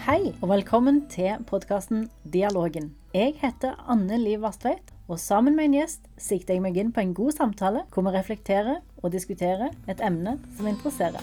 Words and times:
Hei, 0.00 0.30
og 0.40 0.48
velkommen 0.48 1.02
til 1.12 1.42
podkasten 1.44 2.06
Dialogen. 2.32 2.86
Jeg 3.12 3.34
heter 3.36 3.74
Anne 3.84 4.16
Liv 4.16 4.40
Vastveit, 4.40 4.94
og 5.12 5.18
sammen 5.20 5.52
med 5.58 5.66
en 5.68 5.74
gjest 5.76 6.06
sikter 6.16 6.56
jeg 6.56 6.62
meg 6.64 6.78
inn 6.80 6.92
på 6.96 7.02
en 7.02 7.12
god 7.12 7.34
samtale 7.36 7.82
hvor 7.92 8.06
vi 8.06 8.14
reflekterer 8.14 8.78
og 9.02 9.12
diskuterer 9.12 9.68
et 9.92 10.00
emne 10.00 10.38
som 10.56 10.70
interesserer. 10.72 11.20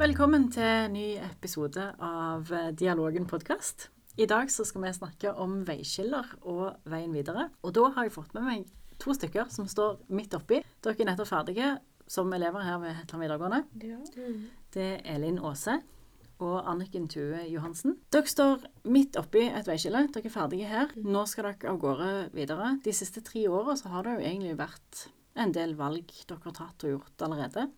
Velkommen 0.00 0.48
til 0.56 0.64
en 0.64 0.96
ny 0.96 1.06
episode 1.20 1.84
av 2.00 2.48
Dialogen 2.72 3.28
podkast. 3.28 3.90
I 4.16 4.24
dag 4.24 4.48
skal 4.48 4.86
vi 4.86 4.96
snakke 4.96 5.36
om 5.36 5.66
veiskiller 5.68 6.32
og 6.48 6.80
veien 6.88 7.12
videre. 7.12 7.50
Og 7.60 7.76
da 7.76 7.90
har 7.92 8.08
jeg 8.08 8.16
fått 8.16 8.32
med 8.32 8.48
meg 8.48 8.64
to 9.04 9.12
stykker 9.12 9.52
som 9.52 9.68
står 9.68 10.00
midt 10.08 10.32
oppi. 10.40 10.62
Dere 10.80 10.96
er 10.96 11.12
nettopp 11.12 11.28
ferdige 11.28 11.74
som 12.08 12.32
elever 12.32 12.64
her 12.64 12.78
ved 12.82 12.94
Hetland 13.02 13.22
videregående. 13.24 13.62
Ja. 13.84 13.98
Det 14.74 14.88
er 15.04 15.14
Elin 15.16 15.38
Aase 15.44 15.78
og 16.40 16.68
Anniken 16.70 17.08
Tue 17.10 17.40
Johansen. 17.50 17.96
Dere 18.14 18.30
står 18.30 18.64
midt 18.86 19.16
oppi 19.18 19.42
et 19.48 19.66
veiskille. 19.68 20.04
Dere 20.14 20.28
er 20.30 20.34
ferdige 20.34 20.68
her. 20.70 20.92
Nå 21.02 21.24
skal 21.26 21.48
dere 21.50 21.72
av 21.72 21.80
gårde 21.82 22.10
videre. 22.36 22.76
De 22.84 22.92
siste 22.94 23.20
tre 23.26 23.46
åra 23.50 23.74
så 23.76 23.90
har 23.92 24.06
det 24.06 24.16
jo 24.18 24.24
egentlig 24.28 24.56
vært 24.60 25.04
en 25.38 25.52
del 25.54 25.74
valg 25.78 26.06
dere 26.28 26.40
har 26.44 26.54
tatt 26.56 26.84
og 26.86 26.94
gjort 26.96 27.26
allerede. 27.26 27.68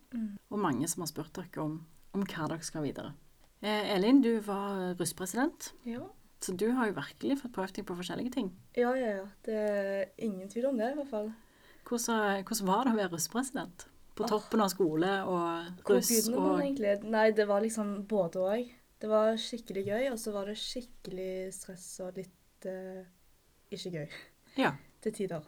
Og 0.51 0.59
mange 0.61 0.87
som 0.89 1.01
har 1.03 1.09
spurt 1.11 1.33
dere 1.37 1.61
om, 1.65 1.75
om 2.13 2.23
hva 2.25 2.47
dere 2.53 2.63
skal 2.65 2.85
videre. 2.85 3.13
Eh, 3.61 3.91
Elin, 3.95 4.21
du 4.23 4.39
var 4.41 4.95
russpresident, 4.97 5.73
Ja. 5.85 6.01
så 6.41 6.55
du 6.57 6.71
har 6.73 6.87
jo 6.89 6.95
virkelig 6.97 7.35
fått 7.43 7.53
prøvd 7.53 7.75
deg 7.75 7.85
på 7.85 7.97
forskjellige 7.99 8.31
ting. 8.33 8.47
ja, 8.77 8.89
ja, 8.97 9.11
ja. 9.19 9.25
Det 9.45 9.53
er 9.53 10.05
ingen 10.17 10.49
tvil 10.49 10.65
om 10.71 10.77
det, 10.77 10.91
i 10.93 10.95
hvert 10.97 11.09
fall. 11.11 11.31
Hvordan, 11.85 12.43
hvordan 12.45 12.67
var 12.67 12.83
det 12.85 12.93
å 12.93 12.97
være 12.97 13.11
russpresident? 13.13 13.85
På 14.21 14.27
toppen 14.29 14.61
av 14.61 14.69
skole 14.73 15.09
og 15.27 15.87
russ 15.89 16.11
og? 16.29 17.03
Nei, 17.03 17.31
det 17.31 17.47
var 17.49 17.61
liksom 17.61 17.93
både 18.09 18.43
òg. 18.45 18.71
Det 19.01 19.09
var 19.09 19.33
skikkelig 19.41 19.85
gøy, 19.87 20.11
og 20.11 20.19
så 20.21 20.31
var 20.35 20.45
det 20.51 20.57
skikkelig 20.61 21.53
stress 21.55 21.87
og 22.05 22.17
litt 22.21 22.67
uh, 22.69 23.01
ikke 23.73 23.91
gøy 23.95 24.07
Ja. 24.61 24.73
til 25.01 25.13
tider. 25.13 25.41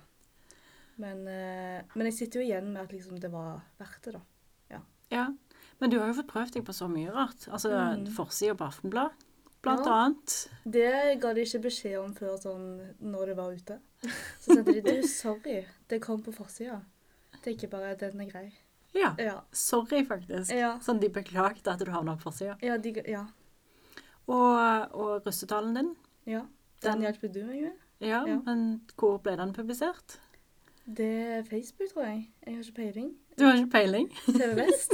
Men, 0.98 1.22
uh, 1.28 1.82
men 1.96 2.06
jeg 2.10 2.14
sitter 2.18 2.42
jo 2.42 2.48
igjen 2.48 2.72
med 2.74 2.84
at 2.84 2.92
liksom 2.96 3.20
det 3.22 3.30
var 3.34 3.62
verdt 3.80 4.02
det, 4.10 4.14
da. 4.20 4.24
Ja, 5.14 5.28
men 5.80 5.92
du 5.92 6.00
har 6.00 6.08
jo 6.10 6.16
fått 6.18 6.30
prøvd 6.32 6.54
deg 6.56 6.64
på 6.66 6.74
så 6.74 6.88
mye 6.90 7.12
rart. 7.14 7.44
Altså 7.54 7.70
Mm. 7.70 8.08
forsida 8.16 8.56
på 8.58 8.66
Aftenblad, 8.66 9.12
blant 9.62 9.86
Ja. 9.86 9.94
annet. 9.94 10.50
Det 10.66 11.20
ga 11.22 11.34
de 11.34 11.42
ikke 11.46 11.62
beskjed 11.68 12.00
om 12.00 12.16
før 12.16 12.38
sånn 12.42 12.96
når 13.00 13.26
det 13.28 13.36
var 13.38 13.52
ute. 13.54 13.78
Så 14.42 14.56
sendte 14.56 14.74
de 14.74 14.82
du, 14.82 15.08
sorry, 15.08 15.66
det 15.90 16.02
kom 16.02 16.24
på 16.24 16.34
forsida. 16.34 16.80
Tenker 17.44 17.68
bare 17.70 17.94
den 18.00 18.22
er 18.22 18.32
grei. 18.32 18.48
Ja. 18.94 19.16
Ja. 19.18 19.40
Sorry, 19.52 20.04
faktisk. 20.06 20.52
Ja. 20.54 20.76
Sånn 20.80 21.00
de 21.02 21.10
beklagte 21.10 21.72
at 21.74 21.80
du 21.82 21.92
havna 21.92 22.16
på 22.18 22.28
forsida. 22.30 22.58
Ja, 22.62 22.78
de, 22.78 22.94
ja. 23.10 23.26
Og, 24.28 24.92
og 24.94 25.26
russetalen 25.28 25.74
din. 25.76 25.96
ja. 26.26 26.44
Den- 26.84 27.00
Den 27.00 27.02
hjelper 27.02 27.32
du 27.34 27.44
meg 27.46 27.62
med. 27.62 27.72
Ja, 28.02 28.26
Ja. 28.28 28.40
men 28.46 28.82
hvor 28.98 29.18
ble 29.24 29.38
den 29.38 29.54
publisert? 29.54 30.18
Det 30.86 31.06
er 31.40 31.44
Facebook, 31.44 31.90
tror 31.94 32.04
jeg. 32.04 32.30
Jeg 32.46 32.56
har 32.56 32.64
ikke 32.64 32.76
peiling. 32.76 33.14
Du 33.40 33.46
har 33.46 33.54
ikke 33.56 33.72
peiling? 33.72 34.10
TV 34.26 34.56
Vest. 34.56 34.92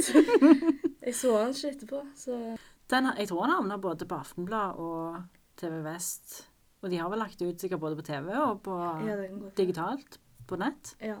jeg 1.06 1.14
så 1.14 1.32
den 1.38 1.50
ikke 1.54 1.70
etterpå, 1.74 2.02
så 2.14 2.56
Den, 2.90 3.04
jeg 3.18 3.28
tror 3.28 3.42
den 3.46 3.54
havna 3.56 3.76
både 3.76 4.06
på 4.06 4.14
Aftenblad 4.14 4.78
og 4.78 5.22
TV 5.56 5.82
Vest. 5.84 6.46
Og 6.82 6.90
de 6.90 6.96
har 6.96 7.10
vel 7.10 7.18
lagt 7.18 7.42
ut 7.42 7.60
sikkert 7.60 7.80
både 7.80 7.96
på 7.96 8.02
TV 8.06 8.30
og 8.38 8.62
på 8.62 8.76
ja, 9.06 9.16
det 9.16 9.54
digitalt 9.56 10.18
på 10.46 10.56
nett. 10.56 10.94
Ja. 11.00 11.16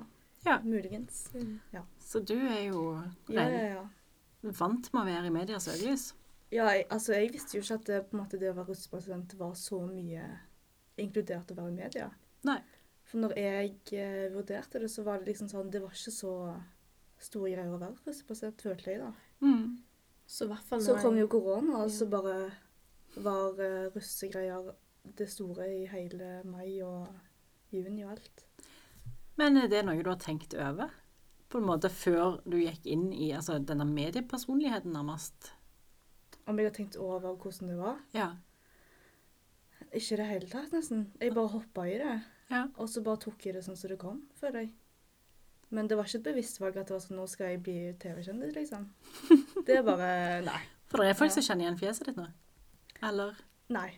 Ja. 0.46 0.60
Muligens. 0.64 1.30
Ja. 1.72 1.82
Så 2.10 2.22
du 2.26 2.34
er 2.34 2.64
jo 2.66 2.80
Ja, 3.30 3.44
ja, 3.46 3.62
ja. 3.76 3.84
vant 4.58 4.88
med 4.92 5.02
å 5.02 5.06
være 5.06 5.28
i 5.30 5.34
medias 5.34 5.68
søkelys. 5.68 6.08
ja 6.50 6.64
jeg, 6.74 6.86
altså, 6.90 7.12
jeg 7.14 7.30
visste 7.36 7.56
jo 7.58 7.62
ikke 7.62 7.76
at 7.78 7.86
det, 7.86 7.98
på 8.10 8.16
en 8.16 8.22
måte, 8.24 8.40
det 8.40 8.50
å 8.50 8.56
være 8.56 8.72
russepresident 8.72 9.34
var 9.38 9.54
så 9.54 9.78
mye 9.86 10.24
inkludert 10.98 11.52
å 11.52 11.56
være 11.60 11.70
i 11.70 11.76
media. 11.76 12.08
Nei. 12.48 12.58
For 13.10 13.22
når 13.22 13.36
jeg 13.38 13.76
eh, 13.98 14.26
vurderte 14.34 14.80
det, 14.82 14.90
så 14.90 15.02
var 15.06 15.18
det 15.18 15.30
liksom 15.32 15.48
sånn 15.50 15.70
Det 15.70 15.80
var 15.82 15.90
ikke 15.94 16.12
så 16.14 16.32
store 17.20 17.50
greier 17.52 17.72
å 17.74 17.78
være 17.80 17.96
russepresident, 18.06 18.62
følte 18.62 18.90
jeg 18.90 19.00
da. 19.02 19.12
Mm. 19.44 19.78
Så 20.30 20.46
hvert 20.50 20.66
fall 20.68 20.82
Så 20.82 20.96
kom 21.02 21.16
jo 21.18 21.26
korona, 21.28 21.82
og 21.84 21.90
så 21.90 22.06
Ja. 22.06 22.10
bare 22.10 22.52
var 23.16 23.58
uh, 23.58 23.90
russegreier 23.94 24.74
det 25.18 25.26
store 25.30 25.66
i 25.66 25.86
hele 25.90 26.42
mai 26.44 26.80
og 26.86 27.08
juni 27.72 28.04
og 28.04 28.12
alt. 28.12 28.44
Men 29.36 29.56
er 29.56 29.66
det 29.72 29.84
noe 29.84 30.02
du 30.02 30.10
har 30.10 30.20
tenkt 30.22 30.54
over? 30.54 30.90
På 31.50 31.58
en 31.58 31.66
måte 31.66 31.90
før 31.90 32.38
du 32.46 32.56
gikk 32.60 32.84
inn 32.86 33.08
i 33.12 33.32
altså, 33.34 33.58
denne 33.58 33.84
mediepersonligheten, 33.88 34.92
nærmest? 34.94 35.52
Om 36.46 36.58
jeg 36.58 36.68
har 36.70 36.74
tenkt 36.76 36.96
over 36.96 37.34
hvordan 37.34 37.68
det 37.72 37.78
var? 37.80 37.96
Ja. 38.14 38.28
Ikke 39.90 40.14
i 40.14 40.18
det 40.20 40.26
hele 40.28 40.50
tatt, 40.50 40.70
nesten. 40.74 41.08
Jeg 41.20 41.34
bare 41.34 41.50
hoppa 41.56 41.86
i 41.90 41.96
det. 41.98 42.20
Ja. 42.50 42.64
Og 42.78 42.88
så 42.90 43.02
bare 43.02 43.18
tok 43.24 43.42
jeg 43.46 43.56
det 43.56 43.64
sånn 43.66 43.78
som 43.78 43.90
det 43.90 43.98
kom, 44.02 44.20
føler 44.38 44.64
jeg. 44.64 44.72
Men 45.70 45.86
det 45.90 45.96
var 45.98 46.06
ikke 46.08 46.18
et 46.18 46.26
bevisst 46.32 46.58
valg 46.62 46.78
at 46.80 46.88
det 46.90 46.94
var 46.96 47.02
sånn 47.04 47.18
nå 47.20 47.26
skal 47.30 47.52
jeg 47.52 47.60
bli 47.66 47.76
TV-kjendis, 48.02 48.54
liksom. 48.56 48.88
Det 49.66 49.76
er 49.78 49.84
bare 49.86 50.08
Nei. 50.46 50.60
For 50.90 51.02
det 51.02 51.12
er 51.12 51.18
folk 51.18 51.30
Ja. 51.30 51.34
som 51.36 51.46
kjenner 51.46 51.66
igjen 51.68 51.78
fjeset 51.78 52.08
ditt 52.10 52.18
nå? 52.18 52.26
Eller 53.06 53.38
Nei. 53.70 53.88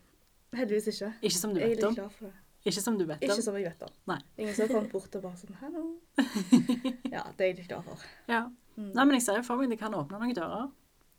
Heldigvis 0.52 0.90
ikke. 0.92 1.12
ikke 1.24 1.38
som 1.38 1.54
du 1.56 1.60
vet 1.62 1.64
om? 1.64 1.72
Jeg 1.72 1.80
er 1.80 1.86
litt 1.88 1.96
glad 2.00 2.16
for 2.19 2.28
det. 2.28 2.41
Ikke 2.65 2.81
som 2.83 2.97
du 2.99 3.05
vet 3.05 3.19
om. 3.23 3.28
Ikke 3.28 3.43
som 3.43 3.56
jeg 3.59 3.65
vet 3.67 3.83
om. 3.83 3.95
Nei. 4.06 4.19
Ingen 4.39 4.55
som 4.55 4.69
kom 4.69 4.89
bort 4.93 5.17
og 5.19 5.23
bare 5.23 5.37
sånn 5.41 5.56
Hallo. 5.61 5.84
Ja, 7.12 7.25
det 7.37 7.41
er 7.41 7.49
jeg 7.50 7.56
litt 7.62 7.69
glad 7.69 7.84
for. 7.84 8.05
Ja. 8.31 8.45
Mm. 8.77 8.93
Nei, 8.95 9.05
men 9.05 9.15
jeg 9.19 9.23
ser 9.27 9.37
jo 9.41 9.43
for 9.47 9.56
meg 9.61 9.69
det 9.75 9.78
kan 9.81 9.93
åpne 9.99 10.21
noen 10.23 10.34
dører. 10.37 10.69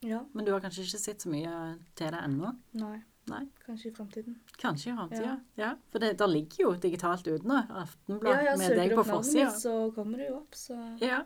Ja. 0.03 0.21
Men 0.33 0.45
du 0.47 0.51
har 0.51 0.59
kanskje 0.63 0.83
ikke 0.87 0.99
sett 0.99 1.21
så 1.23 1.29
mye 1.31 1.51
til 1.95 2.09
det 2.15 2.21
ennå? 2.23 2.53
Nei. 2.79 2.95
Nei. 3.31 3.43
Kanskje 3.65 3.87
i 3.87 3.93
fremtiden. 3.95 4.33
Kanskje 4.59 4.89
i 4.91 4.95
framtida. 4.97 5.27
Ja. 5.29 5.35
Ja. 5.61 5.69
For 5.93 5.99
det 6.03 6.09
der 6.19 6.27
ligger 6.27 6.63
jo 6.65 6.71
digitalt 6.75 7.27
ute 7.27 7.47
nå. 7.47 7.59
Aftenblad 7.83 8.33
Ja, 8.35 8.41
ja, 8.49 8.55
med 8.59 8.67
søker 8.67 8.81
deg 8.81 8.89
du 8.89 8.95
på 8.97 9.03
opp 9.03 9.07
navnet 9.13 9.29
forsida. 9.29 9.45
mitt, 9.51 9.61
så 9.61 9.75
kommer 9.95 10.17
det 10.19 10.27
jo 10.29 10.35
opp, 10.41 10.55
så 10.59 10.79
Ja. 11.03 11.21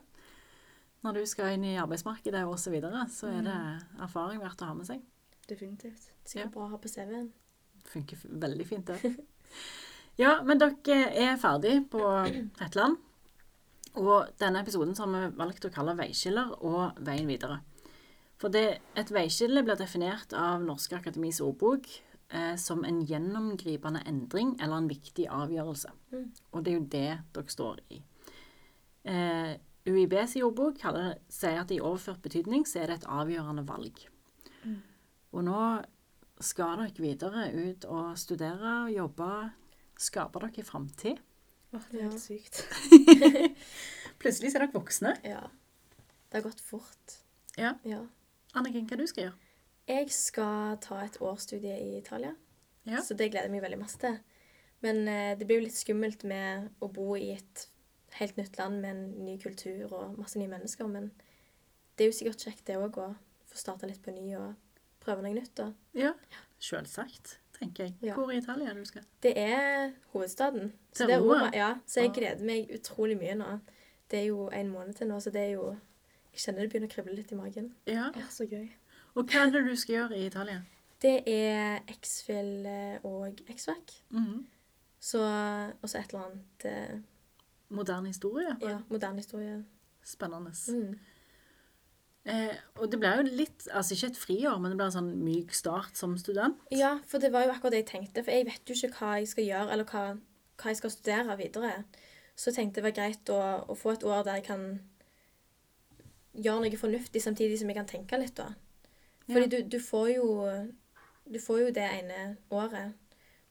Når 1.05 1.13
du 1.13 1.25
skal 1.29 1.53
inn 1.55 1.63
i 1.63 1.75
arbeidsmarkedet 1.77 2.43
og 2.45 2.57
så 2.59 2.71
videre, 2.73 3.05
så 3.09 3.27
er 3.31 3.41
det 3.45 3.55
Mm. 3.55 4.01
erfaring 4.03 4.39
verdt 4.41 4.61
å 4.61 4.65
ha 4.65 4.73
med 4.73 4.85
seg. 4.85 5.01
definitivt. 5.47 6.09
sikkert 6.25 6.51
bra 6.51 6.65
å 6.65 6.69
ha 6.69 6.77
på 6.77 6.89
CV-en. 6.89 7.31
Funker 7.85 8.17
veldig 8.27 8.65
fint, 8.67 8.85
det. 8.85 8.99
Ja, 10.17 10.39
men 10.43 10.57
dere 10.57 11.11
er 11.13 11.37
ferdig 11.37 11.83
på 11.93 12.01
Hetland. 12.59 12.97
Og 13.97 14.29
denne 14.41 14.61
episoden 14.61 14.95
har 14.97 15.09
vi 15.13 15.37
valgt 15.37 15.65
å 15.65 15.73
kalle 15.73 15.95
'Veiskiller' 15.97 16.57
og 16.61 16.97
'Veien 17.01 17.29
videre'. 17.29 17.61
For 18.37 18.53
det, 18.53 18.81
et 18.95 19.11
veiskille 19.13 19.63
blir 19.65 19.77
definert 19.79 20.33
av 20.37 20.61
Norske 20.61 20.95
Akademis 20.99 21.39
ordbok 21.41 21.87
eh, 22.29 22.55
som 22.55 22.83
en 22.85 22.99
gjennomgripende 23.01 24.03
endring 24.05 24.55
eller 24.61 24.77
en 24.77 24.89
viktig 24.89 25.25
avgjørelse. 25.25 25.89
Mm. 26.11 26.27
Og 26.51 26.65
det 26.65 26.71
er 26.71 26.77
jo 26.77 26.91
det 26.91 27.09
dere 27.33 27.55
står 27.55 27.81
i. 27.89 28.01
Eh, 29.09 29.53
UiBs 29.87 30.35
ordbok 30.43 30.77
kaller, 30.83 31.15
sier 31.29 31.63
at 31.63 31.71
i 31.73 31.81
overført 31.81 32.21
betydning 32.21 32.67
så 32.67 32.83
er 32.83 32.91
det 32.91 32.99
et 32.99 33.09
avgjørende 33.09 33.65
valg. 33.67 34.03
Mm. 34.63 34.81
Og 35.33 35.47
nå 35.47 35.61
skal 36.43 36.83
dere 36.83 37.01
videre 37.01 37.47
ut 37.55 37.87
og 37.89 38.17
studere, 38.19 38.83
og 38.83 38.93
jobbe, 38.93 39.31
skape 39.97 40.39
dere 40.43 40.63
framtid. 40.65 41.19
Åh, 41.73 41.83
det 41.91 41.99
er 41.99 42.03
Ja. 42.05 42.09
helt 42.09 42.21
sykt. 42.21 42.63
Plutselig 44.21 44.53
er 44.55 44.59
dere 44.63 44.71
voksne. 44.73 45.13
Ja. 45.25 45.43
Det 46.29 46.39
har 46.39 46.45
gått 46.49 46.61
fort. 46.63 47.17
Ja. 47.57 47.75
ja. 47.87 48.01
Anniken, 48.57 48.87
hva 48.89 48.97
du 48.99 49.05
skal 49.09 49.27
gjøre? 49.27 49.37
Jeg 49.87 50.09
skal 50.11 50.77
ta 50.83 50.99
et 51.05 51.19
årsstudie 51.23 51.77
i 51.79 51.93
Italia, 52.01 52.33
Ja. 52.87 52.99
så 53.01 53.15
det 53.15 53.29
gleder 53.31 53.47
jeg 53.47 53.51
meg 53.55 53.63
veldig 53.63 53.79
masse 53.79 53.99
til. 54.01 54.17
Men 54.83 55.07
eh, 55.07 55.33
det 55.39 55.47
blir 55.47 55.61
jo 55.61 55.65
litt 55.67 55.77
skummelt 55.79 56.23
med 56.27 56.69
å 56.83 56.89
bo 56.93 57.15
i 57.17 57.31
et 57.33 57.67
helt 58.19 58.37
nytt 58.37 58.57
land 58.59 58.81
med 58.81 58.91
en 58.91 59.25
ny 59.25 59.37
kultur 59.41 59.91
og 59.93 60.17
masse 60.19 60.37
nye 60.39 60.51
mennesker. 60.51 60.87
Men 60.91 61.11
det 61.97 62.05
er 62.05 62.11
jo 62.11 62.17
sikkert 62.19 62.43
kjekt 62.45 62.65
det 62.69 62.77
òg, 62.77 62.99
å 63.01 63.15
få 63.47 63.57
starta 63.63 63.87
litt 63.89 64.03
på 64.05 64.13
ny 64.13 64.35
og 64.37 64.53
prøve 65.03 65.23
noe 65.25 65.33
nytt. 65.37 65.59
Og... 65.63 65.73
Ja, 65.97 66.13
selvsagt, 66.59 67.37
tenker 67.59 67.83
jeg. 67.83 67.95
Ja. 68.01 68.13
Hvor 68.13 68.31
i 68.31 68.37
Italia 68.37 68.69
er 68.69 68.73
det 68.73 68.85
du 68.85 68.89
skal? 68.89 69.03
Det 69.23 69.33
er 69.39 69.91
hovedstaden. 70.13 70.73
Så, 70.93 71.07
det 71.07 71.15
er 71.15 71.19
Roma? 71.19 71.49
Ja, 71.53 71.73
så 71.87 72.01
jeg 72.01 72.13
gleder 72.15 72.45
meg 72.45 72.71
utrolig 72.73 73.17
mye 73.17 73.35
nå. 73.35 73.59
Det 74.11 74.19
er 74.19 74.27
jo 74.29 74.47
en 74.53 74.69
måned 74.71 74.93
til 74.93 75.07
nå, 75.07 75.19
så 75.19 75.33
det 75.33 75.41
er 75.41 75.53
jo 75.57 75.75
Jeg 76.33 76.43
kjenner 76.43 76.61
det 76.61 76.69
begynner 76.69 76.89
å 76.89 76.93
krible 76.93 77.13
litt 77.17 77.31
i 77.33 77.35
magen. 77.35 77.71
Ja. 77.89 78.11
er 78.13 78.27
så 78.29 78.45
gøy. 78.45 78.67
Og 79.17 79.23
hva 79.25 79.47
er 79.47 79.53
det 79.55 79.63
du 79.65 79.73
skal 79.75 79.95
gjøre 79.95 80.17
i 80.19 80.27
Italia? 80.27 80.59
Det 81.01 81.23
er 81.25 81.79
X-Fill 81.89 82.65
eh, 82.69 83.05
og 83.05 83.41
X-Fac. 83.49 84.01
-hmm. 84.11 84.45
Så 84.99 85.19
Og 85.81 85.89
så 85.89 85.97
et 85.97 86.13
eller 86.13 86.25
annet 86.25 86.65
eh, 86.65 86.99
Moderne 87.69 88.07
historie? 88.07 88.55
ja, 88.61 88.79
moderne 88.89 89.15
historie. 89.15 89.65
Spennende. 90.03 90.51
Mm. 90.67 90.99
Eh, 92.27 92.55
og 92.81 92.89
det 92.91 92.99
ble 92.99 93.11
jo 93.15 93.23
litt, 93.39 93.67
altså 93.71 93.95
ikke 93.95 94.09
et 94.11 94.17
friår, 94.19 94.57
men 94.59 94.73
det 94.73 94.77
ble 94.79 94.87
en 94.89 94.95
sånn 94.97 95.11
myk 95.23 95.53
start 95.55 95.95
som 95.95 96.17
student. 96.19 96.57
Ja, 96.75 96.97
for 97.07 97.23
det 97.23 97.29
var 97.31 97.45
jo 97.47 97.53
akkurat 97.53 97.71
det 97.77 97.83
jeg 97.85 97.91
tenkte. 97.93 98.23
For 98.25 98.35
jeg 98.35 98.45
vet 98.49 98.67
jo 98.67 98.75
ikke 98.75 98.97
hva 98.99 99.13
jeg 99.21 99.29
skal 99.31 99.47
gjøre, 99.47 99.71
eller 99.71 99.87
hva, 99.87 100.01
hva 100.59 100.73
jeg 100.73 100.79
skal 100.81 100.91
studere 100.91 101.37
videre. 101.39 101.71
Så 102.35 102.49
jeg 102.51 102.57
tenkte 102.59 102.81
det 102.81 102.87
var 102.89 102.97
greit 102.99 103.31
å, 103.33 103.39
å 103.71 103.77
få 103.79 103.95
et 103.95 104.03
år 104.05 104.25
der 104.27 104.41
jeg 104.41 104.47
kan 104.49 104.65
gjøre 106.37 106.65
noe 106.67 106.77
fornuftig 106.79 107.21
samtidig 107.23 107.57
som 107.61 107.71
jeg 107.71 107.79
kan 107.79 107.87
tenke 107.89 108.19
litt, 108.21 108.35
da. 108.37 108.51
Fordi 109.27 109.47
Ja. 109.47 109.47
du, 109.57 109.63
du 109.77 109.79
får 109.83 110.09
jo 110.15 110.27
Du 111.27 111.39
får 111.43 111.57
jo 111.59 111.71
det 111.75 111.83
ene 111.83 112.37
året, 112.55 112.93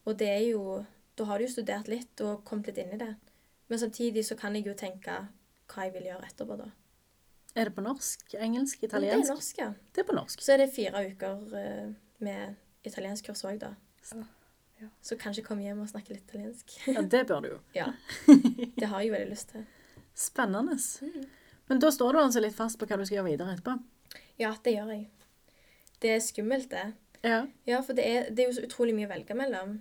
og 0.06 0.16
det 0.16 0.28
er 0.32 0.44
jo 0.48 0.86
Da 1.18 1.24
har 1.28 1.38
du 1.38 1.44
jo 1.44 1.50
studert 1.52 1.88
litt 1.88 2.20
og 2.24 2.44
kommet 2.44 2.66
litt 2.70 2.78
inn 2.78 2.94
i 2.94 3.00
det. 3.00 3.14
Men 3.68 3.78
samtidig 3.78 4.24
så 4.24 4.36
kan 4.38 4.54
jeg 4.54 4.64
jo 4.66 4.74
tenke 4.74 5.16
hva 5.68 5.84
jeg 5.84 5.92
vil 5.92 6.06
gjøre 6.08 6.28
etterpå, 6.28 6.56
da. 6.56 6.70
Er 7.56 7.70
det 7.70 7.74
på 7.76 7.82
norsk, 7.84 8.34
engelsk, 8.36 8.82
italiensk? 8.84 9.24
Det 9.24 9.30
er 9.30 9.34
norsk, 9.34 9.60
ja. 9.62 9.68
Det 9.94 10.02
er 10.02 10.08
på 10.08 10.16
norsk. 10.16 10.42
Så 10.44 10.54
er 10.54 10.60
det 10.60 10.70
fire 10.74 11.06
uker 11.08 11.46
med 12.24 12.56
italiensk 12.84 13.30
kurs 13.30 13.44
òg, 13.48 13.58
da. 13.62 13.72
Ja. 14.80 14.90
Så 15.00 15.16
kanskje 15.16 15.44
komme 15.46 15.64
hjem 15.64 15.80
og 15.80 15.88
snakke 15.88 16.12
litt 16.12 16.26
italiensk. 16.28 16.74
Ja, 16.90 17.00
det 17.00 17.24
bør 17.30 17.40
du 17.40 17.48
jo. 17.54 17.58
ja. 17.80 17.88
Det 18.76 18.90
har 18.90 19.00
jeg 19.02 19.14
veldig 19.14 19.30
lyst 19.32 19.54
til. 19.54 19.64
Spennende. 20.16 20.76
Mm. 20.76 21.26
Men 21.66 21.80
da 21.82 21.90
står 21.92 22.12
du 22.12 22.20
altså 22.20 22.42
litt 22.44 22.56
fast 22.56 22.78
på 22.78 22.88
hva 22.88 22.98
du 23.00 23.06
skal 23.06 23.20
gjøre 23.20 23.30
videre 23.30 23.56
etterpå? 23.56 23.76
Ja, 24.40 24.52
det 24.64 24.76
gjør 24.76 24.92
jeg. 24.92 25.06
Det 26.02 26.12
er 26.12 26.20
skummelt, 26.20 26.70
det. 26.70 26.84
Ja. 27.24 27.40
Ja, 27.66 27.80
for 27.80 27.96
det 27.96 28.04
er, 28.04 28.28
det 28.30 28.44
er 28.44 28.50
jo 28.50 28.58
så 28.58 28.66
utrolig 28.68 28.94
mye 28.96 29.08
å 29.08 29.14
velge 29.14 29.36
mellom. 29.38 29.78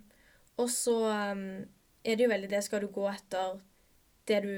Og 0.64 0.72
så 0.72 0.96
um, 1.12 1.66
er 2.06 2.16
det 2.16 2.24
jo 2.24 2.32
veldig 2.32 2.50
det 2.54 2.64
Skal 2.64 2.86
du 2.86 2.88
gå 2.96 3.04
etter 3.12 3.60
det 4.30 4.40
du 4.46 4.54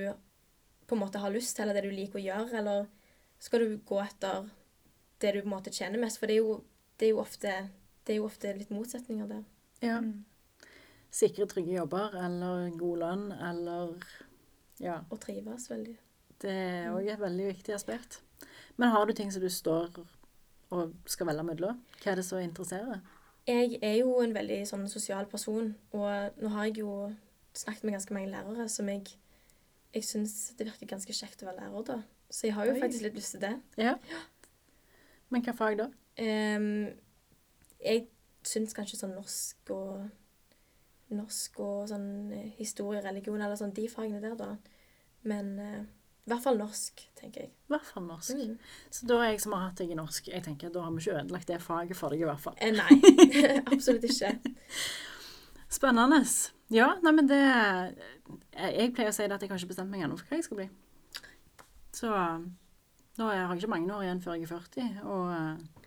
på 0.87 0.95
en 0.95 1.01
måte 1.01 1.19
har 1.19 1.33
lyst 1.33 1.57
til, 1.57 1.65
eller 1.65 1.81
det 1.81 1.89
du 1.89 1.95
liker 1.95 2.21
å 2.21 2.23
gjøre, 2.23 2.61
eller 2.61 2.85
skal 3.39 3.63
du 3.63 3.77
gå 3.85 3.99
etter 4.01 4.47
det 5.21 5.33
du 5.33 5.41
på 5.41 5.47
en 5.47 5.53
måte 5.55 5.73
tjener 5.73 6.01
mest? 6.01 6.19
For 6.21 6.29
det 6.29 6.37
er 6.37 6.43
jo, 6.43 6.57
det 6.97 7.09
er 7.09 7.13
jo, 7.13 7.21
ofte, 7.21 7.53
det 8.05 8.15
er 8.15 8.19
jo 8.21 8.27
ofte 8.29 8.53
litt 8.57 8.73
motsetninger 8.73 9.29
der. 9.35 9.45
ja. 9.83 10.01
Mm. 10.01 10.25
Sikre, 11.17 11.45
trygge 11.47 11.71
jobber 11.71 12.13
eller 12.19 12.65
god 12.77 12.97
lønn 12.99 13.29
eller 13.31 13.93
Ja. 14.83 14.99
Og 15.09 15.21
trives 15.23 15.69
veldig. 15.71 15.95
Det 16.43 16.51
er 16.51 16.89
òg 16.91 17.07
et 17.09 17.21
veldig 17.21 17.45
viktig 17.47 17.73
aspekt. 17.73 18.19
Men 18.75 18.91
har 18.93 19.07
du 19.07 19.13
ting 19.15 19.31
som 19.31 19.41
du 19.41 19.49
står 19.49 19.95
og 20.69 20.91
skal 21.09 21.29
velge 21.31 21.45
mellom? 21.47 21.79
Hva 22.03 22.11
er 22.11 22.19
det 22.19 22.25
som 22.27 22.43
interesserer? 22.43 22.99
Jeg 23.47 23.79
er 23.81 23.95
jo 24.01 24.19
en 24.19 24.35
veldig 24.35 24.59
sånn 24.67 24.83
sosial 24.91 25.25
person, 25.31 25.71
og 25.95 26.35
nå 26.43 26.51
har 26.53 26.67
jeg 26.67 26.83
jo 26.83 26.91
snakket 27.55 27.87
med 27.87 27.95
ganske 27.95 28.13
mange 28.13 28.33
lærere 28.35 28.67
som 28.69 28.91
jeg 28.91 29.07
jeg 29.95 30.03
syns 30.05 30.35
det 30.59 30.67
virker 30.67 30.89
ganske 30.91 31.13
kjekt 31.15 31.41
å 31.41 31.47
være 31.47 31.63
lærer, 31.63 31.83
da. 31.87 31.97
Så 32.29 32.47
jeg 32.47 32.55
har 32.57 32.67
jo 32.67 32.75
Oi. 32.75 32.81
faktisk 32.81 33.05
litt 33.07 33.17
lyst 33.17 33.35
til 33.35 33.43
det. 33.45 33.53
Ja. 33.79 33.95
Men 35.29 35.43
hva 35.45 35.55
fag 35.55 35.77
da? 35.79 35.89
Um, 36.17 36.87
jeg 37.83 38.07
syns 38.47 38.75
kanskje 38.75 38.99
sånn 39.01 39.15
norsk 39.17 39.75
og 39.75 40.07
Norsk 41.07 41.59
og 41.63 41.85
sånn 41.87 42.33
eh, 42.35 42.49
historie, 42.57 42.99
religion, 42.99 43.39
eller 43.39 43.55
sånn 43.55 43.71
de 43.71 43.85
fagene 43.87 44.19
der, 44.19 44.33
da. 44.35 44.57
Men 45.23 45.53
uh, 45.55 45.85
i 46.27 46.31
hvert 46.33 46.43
fall 46.43 46.57
norsk, 46.59 46.99
tenker 47.15 47.45
jeg. 47.45 47.53
I 47.69 47.71
hvert 47.71 47.87
fall 47.87 48.03
norsk. 48.03 48.33
Mm. 48.35 48.57
Så 48.91 49.07
da 49.07 49.21
er 49.23 49.29
jeg 49.29 49.45
som 49.45 49.53
har 49.55 49.69
hatt 49.69 49.79
deg 49.79 49.93
i 49.93 49.95
norsk. 49.95 50.27
Jeg 50.27 50.43
tenker, 50.43 50.73
Da 50.75 50.81
har 50.83 50.91
vi 50.91 50.99
ikke 50.99 51.15
ødelagt 51.15 51.47
det 51.47 51.61
faget 51.63 51.95
for 51.95 52.11
deg, 52.11 52.25
i 52.25 52.27
hvert 52.27 52.43
fall. 52.43 52.57
Eh, 52.59 52.75
nei, 52.75 52.97
absolutt 53.71 54.03
ikke. 54.09 54.33
Spennende. 55.77 56.19
Ja, 56.75 56.89
nei, 57.03 57.13
men 57.15 57.31
det 57.31 57.39
Jeg 57.39 58.73
jeg 58.75 58.93
pleier 58.97 59.13
å 59.13 59.15
si 59.15 59.23
det 59.23 59.37
at 59.37 59.41
jeg 59.45 59.53
har 59.53 59.61
ikke 59.61 59.71
bestemt 59.71 59.93
meg 59.93 60.03
ennå 60.03 60.19
for 60.19 60.27
hva 60.27 60.41
jeg 60.41 60.49
skal 60.49 60.59
bli. 60.59 60.67
Så 61.97 62.11
nå 63.17 63.25
har 63.25 63.33
jeg 63.39 63.63
ikke 63.63 63.73
mange 63.73 63.93
år 63.95 64.05
igjen 64.05 64.21
før 64.21 64.37
jeg 64.37 64.45
er 64.45 64.51
40, 64.53 65.01
og 65.09 65.31
eh, 65.33 65.85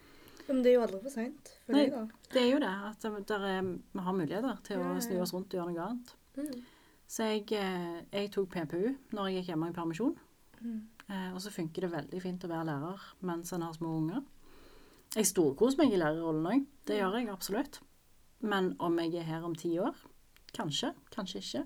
Men 0.49 0.62
det 0.65 0.73
er 0.73 0.77
jo 0.77 0.85
aldri 0.87 1.01
for 1.05 1.15
seint 1.15 1.53
for 1.62 1.77
Nei. 1.77 1.85
deg, 1.87 1.93
da. 1.95 2.23
det 2.35 2.43
er 2.43 2.49
jo 2.51 2.62
det. 2.65 2.73
At 2.89 3.29
der 3.29 3.45
er, 3.53 3.69
vi 3.95 4.05
har 4.07 4.17
muligheter 4.17 4.62
til 4.67 4.83
Ja, 4.83 4.89
å 4.91 5.05
snu 5.05 5.21
oss 5.23 5.35
rundt 5.37 5.55
og 5.55 5.61
gjøre 5.61 5.75
noe 5.75 5.85
annet. 5.87 6.15
Mm. 6.41 6.65
Så 7.11 7.27
jeg, 7.27 7.45
eh, 7.59 8.01
jeg 8.11 8.33
tok 8.35 8.51
PPU 8.55 9.15
når 9.15 9.29
jeg 9.29 9.41
gikk 9.41 9.53
hjemme 9.53 9.71
i 9.71 9.77
permisjon. 9.77 10.17
Mm. 10.61 10.81
Eh, 11.11 11.31
og 11.35 11.41
så 11.43 11.55
funker 11.55 11.87
det 11.87 11.93
veldig 11.95 12.23
fint 12.23 12.47
å 12.47 12.51
være 12.51 12.67
lærer 12.69 13.07
mens 13.31 13.55
en 13.55 13.67
har 13.67 13.79
små 13.79 13.95
unger. 14.01 14.27
Jeg 15.15 15.27
storkoser 15.27 15.81
meg 15.81 15.95
i 15.95 15.99
lærerrollen 15.99 16.51
òg. 16.51 16.67
Det 16.87 16.99
gjør 17.01 17.17
jeg 17.19 17.31
absolutt. 17.33 17.81
Men 18.47 18.75
om 18.83 18.99
jeg 19.03 19.21
er 19.21 19.27
her 19.27 19.47
om 19.47 19.57
ti 19.59 19.73
år? 19.83 19.97
Kanskje. 20.55 20.93
Kanskje 21.15 21.43
ikke. 21.43 21.65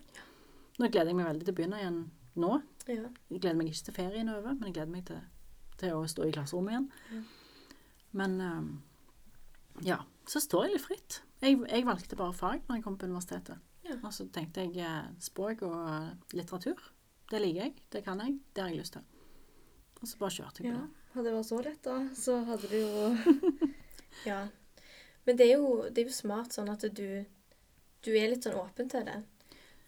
Nå 0.80 0.88
gleder 0.88 1.12
jeg 1.12 1.18
meg 1.18 1.28
veldig 1.28 1.44
til 1.46 1.54
å 1.54 1.58
begynne 1.58 1.80
igjen 1.82 2.00
nå. 2.40 2.54
Ja. 2.88 3.08
Jeg 3.30 3.40
gleder 3.40 3.56
meg 3.56 3.70
ikke 3.70 3.84
til 3.88 3.94
ferien 3.96 4.28
er 4.28 4.38
over, 4.40 4.54
men 4.58 4.68
jeg 4.68 4.74
gleder 4.76 4.92
meg 4.92 5.04
til, 5.08 5.20
til 5.80 5.94
å 5.96 6.02
stå 6.10 6.26
i 6.28 6.32
klasserommet 6.36 6.74
igjen. 6.74 6.88
Ja. 7.12 7.22
Men 8.20 8.34
eh, 8.44 9.86
ja, 9.88 10.00
så 10.30 10.40
står 10.42 10.66
jeg 10.68 10.76
litt 10.76 10.84
fritt. 10.86 11.20
Jeg, 11.44 11.58
jeg 11.68 11.86
valgte 11.88 12.16
bare 12.18 12.36
fag 12.36 12.60
når 12.68 12.76
jeg 12.78 12.84
kom 12.84 12.98
på 13.00 13.08
universitetet. 13.10 13.62
Ja. 13.84 13.96
Og 14.00 14.12
så 14.16 14.26
tenkte 14.32 14.64
jeg 14.66 14.84
eh, 14.84 15.08
språk 15.24 15.64
og 15.66 15.74
eh, 15.80 16.10
litteratur. 16.36 16.80
Det 17.30 17.40
liker 17.40 17.66
jeg, 17.66 17.74
det 17.92 18.04
kan 18.04 18.20
jeg, 18.20 18.36
det 18.54 18.62
har 18.62 18.70
jeg 18.72 18.82
lyst 18.82 18.98
til. 18.98 19.08
Og 20.02 20.08
så 20.10 20.20
bare 20.20 20.34
kjørte 20.36 20.60
jeg 20.64 20.68
på 20.72 20.76
Ja. 20.76 20.82
det. 20.84 21.00
Hadde 21.14 21.28
det 21.30 21.34
vært 21.36 21.46
så 21.46 21.58
lett, 21.62 21.82
da, 21.86 21.96
så 22.18 22.32
hadde 22.48 22.68
det 22.72 22.80
jo 22.82 23.68
ja. 24.30 24.38
Men 25.24 25.36
det 25.38 25.44
er, 25.46 25.52
jo, 25.60 25.68
det 25.88 26.02
er 26.02 26.08
jo 26.10 26.14
smart 26.16 26.52
sånn 26.52 26.68
at 26.72 26.82
du, 26.98 27.06
du 28.04 28.10
er 28.18 28.32
litt 28.32 28.44
sånn 28.44 28.58
åpen 28.60 28.90
til 28.92 29.06
det. 29.06 29.20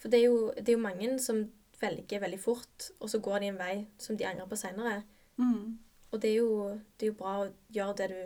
For 0.00 0.12
det 0.12 0.20
er, 0.22 0.28
jo, 0.30 0.52
det 0.54 0.70
er 0.70 0.76
jo 0.78 0.84
mange 0.84 1.08
som 1.20 1.42
velger 1.80 2.22
veldig 2.22 2.40
fort, 2.40 2.90
og 3.00 3.10
så 3.10 3.20
går 3.22 3.42
de 3.42 3.50
en 3.52 3.60
vei 3.60 3.74
som 4.00 4.16
de 4.16 4.26
angrer 4.28 4.48
på 4.48 4.58
seinere. 4.58 5.02
Mm. 5.36 5.78
Og 6.12 6.22
det 6.22 6.30
er, 6.30 6.36
jo, 6.40 6.68
det 6.96 7.08
er 7.08 7.12
jo 7.12 7.18
bra 7.18 7.34
å 7.42 7.48
gjøre 7.74 7.96
det 8.00 8.08
du, 8.12 8.20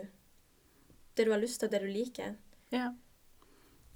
det 1.17 1.25
du 1.27 1.31
har 1.33 1.41
lyst 1.41 1.59
til, 1.61 1.71
det 1.71 1.81
du 1.83 1.89
liker. 1.91 2.37
Ja. 2.71 2.91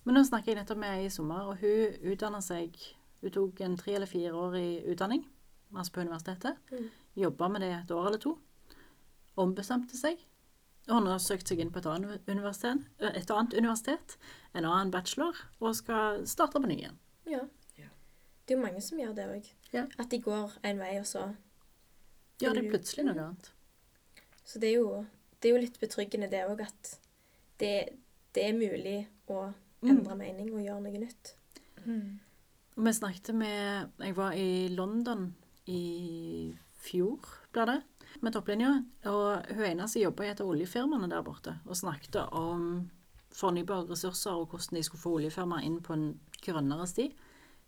Men 0.06 0.20
nå 0.20 0.26
snakker 0.28 0.52
jeg 0.52 0.60
nettopp 0.60 0.82
med 0.82 0.98
ei 0.98 1.08
i 1.08 1.14
sommer, 1.14 1.50
og 1.50 1.62
hun 1.64 2.12
utdanna 2.12 2.44
seg 2.44 2.78
Hun 3.24 3.32
tok 3.34 3.62
en 3.64 3.78
tre 3.80 3.96
eller 3.96 4.10
fire 4.10 4.36
år 4.38 4.56
i 4.60 4.70
utdanning, 4.92 5.24
altså 5.74 5.96
på 5.96 6.04
universitetet. 6.04 6.60
Mm. 6.70 6.90
Jobba 7.18 7.48
med 7.50 7.64
det 7.64 7.72
et 7.74 7.94
år 7.96 8.10
eller 8.12 8.22
to. 8.22 8.36
Ombestemte 9.42 9.98
seg. 9.98 10.20
Og 10.86 11.00
hun 11.00 11.08
har 11.10 11.24
søkt 11.24 11.50
seg 11.50 11.64
inn 11.64 11.72
på 11.74 11.82
et 11.82 11.88
annet 11.90 12.28
universitet, 12.30 12.84
et 13.02 13.32
annet 13.34 13.56
universitet 13.58 14.18
en 14.54 14.68
annen 14.68 14.92
bachelor, 14.94 15.40
og 15.60 15.74
skal 15.80 16.22
starte 16.30 16.62
på 16.62 16.70
ny 16.70 16.78
igjen. 16.78 17.00
Ja. 17.32 17.42
Det 18.46 18.54
er 18.54 18.60
jo 18.60 18.64
mange 18.64 18.82
som 18.86 19.00
gjør 19.02 19.14
det 19.18 19.26
òg. 19.32 19.50
Ja. 19.74 19.86
At 19.98 20.12
de 20.12 20.22
går 20.22 20.58
en 20.64 20.80
vei, 20.80 20.94
og 21.02 21.08
så 21.10 21.28
Gjør 22.42 22.58
det 22.58 22.66
plutselig 22.68 23.06
noe 23.08 23.16
annet. 23.16 23.52
Så 24.46 24.60
det 24.60 24.74
er 24.74 24.82
jo, 24.82 25.06
det 25.40 25.50
er 25.50 25.56
jo 25.56 25.62
litt 25.64 25.80
betryggende 25.80 26.28
det 26.32 26.44
òg, 26.46 26.62
at 26.66 26.92
det, 27.62 27.72
det 28.36 28.44
er 28.44 28.58
mulig 28.58 28.98
å 29.32 29.48
endre 29.86 30.18
mening 30.20 30.52
og 30.54 30.64
gjøre 30.66 30.84
noe 30.84 31.02
nytt. 31.06 31.36
mm. 31.86 32.22
Og 32.76 32.84
vi 32.84 32.92
snakket 32.92 33.32
med 33.40 34.02
Jeg 34.04 34.16
var 34.18 34.34
i 34.36 34.68
London 34.68 35.30
i 35.72 36.54
fjor, 36.84 37.24
ble 37.56 37.66
det, 37.70 37.78
med 38.20 38.36
topplinja. 38.36 38.72
Og 39.08 39.48
hun 39.56 39.66
ene 39.70 39.88
som 39.88 40.02
jobba 40.02 40.26
i 40.26 40.32
et 40.34 40.42
av 40.44 40.52
oljefirmaene 40.52 41.08
der 41.10 41.24
borte, 41.24 41.56
og 41.66 41.80
snakket 41.80 42.20
om 42.36 42.90
fornybare 43.36 43.88
ressurser 43.90 44.36
og 44.36 44.52
hvordan 44.52 44.80
de 44.80 44.84
skulle 44.84 45.02
få 45.02 45.16
oljefirmaer 45.22 45.64
inn 45.68 45.80
på 45.84 45.96
en 45.96 46.06
grønnere 46.44 46.88
sti. 46.88 47.10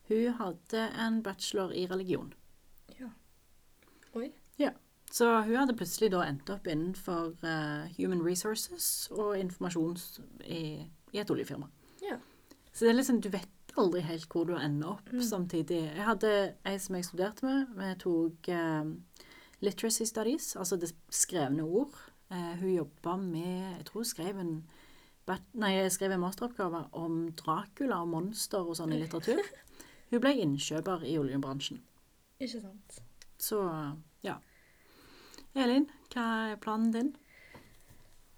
Hun 0.07 0.33
hadde 0.39 0.83
en 1.05 1.21
bachelor 1.23 1.71
i 1.75 1.85
religion. 1.91 2.33
Ja. 2.99 3.09
Oi. 4.15 4.29
Ja. 4.59 4.71
Så 5.11 5.27
hun 5.47 5.55
hadde 5.55 5.75
plutselig 5.77 6.11
da 6.11 6.23
endt 6.27 6.49
opp 6.51 6.67
innenfor 6.67 7.33
uh, 7.43 7.87
human 7.97 8.23
resources 8.25 9.07
og 9.11 9.37
informasjons 9.39 10.19
i, 10.45 10.63
i 11.13 11.19
et 11.21 11.31
oljefirma. 11.31 11.69
Ja. 12.03 12.17
Så 12.73 12.85
det 12.85 12.91
er 12.91 12.99
liksom, 12.99 13.21
du 13.23 13.29
vet 13.33 13.75
aldri 13.77 14.01
helt 14.05 14.27
hvor 14.33 14.47
du 14.49 14.55
ender 14.57 14.95
opp 14.95 15.11
Mm. 15.13 15.21
samtidig. 15.21 15.79
Jeg 15.95 16.03
hadde 16.05 16.31
ei 16.65 16.77
som 16.79 16.95
jeg 16.95 17.05
studerte 17.05 17.45
med, 17.45 17.67
vi 17.77 17.91
tok 18.01 18.49
uh, 18.49 18.89
literacy 19.61 20.03
studies, 20.05 20.55
altså 20.55 20.75
det 20.77 20.91
skrevne 21.09 21.63
ord. 21.63 21.95
Uh, 22.31 22.55
hun 22.59 22.73
jobba 22.75 23.15
med, 23.17 23.77
jeg 23.77 23.85
tror 23.85 24.01
hun 24.03 24.05
skrev 24.11 24.39
en, 24.39 24.51
nei, 25.53 25.71
jeg 25.77 25.91
skrev 25.91 26.11
en 26.11 26.19
masteroppgave 26.25 26.83
om 26.91 27.31
Dracula 27.31 28.01
og 28.01 28.07
monster 28.11 28.59
og 28.67 28.75
sånn 28.79 28.93
i 28.95 28.99
litteratur. 29.03 29.43
Hun 30.09 30.23
ble 30.23 30.33
innkjøper 30.43 31.03
i 31.03 31.17
oljebransjen. 31.19 31.81
Ikke 32.39 32.61
sant. 32.61 32.99
Så 33.37 33.61
ja. 34.23 34.37
Elin, 35.57 35.87
hva 36.13 36.25
er 36.51 36.59
planen 36.61 36.91
din? 36.93 37.15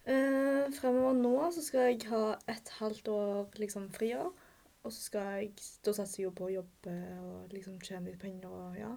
Eh, 0.09 0.69
fremover 0.73 1.17
nå 1.19 1.33
så 1.53 1.61
skal 1.61 1.91
jeg 1.91 2.07
ha 2.09 2.23
et 2.49 2.71
halvt 2.79 3.11
år 3.13 3.59
liksom 3.61 3.89
friår. 3.93 4.31
Og 4.83 4.93
så 4.95 5.01
skal 5.01 5.21
jeg 5.35 5.51
Da 5.85 5.91
satser 5.93 6.21
jeg 6.21 6.29
jo 6.29 6.35
på 6.37 6.47
å 6.47 6.53
jobbe 6.53 6.95
og 7.19 7.53
liksom 7.53 7.81
tjene 7.83 8.09
litt 8.09 8.21
penger 8.21 8.49
og 8.49 8.79
ja. 8.79 8.93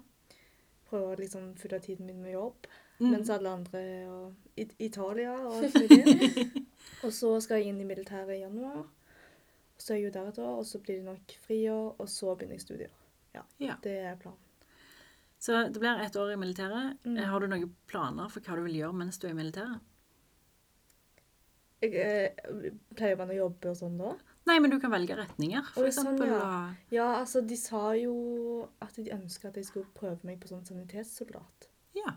Prøve 0.89 1.13
å 1.13 1.19
liksom 1.19 1.53
fylle 1.59 1.81
tiden 1.83 2.07
min 2.07 2.23
med 2.23 2.37
jobb. 2.37 2.69
Mm. 3.01 3.11
Mens 3.11 3.31
alle 3.35 3.51
andre 3.51 3.81
er 3.83 4.63
i 4.63 4.69
Italia 4.87 5.35
og 5.35 5.65
mulig. 5.75 6.47
og 7.05 7.13
så 7.13 7.35
skal 7.41 7.61
jeg 7.61 7.73
inn 7.73 7.81
i 7.83 7.89
militæret 7.89 8.37
i 8.37 8.43
januar. 8.45 8.85
Så 9.83 9.95
er 9.95 9.99
jeg 9.99 10.05
jo 10.11 10.15
der 10.15 10.29
et 10.31 10.39
år, 10.39 10.57
og 10.63 10.67
så 10.69 10.79
blir 10.79 11.01
det 11.01 11.07
nok 11.09 11.33
friår, 11.43 11.87
og 11.99 12.09
så 12.11 12.37
begynner 12.39 12.55
jeg 12.59 12.63
studier. 12.69 12.91
Ja, 13.35 13.43
Ja. 13.59 13.75
Det 13.83 13.95
er 13.99 14.19
planen. 14.21 14.39
Så 15.43 15.57
det 15.75 15.81
blir 15.83 15.99
ett 16.05 16.15
år 16.17 16.31
i 16.33 16.37
militæret. 16.39 17.01
Mm. 17.05 17.17
Har 17.27 17.41
du 17.43 17.49
noen 17.51 17.73
planer 17.91 18.29
for 18.31 18.45
hva 18.47 18.55
du 18.61 18.63
vil 18.69 18.77
gjøre 18.79 18.95
mens 18.95 19.19
du 19.19 19.27
er 19.27 19.33
i 19.33 19.39
militæret? 19.41 19.81
Jeg 21.83 21.97
eh, 21.99 22.71
pleier 22.95 23.19
man 23.19 23.33
å 23.35 23.39
jobbe 23.41 23.73
og 23.73 23.79
sånn 23.81 23.97
da? 23.99 24.13
Nei, 24.47 24.55
men 24.63 24.71
du 24.71 24.77
kan 24.83 24.93
velge 24.93 25.17
retninger, 25.19 25.67
for 25.75 25.89
Oi, 25.89 25.91
sånn, 25.95 26.13
eksempel. 26.15 26.31
ja. 26.31 26.75
Ja, 26.95 27.07
altså, 27.19 27.43
de 27.47 27.59
sa 27.59 27.89
jo 27.99 28.15
at 28.83 28.95
de 28.99 29.09
ønska 29.17 29.51
at 29.51 29.59
jeg 29.59 29.67
skulle 29.67 29.91
prøve 29.99 30.23
meg 30.27 30.39
på 30.43 30.51
sånn 30.53 30.63
sanitetssoldat. 30.69 31.69
ja. 31.99 32.15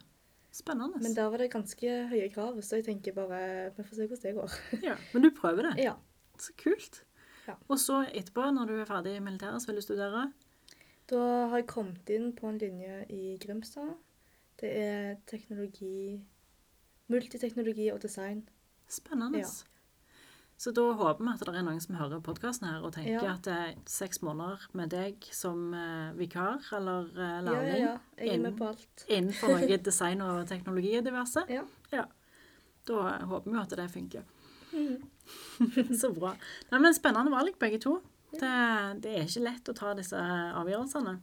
Spennende. 0.55 1.01
Men 1.03 1.11
der 1.17 1.27
var 1.27 1.41
det 1.41 1.49
ganske 1.51 1.95
høye 2.07 2.29
krav, 2.31 2.61
så 2.63 2.77
jeg 2.77 2.85
tenker 2.85 3.11
bare 3.11 3.73
Vi 3.75 3.83
får 3.83 3.97
se 3.97 4.05
hvordan 4.07 4.21
det 4.23 4.31
går. 4.37 4.53
ja. 4.85 4.93
Men 5.11 5.25
du 5.25 5.31
prøver 5.35 5.67
det. 5.67 5.83
Ja. 5.83 5.97
Så 6.39 6.53
kult. 6.61 7.01
Ja. 7.47 7.53
Og 7.69 7.77
så 7.79 8.01
etterpå, 8.13 8.47
når 8.53 8.65
du 8.67 8.73
er 8.81 8.85
ferdig 8.89 9.15
i 9.15 9.19
militæret, 9.23 9.61
så 9.61 9.67
vil 9.69 9.75
du 9.81 9.81
studere? 9.85 10.31
Da 11.09 11.19
har 11.51 11.57
jeg 11.61 11.67
kommet 11.67 12.09
inn 12.09 12.31
på 12.33 12.49
en 12.49 12.57
linje 12.57 13.05
i 13.13 13.37
Grimstad. 13.43 13.93
Det 14.61 14.71
er 14.77 15.15
teknologi 15.29 16.21
Multiteknologi 17.07 17.89
og 17.93 18.01
design. 18.01 18.39
Spennende. 18.89 19.39
Ja. 19.43 19.49
Så 20.57 20.71
da 20.71 20.85
håper 20.95 21.19
vi 21.21 21.31
at 21.35 21.41
det 21.43 21.51
er 21.59 21.65
noen 21.67 21.81
som 21.83 21.97
hører 21.99 22.21
podkasten 22.23 22.65
her 22.69 22.81
og 22.87 22.93
tenker 22.95 23.19
Ja. 23.27 23.33
at 23.35 23.43
det 23.43 23.53
er 23.53 23.73
seks 23.85 24.21
måneder 24.23 24.63
med 24.73 24.89
deg 24.89 25.25
som 25.35 25.73
eh, 25.75 26.13
vikar 26.17 26.63
eller 26.77 27.09
eh, 27.11 27.19
Ja, 27.19 27.35
ja, 27.35 27.41
lærling 27.41 27.81
ja. 27.83 27.97
Jeg 28.17 28.27
er 28.29 28.33
Inn- 28.37 28.41
med 28.41 28.57
på 28.57 28.67
alt. 28.71 29.05
innenfor 29.09 29.47
noe 29.59 29.77
design 29.77 30.21
og 30.21 30.47
teknologi 30.47 30.95
og 30.97 31.03
diverse. 31.05 31.43
Ja. 31.49 32.05
Da 32.87 33.01
håper 33.25 33.51
vi 33.51 33.57
at 33.59 33.69
det 33.77 33.89
funker. 33.91 34.23
Mhm. 34.71 35.03
Så 36.01 36.11
bra. 36.15 36.33
Nei, 36.71 36.81
men 36.81 36.97
Spennende 36.97 37.33
valg, 37.33 37.57
begge 37.61 37.79
to. 37.83 37.99
Det, 38.35 38.51
det 39.03 39.13
er 39.15 39.23
ikke 39.27 39.45
lett 39.45 39.71
å 39.71 39.77
ta 39.77 39.93
disse 39.97 40.19
avgjørelsene. 40.19 41.15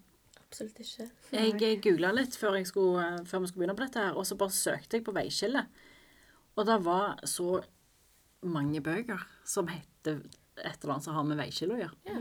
Absolutt 0.42 0.80
ikke. 0.85 1.09
Jeg 1.32 1.80
googla 1.85 2.12
litt 2.16 2.37
før, 2.37 2.59
jeg 2.61 2.68
skulle, 2.68 3.25
før 3.28 3.44
vi 3.44 3.50
skulle 3.50 3.64
begynne 3.64 3.76
på 3.78 3.87
dette, 3.87 4.06
her, 4.06 4.16
og 4.16 4.28
så 4.28 4.37
bare 4.40 4.56
søkte 4.56 4.99
jeg 4.99 5.06
på 5.06 5.14
veiskille. 5.16 5.64
Og 6.56 6.66
det 6.68 6.78
var 6.85 7.21
så 7.28 7.62
mange 8.44 8.82
bøker 8.85 9.23
som 9.49 9.71
heter 9.71 10.21
et 10.61 10.82
eller 10.82 10.97
annet 10.97 11.06
som 11.06 11.16
har 11.16 11.25
med 11.25 11.40
veiskille 11.40 11.76
å 11.76 11.80
gjøre. 11.80 11.97
Ja. 12.11 12.18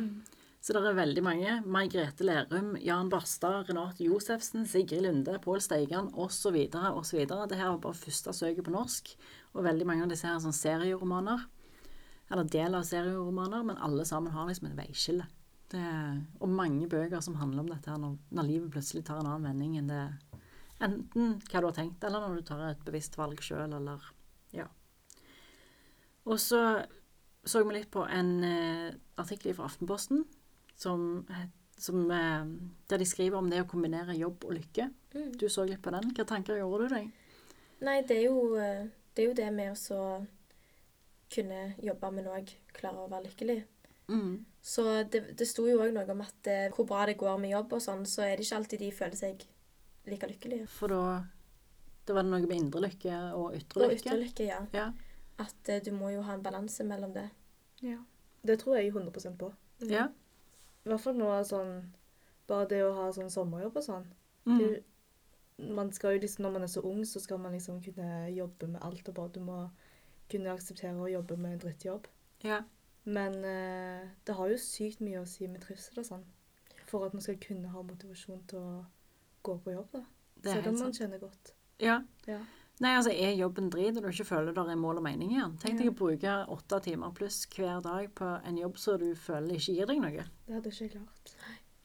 Så 0.62 0.76
det 0.78 0.84
er 0.86 0.94
veldig 0.94 1.24
mange. 1.26 1.54
Mai 1.74 1.88
Grete 1.90 2.24
Lerum, 2.24 2.76
Jan 2.86 3.10
Barstad, 3.10 3.66
Renate 3.68 4.06
Josefsen, 4.06 4.68
Sigrid 4.70 5.02
Lunde, 5.02 5.40
Pål 5.42 5.64
Steigan 5.66 6.12
osv. 6.14 6.54
osv. 6.70 7.24
Det 7.26 7.58
her 7.58 7.72
var 7.72 7.80
bare 7.82 7.98
første 7.98 8.34
søket 8.38 8.68
på 8.68 8.74
norsk. 8.76 9.10
Og 9.56 9.66
veldig 9.66 9.88
mange 9.90 10.06
av 10.06 10.14
disse 10.14 10.30
her 10.30 10.38
er 10.38 10.44
sånn 10.44 10.56
serieromaner. 10.56 11.48
Eller 12.32 12.48
del 12.48 12.76
av 12.78 12.86
serieromaner, 12.88 13.64
men 13.68 13.80
alle 13.84 14.06
sammen 14.08 14.34
har 14.34 14.48
liksom 14.48 14.70
et 14.70 14.78
veiskille. 14.78 15.28
Det 15.72 15.80
er, 15.80 16.22
og 16.44 16.52
mange 16.52 16.88
bøker 16.92 17.24
som 17.24 17.38
handler 17.40 17.64
om 17.64 17.72
dette 17.72 17.96
når, 17.96 18.16
når 18.36 18.48
livet 18.48 18.74
plutselig 18.74 19.06
tar 19.08 19.22
en 19.22 19.30
annen 19.30 19.48
vending 19.52 19.78
enn 19.80 19.92
det 19.92 20.04
Enten 20.82 21.36
hva 21.46 21.60
du 21.62 21.68
har 21.68 21.76
tenkt, 21.78 22.02
eller 22.08 22.24
når 22.24 22.40
du 22.40 22.46
tar 22.48 22.62
et 22.66 22.80
bevisst 22.82 23.14
valg 23.20 23.38
sjøl, 23.46 23.76
eller 23.78 24.02
Ja. 24.56 24.66
Og 26.26 26.40
så 26.42 26.82
så 27.44 27.64
vi 27.64 27.74
litt 27.74 27.90
på 27.94 28.04
en 28.06 28.44
eh, 28.46 28.94
artikkel 29.22 29.56
fra 29.58 29.66
Aftenposten 29.70 30.26
som, 30.78 31.26
som, 31.78 32.04
eh, 32.12 32.44
der 32.90 33.02
de 33.02 33.08
skriver 33.10 33.40
om 33.40 33.50
det 33.50 33.64
å 33.64 33.70
kombinere 33.70 34.18
jobb 34.18 34.46
og 34.46 34.58
lykke. 34.60 34.90
Mm. 35.16 35.32
Du 35.42 35.48
så 35.50 35.66
litt 35.66 35.82
på 35.82 35.94
den. 35.94 36.12
Hva 36.18 36.28
tanker 36.30 36.60
gjorde 36.60 36.88
du 36.88 36.96
deg? 36.96 37.10
Nei, 37.82 37.98
det 38.06 38.20
er 38.20 38.28
jo 38.28 38.44
eh, 38.62 38.86
det, 39.16 39.24
er 39.24 39.30
jo 39.32 39.38
det 39.42 39.50
med 39.56 39.74
å 39.74 39.80
så 39.80 40.02
kunne 41.32 41.60
jobbe, 41.82 42.12
men 42.12 42.28
òg 42.32 42.50
klare 42.76 43.04
å 43.04 43.10
være 43.12 43.30
lykkelig. 43.30 43.60
Mm. 44.12 44.34
Så 44.62 44.84
det, 45.12 45.22
det 45.40 45.48
sto 45.48 45.66
jo 45.70 45.80
òg 45.82 45.94
noe 45.96 46.10
om 46.12 46.24
at 46.26 46.48
eh, 46.52 46.70
hvor 46.76 46.86
bra 46.90 47.06
det 47.08 47.18
går 47.22 47.38
med 47.40 47.54
jobb 47.54 47.78
og 47.78 47.84
sånn, 47.84 48.04
så 48.10 48.26
er 48.26 48.36
det 48.36 48.46
ikke 48.46 48.58
alltid 48.60 48.84
de 48.84 48.90
føler 48.92 49.20
seg 49.20 49.46
like 50.10 50.28
lykkelige. 50.28 50.68
For 50.68 50.92
da 50.92 51.04
da 52.06 52.16
var 52.18 52.26
det 52.26 52.32
noe 52.34 52.48
med 52.50 52.58
indre 52.58 52.82
lykke 52.82 53.18
og 53.38 53.56
ytre 53.56 53.84
Og 53.86 53.92
lykke. 53.94 54.02
ytre 54.10 54.18
lykke, 54.20 54.46
ja. 54.50 54.60
Ja. 54.74 54.88
At 55.40 55.70
eh, 55.70 55.82
du 55.86 55.92
må 55.96 56.10
jo 56.12 56.24
ha 56.26 56.34
en 56.36 56.44
balanse 56.44 56.84
mellom 56.84 57.14
det. 57.14 57.28
Ja. 57.86 58.00
Det 58.44 58.58
tror 58.60 58.80
jeg 58.80 58.90
100 58.92 59.38
på. 59.38 59.52
ja. 59.88 60.08
I 60.82 60.90
hvert 60.90 61.02
fall 61.04 61.14
nå 61.14 61.28
sånn 61.46 61.76
Bare 62.50 62.66
det 62.66 62.80
å 62.82 62.94
ha 62.98 63.04
sånn 63.14 63.30
sommerjobb 63.30 63.76
og 63.78 63.84
sånn. 63.86 64.08
Mm. 64.50 64.58
Det, 64.58 64.70
man 65.78 65.92
skal 65.94 66.16
jo 66.16 66.24
liksom, 66.24 66.42
Når 66.44 66.52
man 66.56 66.64
er 66.66 66.72
så 66.74 66.82
ung, 66.82 67.04
så 67.06 67.22
skal 67.22 67.38
man 67.38 67.54
liksom 67.54 67.78
kunne 67.86 68.32
jobbe 68.34 68.68
med 68.68 68.82
alt 68.82 69.08
og 69.08 69.16
bare 69.16 69.34
Du 69.36 69.40
må 69.46 69.60
kunne 70.32 70.54
akseptere 70.56 70.96
å 70.98 71.10
jobbe 71.12 71.38
med 71.38 71.54
en 71.58 71.66
drittjobb. 71.66 72.08
ja. 72.44 72.62
Men 73.04 73.34
eh, 73.50 74.10
det 74.26 74.34
har 74.38 74.50
jo 74.52 74.58
sykt 74.62 75.00
mye 75.02 75.24
å 75.24 75.26
si 75.26 75.48
med 75.50 75.64
trivsel 75.64 75.98
og 76.04 76.06
sånn. 76.06 76.24
For 76.86 77.08
at 77.08 77.16
man 77.18 77.24
skal 77.26 77.40
kunne 77.42 77.72
ha 77.74 77.82
motivasjon 77.82 78.44
til 78.52 78.60
å 78.60 78.86
gå 79.42 79.56
på 79.64 79.74
jobb, 79.74 79.88
da. 79.96 80.02
Det 80.38 80.52
er 80.52 80.60
Selv 80.60 80.68
om 80.70 80.76
man 80.78 80.94
sant. 80.94 81.00
kjenner 81.00 81.20
godt. 81.24 81.54
Ja. 81.82 81.96
Ja. 82.30 82.38
Nei, 82.80 82.92
altså, 83.00 83.10
er 83.14 83.34
jobben 83.40 83.72
drit, 83.74 83.98
og 83.98 84.04
du 84.06 84.10
ikke 84.12 84.26
føler 84.30 84.54
det 84.54 84.68
er 84.70 84.78
mål 84.78 85.02
og 85.02 85.04
mening 85.08 85.34
i 85.34 85.40
den? 85.42 85.58
Tenk 85.58 85.80
deg 85.80 85.88
Ja. 85.88 85.92
å 85.92 85.98
bruke 85.98 86.36
åtte 86.54 86.80
timer 86.84 87.12
pluss 87.18 87.40
hver 87.56 87.82
dag 87.82 88.14
på 88.14 88.30
en 88.46 88.58
jobb 88.62 88.78
som 88.78 89.00
du 89.02 89.16
føler 89.16 89.56
ikke 89.58 89.74
gir 89.80 89.86
deg 89.90 90.00
noe. 90.02 90.26
Det 90.46 90.54
hadde 90.60 90.70
ikke 90.70 90.86
jeg 90.86 90.92
klart. 90.92 91.34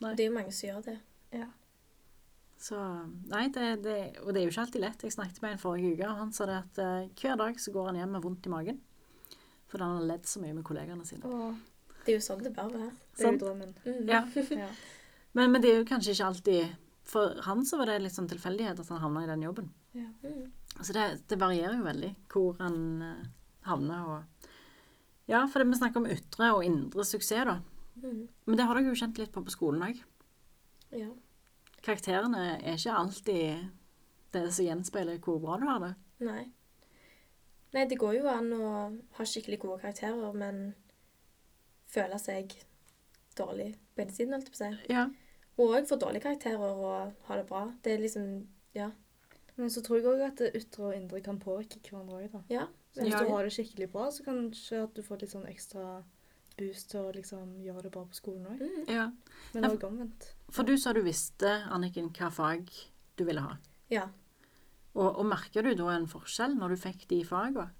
Nei. 0.03 0.15
Det 0.17 0.25
er 0.27 0.29
jo 0.29 0.35
mange 0.37 0.53
som 0.53 0.69
gjør 0.69 0.85
det. 0.85 0.99
Ja. 1.33 1.49
Så 2.59 2.79
Nei, 3.29 3.47
det, 3.53 3.67
det, 3.85 3.97
og 4.23 4.33
det 4.33 4.41
er 4.41 4.47
jo 4.47 4.53
ikke 4.53 4.65
alltid 4.65 4.83
lett. 4.83 5.03
Jeg 5.05 5.15
snakket 5.15 5.43
med 5.45 5.57
en 5.57 5.61
forrige 5.61 5.93
uke, 5.95 6.09
og 6.09 6.21
han 6.23 6.33
sa 6.33 6.47
det 6.49 6.57
at 6.63 6.81
uh, 6.81 7.09
hver 7.21 7.37
dag 7.41 7.61
så 7.61 7.73
går 7.75 7.91
han 7.91 7.99
hjem 8.01 8.15
med 8.17 8.25
vondt 8.25 8.49
i 8.49 8.53
magen. 8.53 8.79
Fordi 9.69 9.85
han 9.85 9.97
har 9.99 10.09
ledd 10.09 10.27
så 10.31 10.41
mye 10.43 10.57
med 10.57 10.65
kollegene 10.65 11.05
sine. 11.05 11.29
Åh, 11.29 11.55
Det 12.07 12.15
er 12.15 12.19
jo 12.21 12.25
sånn 12.25 12.43
det 12.47 12.55
bør 12.57 12.71
være. 12.73 12.91
det 13.19 13.27
er 13.27 13.35
jo 13.35 13.43
drømmen. 13.45 13.75
Mm. 13.85 14.03
Ja. 14.09 14.23
Ja. 14.63 14.71
Men, 15.37 15.51
men 15.53 15.61
det 15.61 15.69
er 15.69 15.83
jo 15.83 15.85
kanskje 15.85 16.15
ikke 16.15 16.27
alltid 16.31 16.77
For 17.05 17.35
han 17.45 17.59
så 17.69 17.77
var 17.77 17.91
det 17.91 17.99
litt 18.01 18.15
sånn 18.15 18.29
tilfeldighet 18.31 18.79
at 18.81 18.89
han 18.89 19.03
havna 19.03 19.27
i 19.27 19.29
den 19.29 19.43
jobben. 19.45 19.69
Ja. 19.93 20.07
Mm. 20.25 20.47
Så 20.81 20.95
det, 20.97 21.05
det 21.29 21.37
varierer 21.41 21.77
jo 21.77 21.85
veldig 21.85 22.13
hvor 22.33 22.57
han 22.63 22.79
uh, 23.05 23.27
havner 23.69 24.09
og 24.15 24.49
Ja, 25.29 25.43
for 25.51 25.61
det 25.61 25.69
vi 25.69 25.77
snakker 25.83 26.01
om 26.01 26.09
ytre 26.09 26.53
og 26.55 26.65
indre 26.65 27.05
suksess, 27.05 27.45
da. 27.51 27.59
Mm. 28.01 28.25
Men 28.47 28.57
det 28.57 28.65
har 28.65 28.79
dere 28.79 28.93
jo 28.93 28.99
kjent 28.99 29.19
litt 29.21 29.33
på 29.35 29.43
på 29.45 29.53
skolen 29.53 29.83
òg. 29.91 30.01
Ja. 30.95 31.11
Karakterene 31.87 32.45
er 32.59 32.75
ikke 32.77 32.95
alltid 32.99 33.69
det 34.35 34.45
som 34.53 34.67
gjenspeiler 34.67 35.21
hvor 35.23 35.39
bra 35.43 35.57
du 35.61 35.67
har 35.69 35.83
det. 35.85 35.93
Nei. 36.27 36.43
Nei, 37.77 37.85
det 37.91 37.99
går 38.01 38.17
jo 38.19 38.29
an 38.33 38.51
å 38.57 38.71
ha 39.19 39.27
skikkelig 39.29 39.59
gode 39.63 39.81
karakterer, 39.85 40.33
men 40.35 40.75
føle 41.93 42.19
seg 42.21 42.55
dårlig 43.39 43.73
på 43.95 44.03
ene 44.05 44.15
siden, 44.17 44.35
holdt 44.35 44.49
jeg 44.51 44.55
på 44.57 44.61
å 44.61 44.63
si. 44.65 44.93
Ja. 44.95 45.07
Og 45.57 45.75
òg 45.79 45.89
få 45.89 45.99
dårlige 46.01 46.25
karakterer 46.27 46.65
og 46.73 47.13
ha 47.29 47.37
det 47.39 47.47
bra. 47.49 47.67
Det 47.85 47.95
er 47.97 48.03
liksom 48.05 48.47
Ja. 48.77 48.91
Men 49.57 49.71
så 49.73 49.81
tror 49.81 49.97
jeg 49.97 50.05
òg 50.11 50.21
at 50.27 50.37
det 50.37 50.51
ytre 50.59 50.85
og 50.91 50.95
indre 50.97 51.21
kan 51.25 51.39
påvirke 51.41 51.79
hverandre 51.81 52.19
òg, 52.27 52.33
da. 52.33 52.43
ja 52.51 52.67
hvis 52.97 53.13
Ja. 53.13 53.21
du 53.23 53.29
har 53.31 53.43
det 53.45 53.53
skikkelig 53.53 53.91
bra, 53.93 54.11
så 54.11 54.25
kanskje 54.25 54.83
at 54.83 54.95
du 54.95 55.03
får 55.03 55.21
litt 55.21 55.31
sånn 55.31 55.49
ekstra 55.49 56.03
boost 56.59 56.91
til 56.93 57.07
å 57.07 57.15
liksom 57.15 57.57
gjøre 57.65 57.87
det 57.87 57.93
bra 57.95 58.05
på 58.09 58.17
skolen 58.17 58.47
òg. 58.51 58.61
Mm. 58.63 58.85
ja. 58.93 59.09
Men 59.55 59.69
òg 59.71 59.89
omvendt. 59.89 60.31
For 60.53 60.69
du 60.69 60.77
sa 60.81 60.95
du 60.97 61.03
visste, 61.05 61.59
Anniken, 61.73 62.13
hva 62.17 62.31
fag 62.33 62.71
du 63.17 63.25
ville 63.29 63.45
ha. 63.45 63.57
Ja. 63.93 64.07
Og, 64.97 65.11
og 65.11 65.27
merker 65.29 65.67
du 65.67 65.75
da 65.77 65.91
en 65.93 66.09
forskjell 66.09 66.57
når 66.57 66.75
du 66.75 66.83
fikk 66.87 67.05
de 67.13 67.21
fagene? 67.29 67.71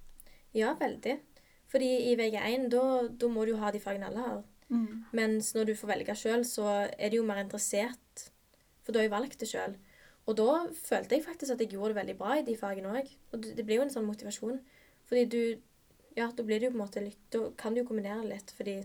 ja, 0.57 0.73
veldig. 0.81 1.19
Fordi 1.69 1.89
i 2.11 2.15
VG1, 2.17 2.69
da, 2.73 2.83
da 3.11 3.29
må 3.29 3.45
du 3.45 3.53
jo 3.53 3.61
ha 3.61 3.73
de 3.75 3.81
fagene 3.83 4.09
alle 4.09 4.23
har. 4.25 4.45
Mens 5.15 5.53
når 5.55 5.71
du 5.71 5.75
får 5.79 5.93
velge 5.93 6.17
sjøl, 6.19 6.45
så 6.47 6.67
er 6.99 7.11
du 7.11 7.21
jo 7.21 7.27
mer 7.27 7.43
interessert. 7.43 8.27
For 8.85 8.95
da 8.95 9.01
har 9.01 9.09
jeg 9.09 9.15
valgt 9.15 9.43
det 9.43 9.51
sjøl. 9.51 9.77
Og 10.27 10.39
da 10.39 10.51
følte 10.75 11.15
jeg 11.15 11.27
faktisk 11.27 11.55
at 11.55 11.63
jeg 11.63 11.75
gjorde 11.75 11.93
det 11.93 12.01
veldig 12.01 12.17
bra 12.19 12.39
i 12.39 12.47
de 12.47 12.57
fagene 12.59 12.95
òg. 12.99 13.11
Og 13.33 13.43
det, 13.43 13.55
det 13.59 13.67
blir 13.67 13.81
jo 13.81 13.87
en 13.87 13.93
sånn 13.93 14.09
motivasjon. 14.09 14.59
Fordi 15.07 15.25
du 15.31 15.43
Ja, 16.17 16.31
da 16.33 16.43
blir 16.43 16.61
det 16.61 16.71
jo 16.71 16.73
på 16.73 16.79
en 16.79 16.85
måte 16.87 17.03
litt 17.05 17.27
Da 17.35 17.43
kan 17.61 17.75
du 17.75 17.83
jo 17.83 17.89
kombinere 17.91 18.25
litt, 18.25 18.53
fordi 18.57 18.79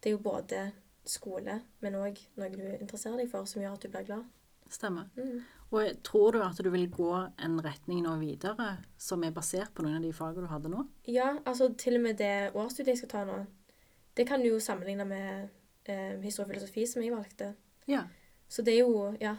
det 0.00 0.10
er 0.10 0.14
jo 0.16 0.22
både 0.24 0.62
skole, 1.04 1.58
men 1.84 1.96
òg 2.00 2.16
noe 2.40 2.48
du 2.52 2.62
interesserer 2.78 3.20
deg 3.20 3.28
for, 3.28 3.44
som 3.48 3.60
gjør 3.62 3.74
at 3.76 3.84
du 3.84 3.90
blir 3.92 4.06
glad. 4.08 4.24
Stemmer. 4.72 5.10
Mm. 5.16 5.42
Og 5.76 6.02
tror 6.06 6.32
du 6.32 6.38
at 6.44 6.60
du 6.64 6.70
vil 6.72 6.86
gå 6.92 7.10
en 7.44 7.58
retning 7.64 8.00
nå 8.04 8.14
videre 8.20 8.70
som 9.00 9.24
er 9.24 9.34
basert 9.36 9.74
på 9.76 9.84
noen 9.84 9.98
av 9.98 10.04
de 10.06 10.12
fagene 10.16 10.46
du 10.46 10.52
hadde 10.52 10.70
nå? 10.72 10.86
Ja, 11.10 11.34
altså 11.44 11.68
til 11.76 11.98
og 11.98 12.04
med 12.06 12.16
det 12.20 12.52
årsstudiet 12.56 12.94
jeg 12.94 13.02
skal 13.02 13.12
ta 13.12 13.24
nå, 13.28 13.38
det 14.16 14.26
kan 14.28 14.40
du 14.40 14.48
jo 14.48 14.60
sammenligne 14.62 15.04
med 15.08 15.48
eh, 15.90 16.16
historie 16.22 16.48
og 16.48 16.54
filosofi, 16.54 16.86
som 16.88 17.02
jeg 17.04 17.12
valgte. 17.12 17.52
Ja. 17.90 18.04
Så 18.48 18.62
det 18.64 18.76
er 18.78 18.84
jo, 18.86 19.10
ja, 19.20 19.34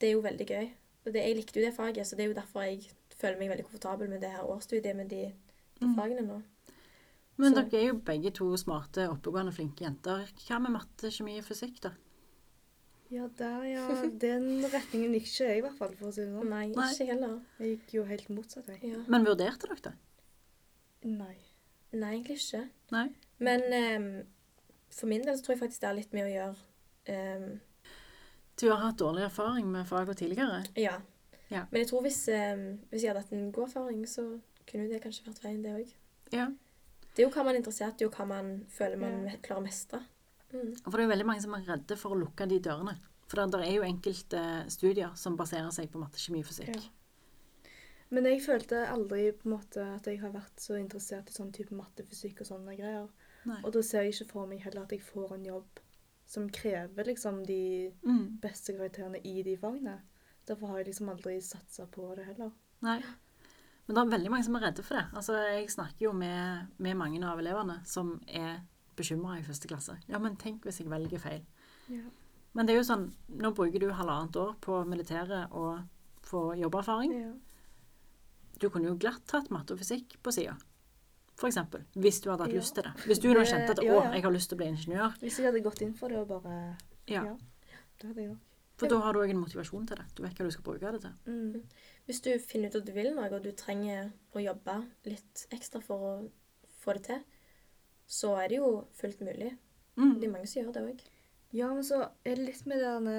det 0.00 0.10
er 0.10 0.16
jo 0.16 0.24
veldig 0.24 0.48
gøy. 0.48 0.70
Og 1.06 1.12
det, 1.14 1.22
jeg 1.24 1.36
likte 1.38 1.60
jo 1.60 1.64
det 1.64 1.76
faget, 1.76 2.06
så 2.06 2.16
det 2.16 2.24
er 2.26 2.32
jo 2.32 2.40
derfor 2.40 2.66
jeg 2.66 2.82
føler 3.16 3.38
meg 3.40 3.52
veldig 3.54 3.68
komfortabel 3.68 4.10
med 4.12 4.20
det 4.24 4.32
her 4.34 4.44
årsstudiet 4.48 4.96
med 4.96 5.08
de, 5.12 5.28
de 5.80 5.86
Mm. 5.86 5.94
fagene 5.96 6.26
nå. 6.26 6.42
Men 7.40 7.54
Så- 7.54 7.62
dere 7.70 7.80
er 7.80 7.88
jo 7.88 7.98
begge 8.04 8.30
to 8.36 8.50
smarte, 8.60 9.06
oppegående, 9.08 9.52
flinke 9.56 9.84
jenter. 9.86 10.26
Hva 10.46 10.58
med 10.60 10.74
matte, 10.76 11.10
kjemi 11.14 11.38
og 11.40 11.46
fysikk, 11.48 11.80
da? 11.86 11.92
Ja, 13.10 13.24
der, 13.38 13.62
ja. 13.66 13.84
Den 14.24 14.44
retningen 14.70 15.14
gikk 15.16 15.26
ikke 15.26 15.46
jeg, 15.48 15.58
i 15.58 15.62
hvert 15.64 15.78
fall, 15.78 15.94
for 15.98 16.10
å 16.10 16.12
si 16.14 16.20
det 16.22 16.30
sånn. 16.34 16.50
Nei, 16.52 16.66
Nei. 16.76 16.90
ikke 16.92 17.06
heller. 17.10 17.38
Jeg 17.58 17.72
gikk 17.78 17.94
jo 17.96 18.04
helt 18.10 18.28
motsatt, 18.36 18.68
jeg. 18.70 18.92
Ja. 18.92 19.00
Men 19.10 19.24
vurderte 19.26 19.66
dere 19.70 19.80
det? 19.88 19.94
Nei. 21.10 21.36
Nei, 21.96 22.10
egentlig 22.14 22.36
ikke. 22.38 22.60
Nei? 22.94 23.06
Men 23.42 23.64
um, 23.74 24.10
for 24.94 25.10
min 25.10 25.24
del 25.26 25.38
så 25.38 25.42
tror 25.46 25.56
jeg 25.56 25.62
faktisk 25.64 25.80
det 25.82 25.88
har 25.90 25.96
litt 25.98 26.12
med 26.14 26.28
å 26.28 26.30
gjøre 26.34 27.40
um, 27.40 27.60
Du 28.60 28.66
har 28.68 28.82
hatt 28.84 28.98
dårlig 29.00 29.24
erfaring 29.26 29.70
med 29.72 29.88
faget 29.88 30.20
tidligere? 30.20 30.60
Ja. 30.78 30.98
Ja. 31.50 31.64
Men 31.72 31.80
jeg 31.80 31.88
tror 31.90 32.04
hvis, 32.04 32.20
um, 32.30 32.66
hvis 32.92 33.02
jeg 33.02 33.10
hadde 33.10 33.24
hatt 33.24 33.32
en 33.34 33.48
god 33.50 33.66
erfaring, 33.70 34.04
så 34.06 34.26
kunne 34.70 34.86
det 34.92 35.00
kanskje 35.02 35.24
vært 35.26 35.42
veien, 35.42 35.62
det 35.64 35.72
òg. 35.80 35.94
Ja. 36.36 36.46
Det 37.14 37.22
er 37.24 37.28
jo 37.28 37.34
hva 37.34 37.44
man 37.44 37.54
er 37.54 37.58
interessert 37.62 38.00
i, 38.00 38.04
og 38.06 38.12
hva 38.14 38.26
man 38.26 38.64
føler 38.70 38.96
man 38.98 39.24
Ja. 39.26 39.36
klarer 39.42 39.60
å 39.60 39.66
mestre. 39.66 40.00
Mm. 40.52 40.74
For 40.84 40.90
det 40.90 41.00
er 41.00 41.08
jo 41.08 41.12
veldig 41.16 41.26
mange 41.26 41.42
som 41.42 41.54
er 41.54 41.64
redde 41.66 41.96
for 41.98 42.10
å 42.14 42.18
lukke 42.20 42.48
de 42.48 42.58
dørene. 42.60 42.96
For 43.28 43.36
det, 43.36 43.50
det 43.52 43.68
er 43.68 43.74
jo 43.76 43.82
enkelte 43.86 44.70
studier 44.70 45.14
som 45.16 45.36
baserer 45.36 45.70
seg 45.70 45.90
på 45.90 45.98
matte, 46.00 46.18
kjemi 46.18 46.40
og 46.40 46.46
fysikk. 46.46 46.74
Ja. 46.74 47.70
Men 48.10 48.24
jeg 48.26 48.40
følte 48.42 48.80
aldri 48.90 49.30
på 49.38 49.46
en 49.46 49.52
måte 49.54 49.84
at 49.94 50.06
jeg 50.10 50.18
har 50.20 50.32
vært 50.34 50.58
så 50.58 50.74
interessert 50.80 51.28
i 51.30 51.32
sånn 51.36 51.52
type 51.54 51.70
matte, 51.78 52.02
fysikk 52.10 52.40
og 52.40 52.46
sånne 52.48 52.74
greier. 52.76 53.08
Nei. 53.46 53.60
Og 53.62 53.72
da 53.72 53.82
ser 53.86 54.02
jeg 54.02 54.14
ikke 54.14 54.30
for 54.32 54.46
meg 54.50 54.60
heller 54.64 54.82
at 54.82 54.90
jeg 54.90 55.00
får 55.06 55.34
en 55.36 55.44
jobb 55.46 55.78
som 56.26 56.48
krever 56.50 57.04
liksom 57.06 57.44
de 57.46 57.92
Mm. 58.02 58.40
beste 58.40 58.72
karakterene 58.76 59.20
i 59.24 59.42
de 59.42 59.56
fagene. 59.56 60.00
Derfor 60.46 60.66
har 60.68 60.78
jeg 60.78 60.86
liksom 60.88 61.08
aldri 61.08 61.40
satsa 61.40 61.86
på 61.86 62.16
det 62.16 62.26
heller. 62.26 62.50
Nei. 62.82 63.00
Men 63.90 63.96
det 63.96 64.02
er 64.14 64.18
veldig 64.18 64.30
mange 64.30 64.44
som 64.46 64.56
er 64.56 64.60
redde 64.68 64.82
for 64.86 64.94
det. 64.94 65.06
Altså, 65.18 65.32
Jeg 65.50 65.70
snakker 65.72 66.04
jo 66.06 66.12
med, 66.12 66.68
med 66.78 66.94
mange 66.96 67.22
av 67.26 67.38
elevene 67.42 67.80
som 67.84 68.20
er 68.28 68.60
bekymra 68.96 69.38
i 69.38 69.42
første 69.42 69.66
klasse. 69.68 69.96
Ja, 70.08 70.18
men 70.22 70.36
tenk 70.38 70.62
hvis 70.62 70.78
jeg 70.78 70.90
velger 70.90 71.18
feil. 71.18 71.42
Ja. 71.90 72.04
Men 72.54 72.66
det 72.66 72.74
er 72.74 72.78
jo 72.80 72.86
sånn, 72.86 73.08
nå 73.40 73.50
bruker 73.54 73.80
du 73.82 73.88
halvannet 73.90 74.36
år 74.36 74.54
på 74.62 74.84
militæret 74.86 75.50
og 75.50 75.80
få 76.22 76.54
jobberfaring. 76.60 77.12
ja. 77.20 77.32
Du 78.60 78.68
kunne 78.68 78.90
jo 78.90 78.96
glatt 79.00 79.22
tatt 79.26 79.48
matte 79.50 79.72
og 79.72 79.78
fysikk 79.80 80.18
på 80.22 80.32
sida. 80.36 80.54
For 81.40 81.48
eksempel. 81.48 81.86
Hvis 81.96 82.20
du 82.20 82.28
hadde 82.30 82.42
hatt 82.44 82.52
Ja. 82.52 82.58
lyst 82.60 82.74
til 82.74 82.82
det. 82.84 82.92
Hvis 83.06 83.18
du 83.22 83.28
nå 83.32 83.40
kjente 83.40 83.70
at 83.70 83.78
'å, 83.78 84.12
jeg 84.12 84.22
har 84.22 84.30
lyst 84.30 84.50
til 84.50 84.56
å 84.56 84.60
bli 84.60 84.66
ingeniør', 84.68 85.18
Hvis 85.18 85.38
jeg 85.38 85.46
hadde 85.46 85.62
gått 85.64 85.80
inn 85.82 85.94
for 85.94 86.08
det 86.08 86.18
og 86.18 86.28
bare 86.28 86.76
ja. 87.08 87.24
Ja. 87.24 87.36
Det 87.98 88.08
hadde 88.08 88.20
jeg 88.20 88.28
nok. 88.28 88.38
For 88.76 88.86
da 88.88 88.98
har 89.00 89.12
du 89.12 89.18
òg 89.20 89.30
en 89.30 89.36
motivasjon 89.44 89.86
til 89.86 89.96
det. 89.96 90.04
Du 90.14 90.22
vet 90.22 90.34
hva 90.34 90.44
du 90.44 90.50
skal 90.50 90.62
bruke 90.62 90.92
det 90.92 91.00
til. 91.00 91.10
Mm. 91.26 91.62
Hvis 92.10 92.24
du 92.26 92.32
finner 92.42 92.72
ut 92.72 92.80
at 92.80 92.86
du 92.88 92.90
vil 92.90 93.12
noe, 93.14 93.28
og 93.30 93.44
du 93.44 93.52
trenger 93.54 94.08
å 94.34 94.42
jobbe 94.42 94.80
litt 95.06 95.44
ekstra 95.54 95.78
for 95.84 96.06
å 96.08 96.14
få 96.82 96.96
det 96.96 97.04
til, 97.06 97.20
så 98.10 98.32
er 98.40 98.50
det 98.50 98.56
jo 98.56 98.70
fullt 98.98 99.20
mulig. 99.22 99.52
Mm. 99.94 100.16
Det 100.18 100.26
er 100.26 100.32
mange 100.32 100.48
som 100.50 100.58
gjør 100.58 100.72
det 100.74 100.82
òg. 100.88 101.04
Ja, 101.54 101.68
men 101.70 101.86
så 101.86 102.00
er 102.26 102.34
det 102.34 102.48
litt 102.48 102.66
med 102.66 102.80
det 102.82 102.88
derne 102.88 103.14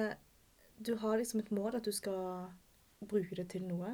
Du 0.84 0.96
har 1.00 1.18
liksom 1.20 1.40
et 1.40 1.52
mål 1.56 1.78
at 1.78 1.88
du 1.88 1.92
skal 1.96 2.50
bruke 3.08 3.36
det 3.40 3.48
til 3.54 3.64
noe. 3.70 3.94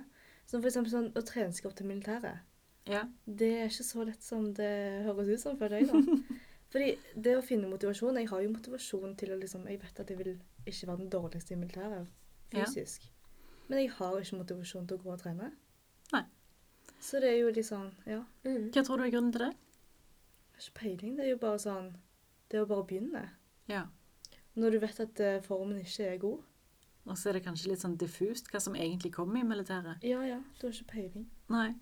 Som 0.50 0.64
for 0.64 0.72
eksempel 0.72 0.94
sånn 0.96 1.12
å 1.14 1.24
trene 1.28 1.54
seg 1.54 1.70
opp 1.70 1.76
til 1.78 1.90
militæret. 1.90 2.42
Ja. 2.90 3.04
Det 3.26 3.52
er 3.60 3.70
ikke 3.70 3.86
så 3.86 4.06
lett 4.08 4.24
som 4.26 4.50
det 4.58 4.74
høres 5.06 5.30
ut 5.30 5.44
som, 5.44 5.58
føler 5.60 5.84
jeg, 5.84 5.92
da. 5.92 6.38
Fordi 6.74 6.90
det 7.14 7.38
å 7.38 7.44
finne 7.46 7.70
motivasjon 7.70 8.18
Jeg 8.20 8.28
har 8.32 8.42
jo 8.44 8.50
motivasjon 8.52 9.14
til 9.20 9.30
å 9.32 9.38
liksom 9.40 9.70
Jeg 9.70 9.80
vet 9.80 10.02
at 10.02 10.10
jeg 10.12 10.20
vil 10.20 10.34
ikke 10.68 10.90
være 10.90 11.00
den 11.00 11.14
dårligste 11.14 11.54
i 11.56 11.60
militæret 11.62 12.10
Ja. 12.56 12.66
Men 13.68 13.80
jeg 13.82 13.92
har 13.98 14.16
jo 14.16 14.24
ikke 14.24 14.42
motivasjon 14.42 14.88
til 14.88 14.98
å 14.98 15.04
gå 15.04 15.14
og 15.14 15.22
trene. 15.22 15.52
Nei. 16.14 16.24
Så 17.04 17.22
det 17.24 17.32
er 17.34 17.40
jo 17.42 17.54
litt 17.54 17.68
sånn 17.68 17.90
Ja. 18.08 18.24
Mm. 18.46 18.70
Hva 18.74 18.84
tror 18.84 18.98
du 18.98 19.06
er 19.06 19.14
grunnen 19.14 19.34
til 19.36 19.44
det? 19.46 19.54
Jeg 19.54 20.60
har 20.60 20.68
ikke 20.68 20.80
peiling. 20.82 21.16
Det 21.18 21.26
er 21.26 21.34
jo 21.34 21.40
bare 21.42 21.60
sånn 21.62 21.90
Det 22.48 22.58
er 22.58 22.64
jo 22.64 22.70
bare 22.70 22.84
å 22.86 22.88
begynne. 22.88 23.24
Ja. 23.68 23.88
Når 24.56 24.72
du 24.72 24.80
vet 24.80 25.00
at 25.04 25.20
eh, 25.20 25.42
formen 25.44 25.82
ikke 25.84 26.08
er 26.14 26.22
god. 26.22 26.46
Og 27.08 27.18
så 27.18 27.30
er 27.30 27.38
det 27.38 27.44
kanskje 27.46 27.72
litt 27.72 27.84
sånn 27.84 27.98
diffust 28.00 28.50
hva 28.52 28.60
som 28.64 28.76
egentlig 28.76 29.14
kommer 29.16 29.40
i 29.40 29.48
militæret. 29.48 30.04
Ja, 30.04 30.24
ja. 30.28 30.40
Du 30.60 30.68
har 30.68 30.74
ikke 30.74 30.94
peiling. 30.96 31.28
Nei. 31.52 31.76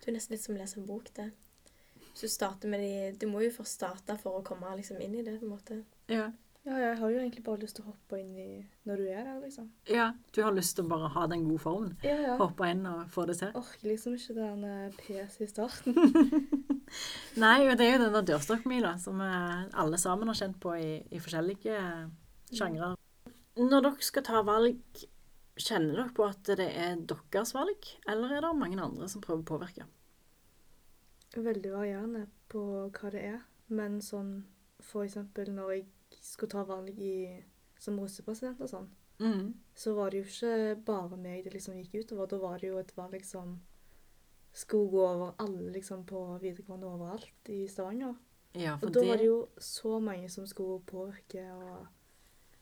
Det 0.00 0.12
er 0.12 0.16
nesten 0.16 0.36
litt 0.36 0.44
som 0.44 0.54
å 0.54 0.60
lese 0.60 0.78
en 0.80 0.86
bok, 0.88 1.08
det. 1.16 1.30
Hvis 2.12 2.28
du 2.28 2.28
starter 2.30 2.70
med 2.70 2.80
de 2.84 3.16
Du 3.18 3.26
må 3.32 3.40
jo 3.42 3.50
først 3.50 3.80
starte 3.80 4.16
for 4.20 4.38
å 4.38 4.44
komme 4.46 4.70
liksom 4.76 5.00
inn 5.02 5.16
i 5.18 5.24
det, 5.24 5.38
på 5.40 5.48
en 5.48 5.54
måte. 5.56 5.80
Ja. 6.12 6.30
Ja, 6.64 6.78
jeg 6.80 6.96
har 6.96 7.10
jo 7.12 7.18
egentlig 7.20 7.42
bare 7.44 7.60
lyst 7.60 7.76
til 7.76 7.84
å 7.84 7.90
hoppe 7.90 8.16
inn 8.16 8.36
i 8.40 8.48
når 8.88 9.00
du 9.02 9.08
er 9.12 9.26
der, 9.26 9.40
liksom. 9.42 9.66
ja. 9.90 10.06
Du 10.32 10.40
har 10.40 10.54
lyst 10.56 10.78
til 10.78 10.86
å 10.86 10.92
bare 10.94 11.10
ha 11.12 11.26
den 11.28 11.42
gode 11.44 11.60
formen. 11.60 11.90
Ja, 12.06 12.14
ja. 12.22 12.36
Hoppe 12.40 12.70
inn 12.72 12.86
og 12.88 13.02
få 13.12 13.26
det 13.28 13.36
til. 13.42 13.50
Orker 13.60 13.90
liksom 13.90 14.14
ikke 14.16 14.36
den 14.38 14.62
eh, 14.64 14.94
PS 14.96 15.42
i 15.44 15.48
starten. 15.50 15.98
Nei, 17.44 17.58
og 17.68 17.76
det 17.76 17.88
er 17.88 17.98
jo 17.98 18.04
denne 18.06 18.22
dørstokkmila 18.30 18.94
som 19.02 19.20
eh, 19.20 19.66
alle 19.82 20.00
sammen 20.00 20.32
har 20.32 20.38
kjent 20.40 20.56
på 20.62 20.72
i, 20.80 20.88
i 21.12 21.20
forskjellige 21.20 21.76
eh, 21.76 22.06
sjangre. 22.56 22.94
Når 23.60 23.84
dere 23.84 24.08
skal 24.08 24.24
ta 24.30 24.40
valg, 24.46 25.04
kjenner 25.60 26.00
dere 26.00 26.14
på 26.16 26.24
at 26.30 26.48
det 26.48 26.70
er 26.70 26.96
deres 27.04 27.52
valg, 27.54 27.90
eller 28.08 28.32
er 28.38 28.46
det 28.46 28.54
mange 28.62 28.80
andre 28.80 29.10
som 29.12 29.20
prøver 29.24 29.44
å 29.44 29.50
påvirke? 29.52 29.84
Veldig 31.36 31.76
varierende 31.76 32.24
på 32.48 32.64
hva 32.88 33.12
det 33.12 33.28
er. 33.34 33.38
Men 33.68 34.00
sånn 34.04 34.38
for 34.84 35.04
eksempel 35.04 35.52
når 35.52 35.70
jeg 35.74 35.84
skulle 36.22 36.50
ta 36.50 36.64
valg 36.64 36.98
i, 36.98 37.42
som 37.78 37.98
russepresident 38.00 38.60
og 38.60 38.68
sånn, 38.70 38.90
Mm. 39.20 39.54
så 39.74 39.94
var 39.94 40.10
det 40.10 40.18
jo 40.18 40.24
ikke 40.26 40.84
bare 40.84 41.16
meg 41.16 41.44
det 41.44 41.52
liksom 41.54 41.74
gikk 41.78 41.94
utover. 42.04 42.26
Da 42.26 42.38
var 42.38 42.58
det 42.58 42.68
jo 42.68 42.78
et 42.78 42.96
valg 42.96 43.24
som 43.24 43.60
skulle 44.52 44.90
gå 44.90 45.04
over 45.06 45.34
alle 45.38 45.70
liksom 45.72 46.04
på 46.06 46.38
videregående 46.42 46.86
overalt 46.86 47.48
i 47.48 47.66
Stavanger. 47.68 48.14
Ja, 48.54 48.74
Og 48.82 48.92
da 48.92 49.00
det, 49.00 49.08
var 49.08 49.16
det 49.16 49.26
jo 49.26 49.48
så 49.58 50.00
mange 50.00 50.28
som 50.30 50.46
skulle 50.46 50.80
påvirke 50.86 51.44
og 51.54 51.86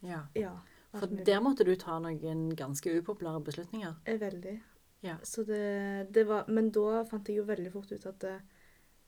ja. 0.02 0.22
ja. 0.34 0.52
For 0.92 1.06
mulig. 1.08 1.24
der 1.26 1.40
måtte 1.40 1.64
du 1.64 1.74
ta 1.76 1.98
noen 1.98 2.50
ganske 2.56 2.92
upopulære 3.00 3.44
beslutninger. 3.44 3.94
er 4.04 4.18
veldig. 4.18 4.60
Ja. 5.02 5.16
Så 5.22 5.44
det, 5.44 6.12
det 6.12 6.26
var, 6.28 6.44
men 6.48 6.70
da 6.70 7.02
fant 7.04 7.28
jeg 7.28 7.36
jo 7.38 7.44
veldig 7.44 7.72
fort 7.72 7.92
ut 7.92 8.06
at 8.06 8.18
det, 8.20 8.40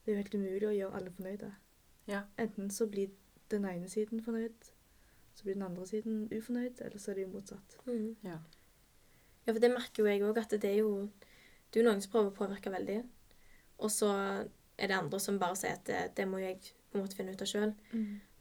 det 0.04 0.12
er 0.12 0.16
jo 0.16 0.22
helt 0.22 0.34
umulig 0.34 0.68
å 0.68 0.74
gjøre 0.76 0.94
alle 0.96 1.10
fornøyde. 1.10 1.52
Ja. 2.06 2.22
Enten 2.38 2.70
så 2.70 2.86
blir 2.90 3.10
den 3.54 3.68
ene 3.70 3.88
siden 3.90 4.22
fornøyd, 4.24 4.70
så 5.34 5.46
blir 5.46 5.56
den 5.56 5.66
andre 5.66 5.86
siden 5.86 6.24
ufornøyd, 6.30 6.82
eller 6.84 7.02
så 7.02 7.10
er 7.10 7.18
det 7.18 7.26
jo 7.26 7.32
motsatt. 7.32 7.78
Mm. 7.86 8.16
Ja. 8.26 8.38
Ja, 9.44 9.52
for 9.52 9.60
det 9.60 9.72
merker 9.74 10.02
jo 10.02 10.08
jeg 10.08 10.22
òg, 10.24 10.38
at 10.40 10.54
det 10.62 10.70
er 10.70 10.80
jo 10.80 11.08
Det 11.70 11.80
er 11.80 11.84
jo 11.84 11.90
noen 11.90 12.02
som 12.04 12.12
prøver 12.12 12.30
å 12.30 12.36
påvirke 12.38 12.70
veldig. 12.70 13.00
Og 13.82 13.90
så 13.90 14.08
er 14.78 14.90
det 14.90 14.94
andre 14.94 15.18
som 15.20 15.40
bare 15.42 15.56
sier 15.58 15.74
at 15.74 15.86
det, 15.88 16.02
det 16.16 16.26
må 16.30 16.38
jeg 16.38 16.60
på 16.62 16.98
en 16.98 17.02
måte 17.02 17.16
finne 17.18 17.32
ut 17.34 17.42
av 17.42 17.48
sjøl. 17.50 17.72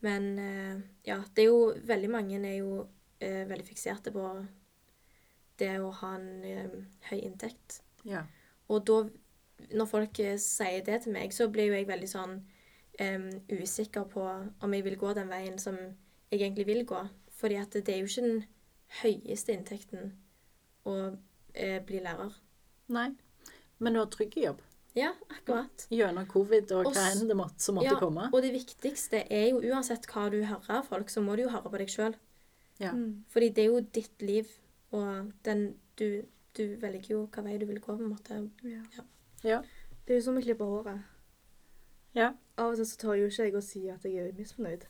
Men 0.06 0.28
eh, 0.38 0.76
ja, 1.08 1.16
det 1.34 1.42
er 1.42 1.48
jo 1.48 1.72
Veldig 1.88 2.10
mange 2.12 2.38
er 2.38 2.60
jo 2.60 2.84
eh, 3.18 3.42
veldig 3.50 3.66
fikserte 3.66 4.12
på 4.14 4.28
det 5.58 5.72
å 5.80 5.90
ha 6.00 6.14
en 6.14 6.44
eh, 6.46 6.78
høy 7.10 7.18
inntekt. 7.24 7.80
Ja. 8.06 8.24
Og 8.70 8.84
da, 8.86 9.00
når 9.74 9.90
folk 9.90 10.20
eh, 10.22 10.38
sier 10.38 10.84
det 10.86 11.02
til 11.04 11.16
meg, 11.16 11.34
så 11.34 11.48
blir 11.50 11.70
jo 11.70 11.78
jeg 11.78 11.88
veldig 11.90 12.10
sånn 12.10 12.38
em, 12.98 13.28
usikker 13.50 14.04
på 14.10 14.24
om 14.62 14.74
jeg 14.74 14.84
vil 14.84 14.96
gå 15.00 15.12
den 15.16 15.30
veien 15.32 15.58
som 15.58 15.76
jeg 15.78 16.40
egentlig 16.40 16.66
vil 16.66 16.84
gå. 16.88 17.00
Fordi 17.34 17.58
at 17.60 17.72
det 17.74 17.88
er 17.88 18.02
jo 18.02 18.10
ikke 18.10 18.26
den 18.28 18.44
høyeste 19.02 19.54
inntekten 19.54 20.12
å 20.86 20.94
eh, 21.54 21.80
bli 21.84 22.00
lærer. 22.04 22.36
Nei. 22.94 23.10
Men 23.82 23.96
du 23.96 24.00
har 24.02 24.10
trygg 24.12 24.36
jobb 24.38 24.60
Ja, 24.94 25.10
akkurat. 25.32 25.86
gjennom 25.90 26.26
covid 26.30 26.70
og 26.76 26.92
hva 26.92 27.06
enn 27.10 27.26
det 27.26 27.36
måtte, 27.36 27.58
som 27.64 27.78
måtte 27.78 27.90
Ja, 27.90 27.98
komme. 27.98 28.28
Og 28.30 28.44
det 28.44 28.52
viktigste 28.54 29.24
er 29.32 29.48
jo 29.50 29.62
uansett 29.72 30.06
hva 30.12 30.28
du 30.30 30.38
hører 30.44 30.78
av 30.78 30.86
folk, 30.86 31.10
så 31.10 31.24
må 31.24 31.34
du 31.34 31.42
jo 31.46 31.50
høre 31.50 31.72
på 31.72 31.80
deg 31.82 31.90
sjøl. 31.90 32.14
Ja. 32.78 32.92
Mm. 32.92 33.24
Fordi 33.30 33.48
det 33.54 33.64
er 33.64 33.72
jo 33.72 33.80
ditt 33.94 34.22
liv, 34.22 34.50
og 34.94 35.32
den 35.46 35.74
du, 35.98 36.22
du 36.54 36.76
velger 36.82 37.10
jo 37.16 37.24
hva 37.34 37.42
vei 37.46 37.58
du 37.58 37.66
vil 37.66 37.80
gå, 37.80 37.96
på 37.96 38.02
en 38.02 38.12
måte. 38.14 38.38
Ja. 38.62 39.04
Ja. 39.44 39.60
Det 40.04 40.14
er 40.14 40.20
jo 40.20 40.26
som 40.28 40.38
å 40.38 40.44
klippe 40.44 40.66
håret. 40.68 41.02
Ja. 42.14 42.32
Av 42.58 42.70
og 42.70 42.76
til 42.78 42.86
så 42.86 42.96
tør 43.00 43.16
jo 43.18 43.26
ikke 43.26 43.44
jeg 43.48 43.54
å 43.58 43.62
si 43.62 43.88
at 43.90 44.04
jeg 44.06 44.16
er 44.28 44.32
misfornøyd. 44.38 44.84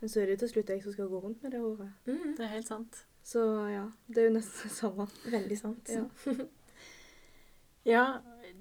Men 0.00 0.08
så 0.12 0.20
er 0.22 0.26
det 0.26 0.36
jo 0.36 0.42
til 0.46 0.52
slutt 0.52 0.68
jeg 0.70 0.82
som 0.84 0.92
skal 0.94 1.08
gå 1.10 1.20
rundt 1.24 1.42
med 1.42 1.50
det 1.52 1.60
håret. 1.60 1.90
Mm, 2.06 2.36
Det 2.36 2.44
er 2.44 2.52
helt 2.54 2.68
sant. 2.68 3.04
Så 3.24 3.40
ja, 3.72 3.90
det 4.08 4.18
er 4.22 4.28
jo 4.30 4.34
nesten 4.38 4.68
det 4.68 4.76
samme. 4.76 5.08
veldig 5.30 5.58
sant. 5.58 5.88
Ja. 5.90 6.06
Ja, 7.88 8.18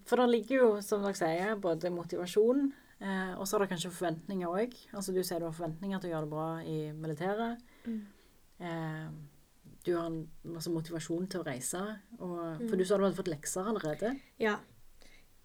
for 0.07 0.21
det 0.21 0.29
ligger 0.31 0.55
jo, 0.61 0.67
som 0.85 1.01
dere 1.03 1.17
sier, 1.17 1.55
både 1.59 1.89
motivasjon, 1.91 2.69
eh, 3.01 3.33
og 3.35 3.43
så 3.49 3.57
er 3.57 3.65
det 3.65 3.71
kanskje 3.73 3.89
forventninger 3.91 4.47
òg. 4.47 4.75
Altså, 4.95 5.11
du 5.11 5.19
sier 5.25 5.41
du 5.41 5.47
har 5.49 5.55
forventninger 5.57 5.99
til 5.99 6.09
å 6.09 6.13
gjøre 6.13 6.27
det 6.27 6.31
bra 6.31 6.45
i 6.63 6.77
militæret. 6.95 7.65
Mm. 7.89 7.97
Eh, 8.61 9.09
du 9.83 9.91
har 9.97 10.07
en 10.07 10.21
masse 10.53 10.71
motivasjon 10.71 11.27
til 11.31 11.41
å 11.43 11.47
reise. 11.49 11.81
Og, 12.19 12.37
Mm. 12.61 12.69
For 12.69 12.75
du 12.77 12.85
sa 12.85 12.97
du 12.97 13.03
hadde 13.03 13.17
fått 13.19 13.27
lekser 13.33 13.67
allerede. 13.67 14.13
Ja. 14.39 14.55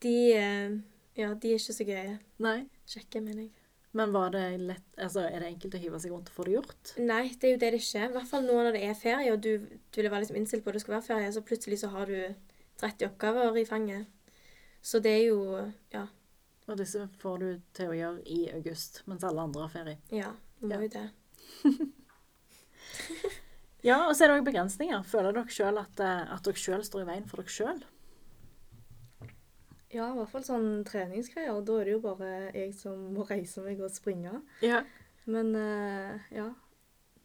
De, 0.00 0.14
eh, 0.36 0.78
ja, 1.16 1.34
de 1.34 1.50
er 1.52 1.58
ikke 1.60 1.74
så 1.76 1.84
gøye. 1.88 2.14
Nei. 2.44 2.58
Kjekke, 2.88 3.20
mener 3.20 3.42
jeg. 3.46 3.50
Men 3.92 4.12
var 4.14 4.30
det 4.32 4.44
lett, 4.60 4.84
altså, 4.96 5.20
er 5.28 5.40
det 5.44 5.50
enkelt 5.52 5.74
å 5.76 5.80
hive 5.82 5.98
seg 6.00 6.12
rundt 6.14 6.30
og 6.32 6.36
få 6.38 6.46
det 6.48 6.54
gjort? 6.54 6.92
Nei, 6.98 7.26
det 7.36 7.44
er 7.48 7.52
jo 7.52 7.58
det 7.60 7.70
det 7.74 7.80
ikke 7.82 8.00
er. 8.00 8.08
I 8.08 8.14
hvert 8.16 8.30
fall 8.30 8.46
nå 8.46 8.54
når 8.56 8.72
det 8.78 8.82
er 8.88 8.94
ferie, 8.96 9.32
og 9.34 9.42
du, 9.44 9.50
du 9.92 10.00
være 10.00 10.22
liksom 10.24 10.38
innstilt 10.40 10.64
på 10.64 10.72
at 10.72 10.78
det 10.78 10.84
skal 10.86 10.94
være 10.96 11.06
ferie, 11.10 11.32
så 11.34 11.42
plutselig 11.44 11.78
så 11.82 11.90
har 11.92 12.08
du 12.08 12.16
30 12.80 13.10
oppgaver 13.10 13.58
i 13.60 13.66
fanget. 13.68 14.06
Så 14.80 14.98
det 15.04 15.12
er 15.18 15.24
jo 15.28 15.42
Ja. 15.92 16.06
Og 16.70 16.76
disse 16.78 17.04
får 17.20 17.38
du 17.42 17.48
til 17.74 17.90
å 17.90 17.96
gjøre 17.98 18.22
i 18.32 18.40
august, 18.54 19.02
mens 19.10 19.24
alle 19.28 19.42
andre 19.44 19.66
har 19.66 19.72
ferie. 19.74 19.98
Ja, 20.14 20.30
du 20.60 20.66
må 20.70 20.78
Ja. 20.78 20.80
jo 20.80 20.88
det. 20.88 21.10
Ja, 23.82 23.96
og 24.06 24.14
så 24.14 24.24
er 24.24 24.30
det 24.30 24.36
òg 24.38 24.44
begrensninger. 24.46 25.00
Føler 25.10 25.34
dere 25.34 25.50
sjøl 25.50 25.80
at, 25.80 25.98
eh, 26.00 26.28
at 26.30 26.44
dere 26.46 26.60
sjøl 26.60 26.84
står 26.86 27.02
i 27.02 27.06
veien 27.08 27.24
for 27.26 27.42
dere 27.42 27.50
sjøl? 27.50 27.80
Ja, 29.92 30.06
i 30.08 30.16
hvert 30.16 30.30
fall 30.32 30.44
sånn 30.46 30.68
treningsgreier. 30.88 31.58
Da 31.68 31.74
er 31.80 31.88
det 31.88 31.92
jo 31.96 32.02
bare 32.04 32.28
jeg 32.56 32.72
som 32.76 33.00
må 33.12 33.26
reise 33.28 33.60
meg 33.64 33.80
og 33.84 33.92
springe. 33.92 34.38
Ja. 34.64 34.82
Men 35.28 35.52
uh, 35.54 36.22
ja, 36.32 36.46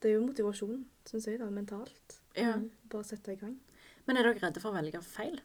det 0.01 0.10
er 0.12 0.17
jo 0.17 0.25
motivasjon, 0.27 0.82
syns 1.08 1.27
jeg, 1.30 1.39
da, 1.41 1.47
mentalt. 1.49 2.19
ja. 2.38 2.58
Mm, 2.60 2.67
Bare 2.91 3.08
sette 3.08 3.34
i 3.34 3.39
gang. 3.39 3.56
Men 4.06 4.17
er 4.19 4.27
dere 4.27 4.39
redde 4.43 4.62
for 4.63 4.71
å 4.71 4.77
velge 4.77 5.01
feil? 5.03 5.39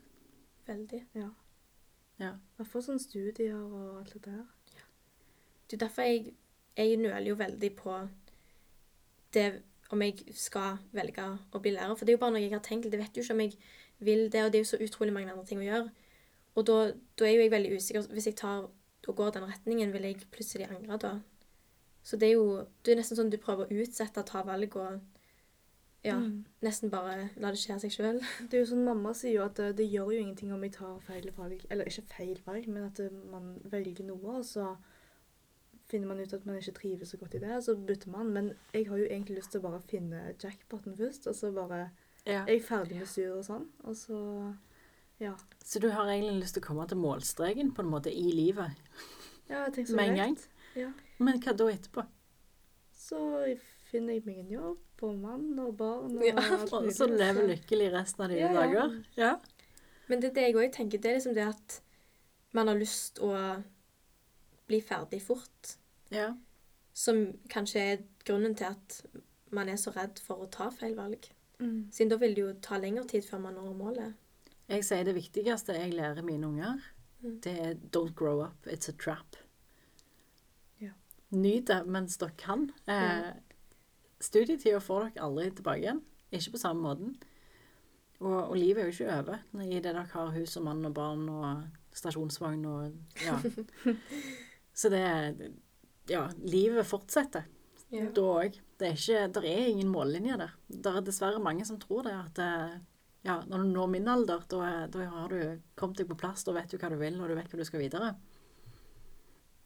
veldig. 0.66 1.00
Ja. 1.18 1.28
Ja. 2.22 2.28
I 2.36 2.58
hvert 2.60 2.68
fall 2.70 2.84
sånn 2.86 3.00
studier 3.02 3.56
og 3.58 3.96
alt 4.02 4.12
det 4.14 4.20
der. 4.28 4.44
Det 5.66 5.74
er 5.78 5.80
derfor 5.86 6.06
jeg, 6.06 6.34
jeg 6.78 6.98
nøler 7.00 7.26
jo 7.32 7.34
veldig 7.40 7.70
på 7.80 7.96
det 9.34 9.46
om 9.92 10.04
jeg 10.04 10.34
skal 10.36 10.78
velge 10.94 11.24
å 11.52 11.60
bli 11.64 11.72
lærer. 11.74 11.96
For 11.96 12.06
det 12.06 12.14
er 12.14 12.18
jo 12.18 12.22
bare 12.22 12.36
noe 12.36 12.44
jeg 12.44 12.52
har 12.54 12.62
tenkt. 12.64 12.86
Jeg 12.92 13.00
vet 13.00 13.16
jo 13.18 13.24
ikke 13.24 13.34
om 13.36 13.42
jeg 13.42 13.56
vil 14.06 14.22
det, 14.32 14.44
og 14.44 14.52
det 14.52 14.60
er 14.60 14.64
jo 14.64 14.70
så 14.70 14.80
utrolig 14.84 15.14
mange 15.16 15.32
andre 15.32 15.44
ting 15.48 15.60
å 15.60 15.66
gjøre. 15.66 15.90
Og 16.56 16.66
da, 16.68 16.92
da 17.18 17.24
er 17.24 17.32
jo 17.36 17.40
jeg 17.46 17.50
veldig 17.50 17.76
usikker. 17.76 18.08
Hvis 18.12 18.26
jeg 18.26 18.36
tar 18.36 18.66
og 19.08 19.16
går 19.16 19.30
den 19.34 19.46
retningen, 19.48 19.92
vil 19.92 20.02
jeg 20.02 20.16
plutselig 20.30 20.68
angre 20.70 20.98
da. 20.98 21.12
Så 22.02 22.16
det 22.18 22.28
er 22.28 22.32
jo 22.36 22.66
det 22.84 22.92
er 22.92 22.98
nesten 23.00 23.16
sånn 23.18 23.30
du 23.30 23.38
prøver 23.38 23.66
å 23.70 23.80
utsette 23.82 24.20
å 24.20 24.26
ta 24.26 24.42
valg 24.46 24.76
og 24.76 25.00
ja, 26.04 26.16
Mm. 26.18 26.44
nesten 26.62 26.90
bare 26.90 27.28
la 27.38 27.50
det 27.54 27.58
skje 27.62 27.74
av 27.76 27.80
seg 27.80 27.92
sjøl. 27.94 28.16
Det 28.50 28.56
er 28.58 28.64
jo 28.64 28.70
sånn 28.72 28.84
Mamma 28.84 29.12
sier 29.14 29.36
jo 29.36 29.44
at 29.44 29.54
det, 29.54 29.68
det 29.78 29.86
gjør 29.86 30.10
jo 30.12 30.20
ingenting 30.24 30.52
om 30.52 30.62
jeg 30.66 30.72
tar 30.74 30.96
feil 31.06 31.28
valg. 31.36 31.62
Eller 31.70 31.86
ikke 31.86 32.02
feil 32.10 32.40
valg, 32.44 32.66
men 32.68 32.88
at 32.88 32.98
man 33.30 33.52
velger 33.70 34.04
noe, 34.08 34.38
og 34.40 34.44
så 34.44 34.72
finner 35.92 36.08
man 36.10 36.18
ut 36.20 36.32
at 36.34 36.44
man 36.46 36.56
ikke 36.58 36.74
trives 36.80 37.12
så 37.14 37.18
godt 37.20 37.34
i 37.38 37.42
det, 37.44 37.52
og 37.54 37.62
så 37.62 37.76
bytter 37.76 38.10
man. 38.10 38.32
Men 38.34 38.50
jeg 38.74 38.88
har 38.88 38.98
jo 38.98 39.04
egentlig 39.06 39.36
lyst 39.38 39.52
til 39.54 39.60
å 39.62 39.68
bare 39.70 39.80
finne 39.86 40.34
jackpoten 40.42 40.96
først, 40.98 41.26
og 41.30 41.34
så 41.38 41.52
bare 41.54 41.90
Ja. 42.26 42.44
Jeg 42.46 42.60
er 42.60 42.66
ferdig 42.66 42.98
med 42.98 43.06
styret 43.10 43.38
og 43.38 43.44
sånn, 43.44 43.64
og 43.84 43.94
så 43.98 44.18
Ja. 45.22 45.32
Så 45.62 45.78
du 45.82 45.88
har 45.94 46.08
egentlig 46.10 46.40
lyst 46.42 46.56
til 46.58 46.64
å 46.64 46.66
komme 46.66 46.86
til 46.90 46.98
målstreken 46.98 47.70
på 47.76 47.84
en 47.84 47.90
måte 47.92 48.10
i 48.10 48.24
livet 48.34 48.74
ja 49.50 49.64
jeg 49.66 49.74
tenker 49.76 49.92
så 49.92 49.96
med 49.98 50.08
en 50.10 50.16
gang? 50.18 50.36
Ja. 50.78 50.88
Men 51.22 51.38
hva 51.44 51.52
da 51.58 51.66
etterpå? 51.70 52.04
Så 52.96 53.18
finner 53.90 54.16
jeg 54.16 54.24
meg 54.26 54.38
en 54.42 54.52
jobb 54.54 55.02
og 55.04 55.18
mann 55.20 55.58
og 55.60 55.74
barn 55.76 56.16
og 56.16 56.24
Ja, 56.24 56.36
alt 56.38 56.72
Og 56.78 56.88
så 56.96 57.08
lever 57.10 57.48
lykkelig 57.50 57.90
resten 57.92 58.24
av 58.24 58.32
dine 58.32 58.46
Ja, 58.46 58.52
ja. 58.52 58.60
dager? 58.62 58.94
Ja. 59.18 59.32
Men 60.08 60.22
det 60.22 60.30
er 60.30 60.34
det 60.38 60.46
jeg 60.48 60.56
òg 60.56 60.72
tenker. 60.74 60.98
Det 61.02 61.10
er 61.10 61.18
liksom 61.18 61.34
det 61.36 61.44
at 61.50 61.76
man 62.56 62.68
har 62.68 62.78
lyst 62.80 63.20
å 63.24 63.32
bli 64.70 64.80
ferdig 64.80 65.20
fort. 65.22 65.76
ja. 66.10 66.32
Som 66.94 67.22
kanskje 67.48 67.80
er 67.80 68.02
grunnen 68.24 68.54
til 68.54 68.66
at 68.68 68.98
man 69.50 69.68
er 69.72 69.78
så 69.80 69.90
redd 69.96 70.18
for 70.20 70.42
å 70.44 70.48
ta 70.52 70.66
feil 70.70 70.92
valg. 70.96 71.24
Mm. 71.58 71.88
Siden 71.92 72.10
da 72.10 72.18
vil 72.20 72.34
det 72.36 72.42
jo 72.42 72.50
ta 72.60 72.76
lengre 72.76 73.06
tid 73.08 73.24
før 73.24 73.40
man 73.46 73.54
når 73.56 73.70
målet. 73.78 74.12
Jeg 74.72 74.84
sier 74.88 75.04
det 75.04 75.14
viktigste 75.18 75.74
jeg 75.76 75.92
lærer 75.94 76.22
mine 76.24 76.48
unger, 76.48 76.78
Mm. 77.22 77.40
det 77.40 77.52
er 77.60 77.74
'don't 77.74 78.14
grow 78.14 78.40
up, 78.42 78.66
it's 78.66 78.88
a 78.88 78.92
trap'. 78.92 79.36
Ja. 80.80 80.90
Nyt 81.30 81.66
det 81.68 81.86
mens 81.86 82.16
dere 82.18 82.30
kan. 82.36 82.70
Eh. 82.88 83.32
Studietida 84.20 84.78
får 84.80 85.00
dere 85.14 85.22
aldri 85.24 85.50
tilbake 85.50 85.78
igjen. 85.84 86.00
Ikke 86.32 86.50
på 86.52 86.58
samme 86.58 86.82
måten. 86.82 87.16
Og, 88.20 88.48
og 88.50 88.56
livet 88.56 88.78
er 88.78 88.84
jo 88.84 88.90
ikke 88.90 89.18
over 89.18 89.38
i 89.62 89.74
det 89.80 89.84
dere 89.84 90.04
har 90.12 90.30
hus 90.30 90.56
og 90.56 90.64
mann 90.64 90.84
og 90.86 90.94
barn 90.94 91.28
og 91.28 91.64
stasjonsvogn 91.92 92.64
og 92.66 92.92
ja. 93.24 93.38
Så 94.74 94.88
det 94.88 95.00
er 95.00 95.34
Ja, 96.10 96.28
livet 96.42 96.86
fortsetter 96.86 97.44
Ja. 97.92 98.06
da 98.10 98.20
òg. 98.20 98.58
Det 98.80 98.88
er 98.88 98.92
ikke 98.92 99.32
Der 99.34 99.40
er 99.42 99.66
ingen 99.66 99.88
mållinje 99.92 100.36
der. 100.38 100.50
Det 100.68 100.86
er 100.86 101.00
dessverre 101.00 101.38
mange 101.42 101.64
som 101.64 101.78
tror 101.78 102.02
det. 102.02 102.12
At 102.12 102.38
eh, 102.38 102.78
ja, 103.22 103.38
når 103.46 103.62
du 103.62 103.70
når 103.70 103.90
min 103.92 104.08
alder, 104.10 104.42
da, 104.50 104.70
da 104.90 105.06
har 105.12 105.30
du 105.30 105.60
kommet 105.78 106.00
deg 106.00 106.08
på 106.10 106.18
plass, 106.18 106.42
da 106.46 106.54
vet 106.56 106.70
du 106.72 106.78
hva 106.80 106.90
du 106.90 106.98
vil, 107.00 107.20
og 107.22 107.30
du 107.30 107.36
vet 107.38 107.50
hva 107.52 107.60
du 107.60 107.66
skal 107.68 107.82
videre. 107.84 108.12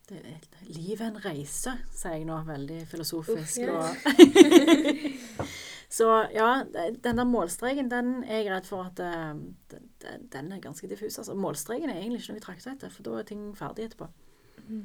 Det 0.06 0.20
er, 0.22 0.42
livet 0.70 1.00
er 1.02 1.08
en 1.08 1.22
reise, 1.24 1.72
sier 1.90 2.18
jeg 2.20 2.26
nå, 2.28 2.36
veldig 2.46 2.82
filosofisk. 2.86 3.64
Uff, 3.72 4.04
ja. 4.06 5.46
Så 5.96 6.06
ja, 6.34 6.64
den 7.02 7.16
der 7.18 7.24
målstreken, 7.24 7.88
den 7.90 8.24
er 8.24 8.42
jeg 8.42 8.50
redd 8.52 8.66
for 8.68 8.88
at 8.90 9.00
eh, 9.00 9.34
den, 9.72 10.26
den- 10.32 10.52
er 10.52 10.60
ganske 10.60 10.88
diffus. 10.90 11.18
Altså, 11.18 11.34
målstreken 11.38 11.90
er 11.90 12.00
egentlig 12.00 12.20
ikke 12.20 12.32
noe 12.34 12.40
vi 12.40 12.44
trakter 12.44 12.72
etter, 12.74 12.92
for 12.92 13.06
da 13.06 13.14
er 13.20 13.28
ting 13.28 13.44
ferdig 13.56 13.86
etterpå. 13.86 14.08
Mm. 14.66 14.82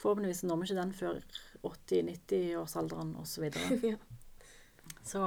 Forhåpentligvis 0.00 0.42
når 0.46 0.60
vi 0.62 0.68
ikke 0.68 0.78
den 0.80 0.94
før 0.96 1.18
80-90-årsalderen 1.68 3.12
osv. 3.20 3.50
ja. 3.92 3.98
Så 5.04 5.22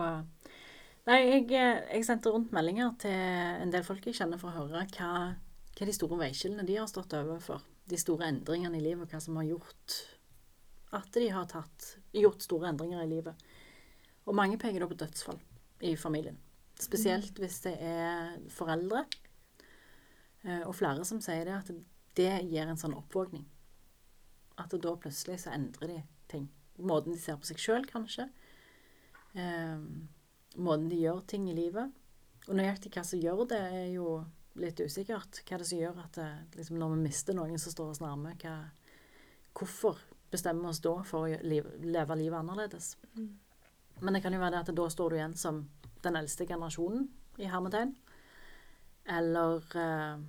Nei, 1.07 1.21
jeg, 1.23 1.47
jeg 1.87 2.03
sendte 2.03 2.33
rundt 2.33 2.51
meldinger 2.55 2.91
til 2.99 3.13
en 3.15 3.71
del 3.71 3.85
folk 3.87 4.03
jeg 4.09 4.17
kjenner 4.17 4.39
for 4.41 4.51
å 4.51 4.65
høre 4.65 4.81
hva, 4.97 5.11
hva 5.77 5.87
de 5.87 5.95
store 5.95 6.17
veiskillene 6.19 6.65
de 6.67 6.75
har 6.75 6.89
stått 6.91 7.15
overfor. 7.15 7.63
De 7.87 7.95
store 7.99 8.27
endringene 8.27 8.75
i 8.75 8.83
livet, 8.83 9.05
og 9.05 9.13
hva 9.13 9.21
som 9.23 9.37
har 9.39 9.47
gjort 9.47 9.95
at 10.97 11.07
de 11.15 11.29
har 11.31 11.47
tatt, 11.47 11.93
gjort 12.15 12.43
store 12.43 12.73
endringer 12.73 13.05
i 13.05 13.11
livet. 13.11 13.47
Og 14.27 14.35
mange 14.35 14.59
peker 14.59 14.83
da 14.83 14.89
på 14.91 14.97
dødsfall 14.99 15.39
i 15.87 15.93
familien. 15.99 16.35
Spesielt 16.79 17.39
hvis 17.39 17.61
det 17.63 17.73
er 17.83 18.35
foreldre. 18.53 19.05
Eh, 20.43 20.63
Og 20.67 20.75
flere 20.75 21.07
som 21.07 21.21
sier 21.23 21.47
det, 21.47 21.55
at 21.55 21.71
det 22.19 22.33
gir 22.51 22.67
en 22.67 22.79
sånn 22.79 22.95
oppvåkning. 22.97 23.47
At 24.59 24.75
da 24.75 24.95
plutselig 24.99 25.39
så 25.45 25.55
endrer 25.55 25.93
de 25.93 25.97
ting. 26.27 26.49
Måten 26.77 27.15
de 27.15 27.21
ser 27.21 27.39
på 27.39 27.47
seg 27.47 27.63
sjøl, 27.63 27.87
kanskje. 27.89 28.27
Eh, 29.39 29.87
måten 30.57 30.89
de 30.91 30.99
gjør 31.01 31.23
ting 31.29 31.47
i 31.49 31.55
livet. 31.57 31.93
Og 32.47 32.57
nøyaktig 32.57 32.91
hva 32.95 33.03
som 33.05 33.21
gjør 33.21 33.45
det, 33.51 33.61
er 33.79 33.87
jo 33.93 34.19
litt 34.57 34.79
usikkert. 34.81 35.41
Hva 35.43 35.57
er 35.57 35.63
det 35.63 35.69
som 35.69 35.81
gjør 35.81 36.03
at 36.03 36.19
det, 36.19 36.29
liksom 36.57 36.79
når 36.81 36.93
vi 36.95 37.01
mister 37.07 37.37
noen 37.37 37.59
som 37.61 37.73
står 37.73 37.93
oss 37.93 38.03
nærme, 38.03 38.33
hva, 38.41 38.55
hvorfor 39.57 39.99
bestemmer 40.31 40.67
vi 40.67 40.73
oss 40.73 40.83
da 40.83 40.95
for 41.07 41.27
å 41.27 41.41
leve 41.43 42.17
livet 42.19 42.39
annerledes? 42.39 42.95
Mm. 43.15 43.29
Men 44.01 44.13
det 44.13 44.23
kan 44.23 44.35
jo 44.35 44.41
være 44.41 44.57
det 44.57 44.63
at 44.65 44.77
da 44.77 44.87
står 44.93 45.09
du 45.09 45.19
igjen 45.19 45.37
som 45.37 45.61
den 46.05 46.17
eldste 46.19 46.45
generasjonen, 46.49 47.07
i 47.37 47.49
hermetegn. 47.49 47.91
Eller 49.13 49.77
eh, 49.77 50.21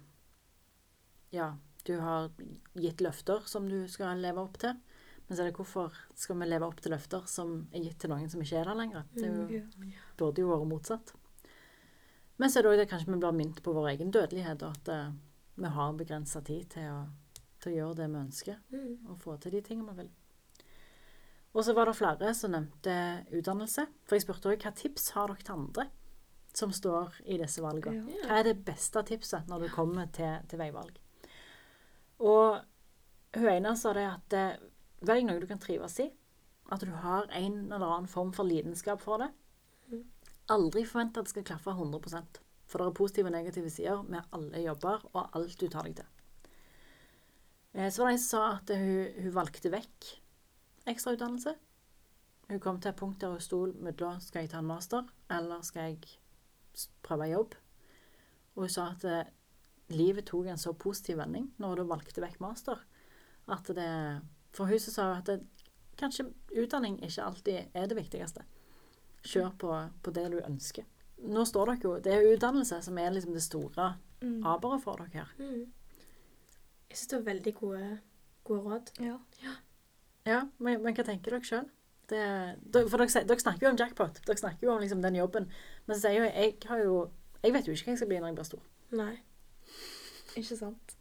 ja, 1.32 1.48
du 1.84 1.94
har 2.02 2.28
gitt 2.76 3.00
løfter 3.00 3.46
som 3.48 3.68
du 3.68 3.80
skal 3.88 4.20
leve 4.20 4.42
opp 4.44 4.58
til. 4.60 4.76
Men 5.28 5.36
så 5.36 5.42
er 5.44 5.50
det 5.50 5.56
hvorfor 5.58 5.92
skal 6.16 6.38
vi 6.40 6.46
leve 6.48 6.64
opp 6.66 6.80
til 6.80 6.92
løfter 6.94 7.26
som 7.28 7.68
er 7.74 7.82
gitt 7.84 7.98
til 8.00 8.10
noen 8.10 8.30
som 8.32 8.40
ikke 8.40 8.60
er 8.62 8.64
der 8.70 8.74
lenger? 8.78 9.04
Det 9.14 9.28
jo, 9.28 9.46
Ja. 9.58 9.90
burde 10.16 10.40
jo 10.40 10.48
vært 10.48 10.68
motsatt. 10.70 11.12
Men 12.38 12.48
så 12.48 12.58
er 12.58 12.62
det 12.62 12.70
òg 12.72 12.76
det 12.78 12.88
kanskje 12.90 13.12
vi 13.12 13.18
blir 13.18 13.32
minnet 13.34 13.62
på 13.62 13.74
vår 13.74 13.88
egen 13.96 14.10
dødelighet, 14.14 14.62
og 14.62 14.70
at 14.78 14.88
eh, 14.88 15.12
vi 15.58 15.68
har 15.74 15.92
begrensa 15.98 16.40
tid 16.40 16.68
til 16.70 16.82
å, 16.94 17.06
til 17.60 17.72
å 17.72 17.76
gjøre 17.76 17.96
det 17.96 18.08
vi 18.08 18.20
ønsker, 18.22 18.56
Mm. 18.72 19.08
og 19.10 19.18
få 19.18 19.36
til 19.40 19.52
de 19.52 19.60
tingene 19.60 19.90
vi 19.92 20.02
vil. 20.02 20.10
Og 21.54 21.64
så 21.64 21.74
var 21.74 21.86
det 21.86 21.96
flere 21.96 22.34
som 22.34 22.52
nevnte 22.52 23.26
utdannelse. 23.32 23.86
For 24.06 24.14
jeg 24.16 24.22
spurte 24.22 24.48
òg 24.52 24.62
hva 24.62 24.72
tips 24.76 25.10
har 25.10 25.26
dere 25.28 25.42
til 25.42 25.54
andre 25.54 25.88
som 26.54 26.70
står 26.70 27.20
i 27.26 27.36
disse 27.38 27.60
valgene? 27.60 28.06
Ja. 28.14 28.26
Hva 28.28 28.38
er 28.38 28.42
det 28.44 28.64
beste 28.64 29.02
tipset 29.02 29.48
når 29.48 29.60
du 29.66 29.68
kommer 29.74 30.06
til, 30.12 30.38
til 30.48 30.58
veivalg? 30.58 30.96
Og 32.20 32.60
hun 33.36 33.48
ene 33.50 33.76
sa 33.76 33.92
det 33.96 34.06
at 34.06 34.32
eh, 34.38 34.56
velg 35.06 35.26
noe 35.26 35.40
du 35.40 35.46
kan 35.46 35.61
trives 35.62 35.98
i. 36.02 36.08
At 36.72 36.84
du 36.84 36.90
har 36.92 37.28
en 37.32 37.72
eller 37.72 37.87
annen 37.87 38.11
form 38.11 38.32
for 38.37 38.44
lidenskap 38.44 39.00
for 39.00 39.22
det. 39.22 39.30
Aldri 40.52 40.84
forvent 40.88 41.16
at 41.16 41.28
det 41.28 41.32
skal 41.32 41.46
klaffe 41.48 41.72
100% 41.72 42.40
For 42.68 42.80
det 42.80 42.87
er 42.87 42.96
positive 42.96 43.28
og 43.28 43.32
negative 43.32 43.70
sider 43.72 44.02
med 44.04 44.26
alle 44.32 44.61
jobber 44.64 45.04
og 45.14 45.37
alt 45.37 45.56
du 45.61 45.68
tar 45.68 45.88
deg 45.88 45.96
til. 45.96 46.08
Eh, 47.74 47.90
Så 47.90 48.02
var 48.02 48.11
det 48.11 48.18
en 48.18 48.18
som 48.18 48.28
sa 48.28 48.42
at 48.58 48.76
hun, 48.76 49.24
hun 49.24 49.34
valgte 49.34 49.72
vekk 49.72 50.11
ekstrautdannelse. 50.88 51.54
Hun 52.48 52.61
kom 52.61 52.80
til 52.80 52.90
et 52.90 52.96
punkt 52.96 53.20
der 53.20 53.32
hun 53.32 53.40
sto 53.40 53.66
mellom 53.72 54.20
skal 54.20 54.44
jeg 54.44 54.50
ta 54.50 54.61
en 54.62 54.68
master, 54.68 55.08
eller 55.30 55.61
skal 55.62 55.90
jeg 55.92 55.98
prøve 57.02 57.28
jobb. 57.28 57.54
Og 58.56 58.64
hun 58.64 58.72
sa 58.72 58.90
at 58.92 59.04
eh, 59.04 59.32
livet 59.92 60.26
tok 60.28 60.46
en 60.48 60.61
så 60.61 60.72
positiv 60.72 61.18
vending 61.20 61.52
når 61.58 61.82
hun 61.82 61.92
valgte 61.92 62.24
vekk 62.24 62.40
master, 62.40 62.80
at 63.48 63.68
det 63.76 63.88
For 64.59 64.66
hun 64.71 64.83
så 64.83 64.90
sa 64.94 65.07
hun 65.12 65.21
at 65.23 65.31
det, 65.31 65.38
kanskje 66.01 66.29
utdanning 66.59 66.99
ikke 67.07 67.25
alltid 67.25 67.75
er 67.79 67.87
det 67.90 67.97
viktigste. 67.99 68.42
Kjør 69.29 69.55
på, 69.59 69.73
på 70.03 70.12
det 70.14 70.27
du 70.35 70.38
ønsker. 70.42 70.87
Nå 71.29 71.42
står 71.47 71.73
dere 71.73 71.83
jo 71.83 71.94
Det 72.03 72.12
er 72.14 72.27
utdannelse 72.35 72.77
som 72.87 72.99
er 73.03 73.11
liksom 73.14 73.35
det 73.35 73.42
store 73.47 73.94
Mm. 74.18 74.40
aberet 74.51 74.83
for 74.83 74.99
dere 74.99 75.12
her. 75.14 75.29
Mm. 75.38 75.68
Jeg 76.90 76.97
syns 76.99 77.11
det 77.12 77.18
var 77.21 77.27
veldig 77.29 77.53
gode, 77.55 77.99
gode 78.44 78.61
råd. 78.64 78.88
Ja. 78.99 79.16
Ja, 80.27 80.40
men, 80.59 80.83
men 80.83 80.97
hva 80.97 81.05
tenker 81.07 81.37
dere 81.37 81.47
sjøl? 81.47 81.68
For 82.09 82.99
dere, 82.99 83.23
dere 83.29 83.38
snakker 83.44 83.66
jo 83.66 83.71
om 83.71 83.79
jackpot. 83.79 84.18
Dere 84.27 84.40
snakker 84.40 84.66
jo 84.66 84.73
om 84.75 84.81
liksom 84.83 85.03
den 85.05 85.21
jobben. 85.21 85.47
Men 85.87 85.94
så 86.01 86.09
sier 86.09 86.18
jo 86.18 86.25
jeg 86.33 86.57
har 86.66 86.83
jo 86.83 86.97
Jeg 87.44 87.55
vet 87.55 87.68
jo 87.68 87.77
ikke 87.77 87.85
hva 87.87 87.94
jeg 87.94 88.01
skal 88.01 88.09
bli 88.11 88.18
når 88.18 88.33
jeg 88.33 88.38
blir 88.40 88.49
stor. 88.49 88.62
Nei. 88.99 89.12
Ikke 90.38 90.59
sant? 90.59 90.94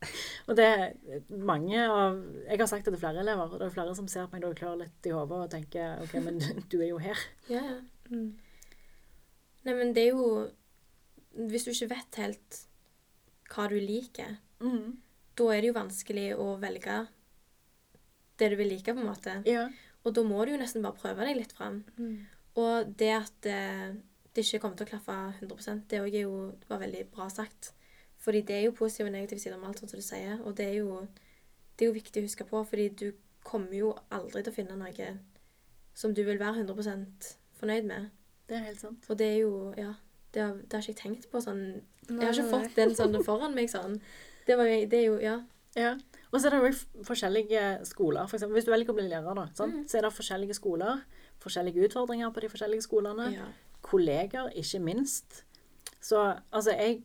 Og 0.47 0.57
det 0.57 0.65
er 0.65 0.87
mange 1.29 1.81
av 1.83 2.17
Jeg 2.47 2.59
har 2.59 2.69
sagt 2.69 2.87
det 2.87 2.93
til 2.95 3.01
flere 3.01 3.21
elever, 3.23 3.49
og 3.49 3.59
det 3.59 3.67
er 3.67 3.75
flere 3.75 3.95
som 3.97 4.07
ser 4.11 4.27
på 4.27 4.37
meg 4.37 4.43
da 4.43 4.51
jeg 4.51 4.59
klør 4.61 4.79
litt 4.81 5.09
i 5.09 5.13
hodet 5.13 5.41
og 5.45 5.51
tenker 5.53 6.03
OK, 6.03 6.15
men 6.25 6.39
du, 6.71 6.77
er 6.79 6.89
jo 6.89 7.01
her. 7.03 7.25
Ja, 7.51 7.61
ja. 7.61 7.77
Mm. 8.09 8.31
Nei, 9.67 9.73
men 9.75 9.91
det 9.91 10.05
er 10.07 10.13
jo 10.15 10.47
Hvis 11.51 11.65
du 11.67 11.73
ikke 11.73 11.89
vet 11.91 12.19
helt 12.21 12.61
hva 13.51 13.67
du 13.71 13.77
liker, 13.79 14.37
da 15.37 15.45
er 15.53 15.61
det 15.61 15.69
jo 15.69 15.75
vanskelig 15.75 16.27
å 16.35 16.47
velge 16.59 16.95
det 18.37 18.49
du 18.51 18.57
vil 18.59 18.69
like, 18.73 18.93
på 18.93 19.01
en 19.01 19.07
måte. 19.07 19.35
Ja. 19.47 19.67
Og 20.03 20.15
da 20.15 20.23
må 20.27 20.43
du 20.45 20.53
jo 20.53 20.59
nesten 20.59 20.83
bare 20.85 20.97
prøve 20.99 21.25
deg 21.27 21.39
litt 21.39 21.53
fram. 21.55 21.81
Mm. 21.97 22.17
Og 22.59 22.91
det 22.99 23.11
at 23.13 23.47
eh, 23.49 23.95
det 24.33 24.45
ikke 24.45 24.61
kommer 24.63 24.79
til 24.79 24.87
å 24.87 24.91
klaffe 24.91 25.15
100% 25.41 25.87
det 25.91 26.01
òg 26.03 26.13
er 26.13 26.25
jo, 26.25 26.35
var 26.69 26.81
veldig 26.83 27.05
bra 27.13 27.29
sagt. 27.33 27.71
Fordi 28.27 28.41
det 28.43 28.55
er 28.57 28.65
jo 28.65 28.73
positive 28.75 29.07
og 29.07 29.13
negative 29.15 29.39
sider 29.39 29.55
med 29.61 29.69
alt, 29.69 29.79
sånn 29.79 29.93
som 29.93 30.01
du 30.01 30.03
sier. 30.03 30.41
Og 30.43 30.57
det 30.57 30.65
er, 30.67 30.73
jo, 30.81 30.99
det 31.79 31.85
er 31.85 31.91
jo 31.93 31.95
viktig 31.95 32.19
å 32.19 32.27
huske 32.27 32.47
på, 32.49 32.59
fordi 32.67 32.87
du 32.99 33.05
kommer 33.47 33.71
jo 33.77 33.93
aldri 34.11 34.41
til 34.43 34.51
å 34.51 34.55
finne 34.57 34.75
noe 34.75 35.11
som 35.95 36.11
du 36.13 36.19
vil 36.27 36.39
være 36.41 36.65
100% 36.65 37.29
fornøyd 37.61 37.87
med. 37.87 38.09
Det 38.49 38.57
er 38.57 38.65
helt 38.67 38.81
sant. 38.83 39.07
Og 39.07 39.19
det 39.19 39.29
er 39.33 39.39
jo 39.45 39.53
Ja. 39.77 39.93
Det 40.35 40.41
har, 40.43 40.57
det 40.59 40.73
har 40.75 40.83
ikke 40.83 40.91
jeg 40.91 40.97
tenkt 40.99 41.29
på 41.31 41.39
sånn 41.41 41.61
Jeg 42.09 42.19
har 42.19 42.35
ikke 42.35 42.51
fått 42.51 42.75
den 42.75 42.91
sånn 42.95 43.15
foran 43.23 43.55
meg 43.55 43.69
sånn. 43.71 43.95
Det, 44.45 44.57
var 44.59 44.67
det 44.67 44.99
er 44.99 45.05
jo 45.05 45.15
Ja. 45.23 45.37
Ja. 45.77 45.93
Og 46.33 46.41
så 46.41 46.49
er 46.49 46.57
det 46.57 46.59
jo 46.67 47.03
forskjellige 47.07 47.85
skoler. 47.87 48.27
For 48.27 48.35
eksempel, 48.35 48.57
hvis 48.57 48.67
du 48.67 48.71
velger 48.73 48.91
å 48.91 48.97
bli 48.97 49.07
lærer, 49.07 49.39
da? 49.39 49.47
Mhm. 49.47 49.87
så 49.87 49.97
er 49.97 50.01
det 50.01 50.13
forskjellige 50.13 50.53
skoler. 50.59 50.99
Forskjellige 51.39 51.87
utfordringer 51.87 52.29
på 52.35 52.43
de 52.43 52.49
forskjellige 52.49 52.81
skolene. 52.83 53.31
ja. 53.33 53.47
Kolleger, 53.81 54.49
ikke 54.51 54.79
minst. 54.83 55.45
Så 56.01 56.35
altså, 56.51 56.71
jeg, 56.71 57.03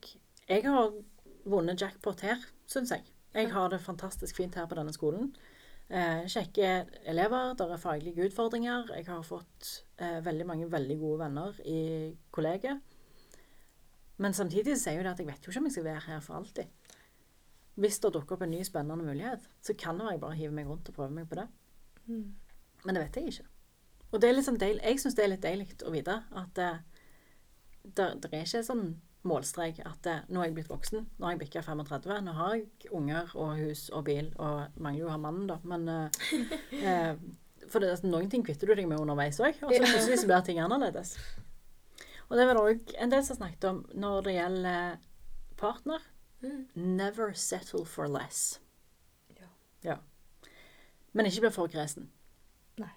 jeg 0.49 0.65
har 0.65 0.91
vunnet 1.49 1.81
jackpot 1.81 2.23
her, 2.27 2.43
syns 2.71 2.93
jeg. 2.95 3.05
Jeg 3.33 3.51
har 3.53 3.73
det 3.73 3.81
fantastisk 3.81 4.37
fint 4.37 4.55
her 4.59 4.69
på 4.69 4.77
denne 4.77 4.93
skolen. 4.93 5.33
Eh, 5.93 6.25
kjekke 6.31 6.87
elever, 7.09 7.55
der 7.59 7.73
er 7.73 7.81
faglige 7.81 8.27
utfordringer. 8.27 8.93
Jeg 8.97 9.07
har 9.09 9.23
fått 9.27 9.85
eh, 9.99 10.21
veldig 10.25 10.47
mange 10.49 10.71
veldig 10.73 10.99
gode 11.01 11.19
venner 11.25 11.59
i 11.69 11.81
kollegiet. 12.31 12.81
Men 14.23 14.37
samtidig 14.37 14.77
så 14.79 14.91
er 14.91 15.01
jo 15.01 15.07
det 15.07 15.15
at 15.15 15.21
jeg 15.21 15.29
vet 15.29 15.47
jo 15.47 15.53
ikke 15.53 15.61
om 15.61 15.69
jeg 15.69 15.77
skal 15.77 15.89
være 15.89 16.07
her 16.07 16.21
for 16.21 16.39
alltid. 16.39 16.93
Hvis 17.75 17.99
det 17.99 18.13
dukker 18.15 18.37
opp 18.37 18.45
en 18.45 18.53
ny 18.53 18.63
spennende 18.65 19.05
mulighet, 19.05 19.49
så 19.65 19.75
kan 19.79 19.97
det 19.97 20.07
være 20.07 20.19
jeg 20.19 20.21
bare 20.21 20.39
hiver 20.39 20.55
meg 20.55 20.69
rundt 20.69 20.89
og 20.89 20.95
prøver 20.95 21.17
meg 21.17 21.29
på 21.29 21.41
det. 21.41 21.49
Mm. 22.07 22.35
Men 22.85 22.95
det 22.95 23.05
vet 23.05 23.17
jeg 23.17 23.33
ikke. 23.33 23.49
Og 24.13 24.21
det 24.21 24.29
er 24.29 24.37
liksom 24.37 24.59
deil, 24.61 24.81
jeg 24.85 25.01
syns 25.01 25.17
det 25.17 25.25
er 25.25 25.33
litt 25.33 25.45
deilig 25.45 25.69
å 25.89 25.93
vite 25.93 26.19
at 26.37 26.59
eh, 26.61 26.83
det, 27.83 28.09
det 28.23 28.31
er 28.31 28.45
ikke 28.45 28.65
sånn 28.67 28.87
målstrek 29.29 29.79
at 29.87 30.01
det, 30.07 30.17
nå 30.35 30.43
er 30.43 30.49
jeg 30.49 30.57
blitt 30.57 30.73
voksen, 30.73 31.05
nå 31.19 31.27
har 31.27 31.37
jeg 31.37 31.43
bikka 31.45 31.63
35, 31.63 32.17
nå 32.27 32.35
har 32.37 32.57
jeg 32.57 32.91
unger 32.95 33.31
og 33.39 33.55
hus 33.61 33.87
og 33.95 34.05
bil, 34.09 34.33
og 34.43 34.81
mangler 34.83 35.05
jo 35.05 35.11
å 35.11 35.15
ha 35.15 35.21
mannen, 35.23 35.47
da, 35.51 35.59
men 35.69 35.89
eh, 35.93 36.25
eh, 36.83 37.15
For 37.71 37.79
det, 37.79 37.93
altså, 37.95 38.11
noen 38.11 38.29
ting 38.31 38.43
kvitter 38.45 38.69
du 38.69 38.75
deg 38.75 38.89
med 38.91 39.01
underveis 39.01 39.39
òg, 39.41 39.61
og 39.63 39.71
så 39.71 39.85
plutselig 39.85 40.19
så 40.21 40.29
blir 40.29 40.47
ting 40.47 40.59
annerledes. 40.61 41.15
Og 42.27 42.39
det 42.39 42.47
var 42.49 42.59
det 42.59 42.65
òg 42.65 42.95
en 43.05 43.13
del 43.13 43.23
som 43.25 43.39
snakket 43.39 43.69
om 43.69 43.79
når 43.95 44.27
det 44.27 44.35
gjelder 44.35 44.99
partner. 45.61 46.03
Mm. 46.43 46.67
Never 46.75 47.33
settle 47.39 47.85
for 47.87 48.11
less. 48.11 48.61
Ja. 49.39 49.49
ja. 49.85 49.97
Men 51.13 51.29
ikke 51.29 51.45
bli 51.47 51.53
for 51.55 51.71
kresen. 51.71 52.09
Nei. 52.81 52.91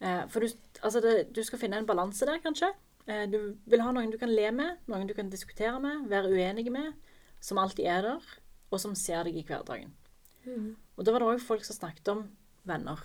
Eh, 0.00 0.22
for 0.32 0.40
du, 0.40 0.48
altså 0.80 1.02
det, 1.04 1.14
du 1.36 1.42
skal 1.44 1.60
finne 1.60 1.82
en 1.82 1.88
balanse 1.88 2.26
der, 2.26 2.40
kanskje. 2.44 2.72
Eh, 3.06 3.24
du 3.28 3.38
vil 3.68 3.82
ha 3.84 3.92
noen 3.92 4.12
du 4.12 4.18
kan 4.20 4.32
le 4.32 4.50
med, 4.54 4.78
noen 4.88 5.08
du 5.08 5.14
kan 5.16 5.30
diskutere 5.32 5.76
med, 5.82 6.06
være 6.12 6.32
uenige 6.32 6.72
med, 6.72 6.94
som 7.44 7.60
alltid 7.60 7.88
er 7.90 8.06
der, 8.06 8.30
og 8.70 8.80
som 8.80 8.94
ser 8.96 9.26
deg 9.28 9.36
i 9.36 9.44
hverdagen. 9.46 9.92
Mm. 10.44 10.70
Og 10.96 11.04
da 11.04 11.12
var 11.12 11.22
det 11.22 11.32
òg 11.34 11.44
folk 11.44 11.64
som 11.66 11.76
snakket 11.76 12.08
om 12.12 12.24
venner. 12.68 13.00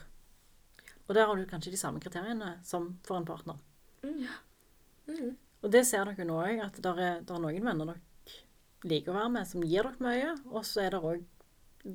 Og 1.07 1.15
der 1.17 1.25
har 1.27 1.35
du 1.35 1.49
kanskje 1.49 1.73
de 1.73 1.81
samme 1.81 1.99
kriteriene 1.99 2.57
som 2.63 2.93
for 3.07 3.17
en 3.17 3.27
partner. 3.27 3.57
Mm. 4.03 5.35
Og 5.63 5.71
det 5.73 5.83
ser 5.87 6.05
dere 6.07 6.27
nå 6.27 6.37
òg, 6.39 6.61
at 6.63 6.77
det 6.79 6.93
er, 6.93 7.19
er 7.19 7.41
noen 7.43 7.65
venner 7.65 7.89
dere 7.89 8.05
liker 8.87 9.11
å 9.11 9.17
være 9.17 9.33
med, 9.33 9.47
som 9.49 9.65
gir 9.65 9.83
dere 9.83 10.05
mye, 10.05 10.35
og 10.53 10.63
så 10.67 10.85
er 10.85 10.95
det 10.95 11.01
òg 11.03 11.25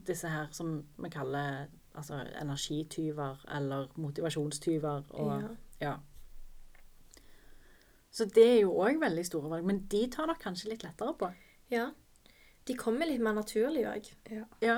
disse 0.08 0.28
her 0.28 0.50
som 0.56 0.76
vi 1.00 1.10
kaller 1.12 1.70
altså, 1.94 2.18
energityver 2.40 3.44
eller 3.56 3.88
motivasjonstyver. 4.00 5.06
Og, 5.14 5.32
Ja. 5.40 5.54
ja. 5.80 5.94
Så 8.14 8.24
det 8.30 8.44
er 8.46 8.60
jo 8.62 8.74
òg 8.78 9.00
veldig 9.02 9.24
store 9.26 9.50
valg, 9.50 9.64
men 9.66 9.80
de 9.90 10.04
tar 10.14 10.28
dere 10.30 10.38
kanskje 10.38 10.70
litt 10.70 10.84
lettere 10.86 11.14
på. 11.18 11.32
ja. 11.74 11.90
De 12.64 12.72
kommer 12.80 13.04
litt 13.04 13.20
mer 13.20 13.34
naturlig 13.36 13.82
òg. 13.90 14.06
Ja. 14.32 14.44
Ja. 14.64 14.76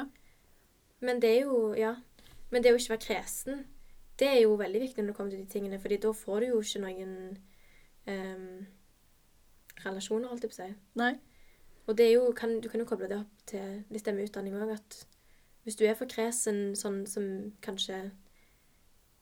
Men 1.01 1.21
det 1.23 1.29
er 1.37 1.43
jo 1.45 1.75
Ja. 1.79 1.93
Men 2.51 2.63
det 2.65 2.73
å 2.73 2.79
ikke 2.79 2.95
være 2.97 3.05
kresen, 3.07 3.61
det 4.19 4.27
er 4.29 4.41
jo 4.43 4.57
veldig 4.57 4.81
viktig 4.81 5.03
når 5.05 5.07
det 5.13 5.17
kommer 5.17 5.31
til 5.31 5.45
de 5.45 5.53
tingene, 5.53 5.79
fordi 5.79 5.97
da 6.03 6.11
får 6.13 6.41
du 6.41 6.47
jo 6.47 6.61
ikke 6.63 6.81
noen 6.83 7.39
um, 8.09 8.67
relasjoner, 9.85 10.29
holdt 10.31 10.47
jeg 10.47 10.51
på 10.53 10.57
å 10.57 10.67
si. 10.67 10.75
Nei. 10.99 11.13
Og 11.87 11.97
det 11.99 12.07
er 12.09 12.13
jo, 12.17 12.33
kan, 12.39 12.57
du 12.61 12.69
kan 12.69 12.81
jo 12.83 12.87
koble 12.89 13.09
det 13.11 13.19
opp 13.21 13.43
til 13.47 13.85
litt 13.91 14.05
det 14.07 14.15
med 14.17 14.29
utdanning 14.31 14.55
òg, 14.59 14.73
at 14.75 15.07
hvis 15.67 15.77
du 15.79 15.85
er 15.87 15.95
for 15.99 16.07
kresen, 16.11 16.75
sånn 16.79 17.05
som 17.11 17.27
kanskje 17.63 18.11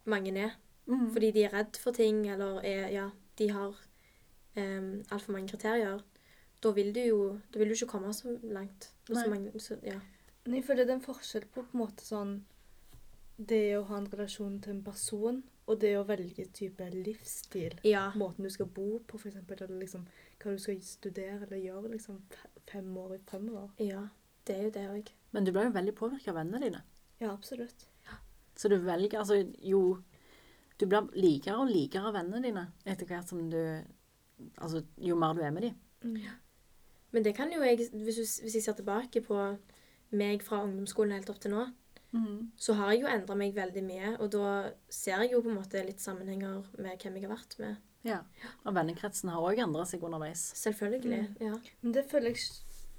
mange 0.06 0.32
er, 0.36 0.54
Mm. 0.86 1.10
fordi 1.14 1.30
de 1.32 1.44
er 1.46 1.52
redd 1.54 1.76
for 1.80 1.92
ting, 1.96 2.26
eller 2.28 2.58
er, 2.62 2.88
ja, 2.92 3.10
de 3.38 3.46
har 3.48 3.74
um, 4.56 5.02
altfor 5.10 5.32
mange 5.36 5.48
kriterier, 5.52 6.00
da 6.62 6.70
vil 6.72 6.92
du 6.96 7.00
jo 7.00 7.20
da 7.52 7.58
vil 7.60 7.68
du 7.68 7.74
ikke 7.74 7.90
komme 7.92 8.12
så 8.14 8.36
langt. 8.42 8.90
Så 9.08 9.26
mange, 9.28 9.52
så, 9.60 9.76
ja. 9.84 9.98
Jeg 10.46 10.64
føler 10.64 10.84
det 10.84 10.90
er 10.92 10.98
en 11.00 11.04
forskjell 11.06 11.46
på 11.52 11.62
på 11.62 11.72
en 11.74 11.80
måte 11.86 12.04
sånn 12.04 12.34
Det 13.36 13.76
å 13.78 13.82
ha 13.88 13.96
en 13.98 14.06
relasjon 14.12 14.60
til 14.62 14.70
en 14.76 14.82
person, 14.84 15.40
og 15.66 15.80
det 15.80 15.94
å 15.98 16.04
velge 16.06 16.44
type 16.54 16.86
livsstil. 16.92 17.74
ja. 17.84 18.12
Måten 18.14 18.44
du 18.44 18.50
skal 18.50 18.66
bo 18.66 19.00
på, 19.00 19.18
for 19.18 19.28
eksempel, 19.28 19.56
eller 19.64 19.80
liksom 19.80 20.04
hva 20.38 20.52
du 20.52 20.58
skal 20.62 20.78
studere 20.82 21.40
eller 21.46 21.56
gjøre 21.58 21.90
liksom 21.96 22.20
fe- 22.30 22.50
fem 22.70 22.96
år 22.96 23.18
fremover. 23.26 23.70
Ja, 23.80 24.04
det 24.46 24.54
er 24.56 24.62
jo 24.62 24.70
det 24.70 24.84
òg. 24.92 25.10
Men 25.32 25.44
du 25.44 25.50
blir 25.52 25.64
jo 25.64 25.70
veldig 25.74 25.94
påvirka 25.98 26.30
av 26.30 26.36
vennene 26.36 26.60
dine. 26.60 26.82
Ja, 27.20 27.32
absolutt. 27.32 27.86
Så 28.56 28.68
du 28.70 28.76
velger 28.78 29.18
altså 29.18 29.40
jo 29.62 29.98
Du 30.78 30.86
blir 30.86 31.08
likere 31.14 31.56
og 31.58 31.68
likere 31.70 32.06
av 32.06 32.14
vennene 32.14 32.42
dine 32.42 32.62
etter 32.86 33.06
hvert 33.06 33.26
som 33.28 33.48
du 33.50 33.58
Altså 34.58 34.84
jo 34.98 35.16
mer 35.18 35.34
du 35.36 35.40
er 35.44 35.54
med 35.54 35.68
dem. 35.68 36.18
Ja. 36.20 36.34
Men 37.14 37.24
det 37.24 37.36
kan 37.36 37.52
jo 37.52 37.62
jeg, 37.62 37.88
hvis, 37.92 38.40
hvis 38.42 38.54
jeg 38.54 38.62
ser 38.62 38.76
tilbake 38.78 39.22
på 39.22 39.38
meg 40.14 40.42
fra 40.42 40.62
ungdomsskolen 40.64 41.14
helt 41.14 41.30
opp 41.30 41.40
til 41.42 41.54
nå, 41.54 41.64
så 42.56 42.74
har 42.78 42.92
jeg 42.92 43.02
jo 43.02 43.10
endra 43.10 43.34
meg 43.34 43.54
veldig 43.56 43.82
mye. 43.82 44.12
Og 44.22 44.30
da 44.34 44.70
ser 44.92 45.22
jeg 45.24 45.32
jo 45.32 45.40
på 45.42 45.50
en 45.50 45.58
måte 45.58 45.82
litt 45.86 46.02
sammenhenger 46.02 46.62
med 46.78 47.02
hvem 47.02 47.16
jeg 47.18 47.26
har 47.26 47.32
vært 47.34 47.56
med. 47.58 47.80
Ja. 48.04 48.20
Og 48.64 48.74
vennekretsen 48.76 49.32
har 49.32 49.42
òg 49.42 49.62
endra 49.64 49.86
seg 49.88 50.04
underveis. 50.04 50.44
Selvfølgelig. 50.60 51.22
Mm. 51.40 51.46
Ja. 51.48 51.58
Men 51.80 51.96
det 51.96 52.04
føler 52.10 52.34
jeg 52.34 52.44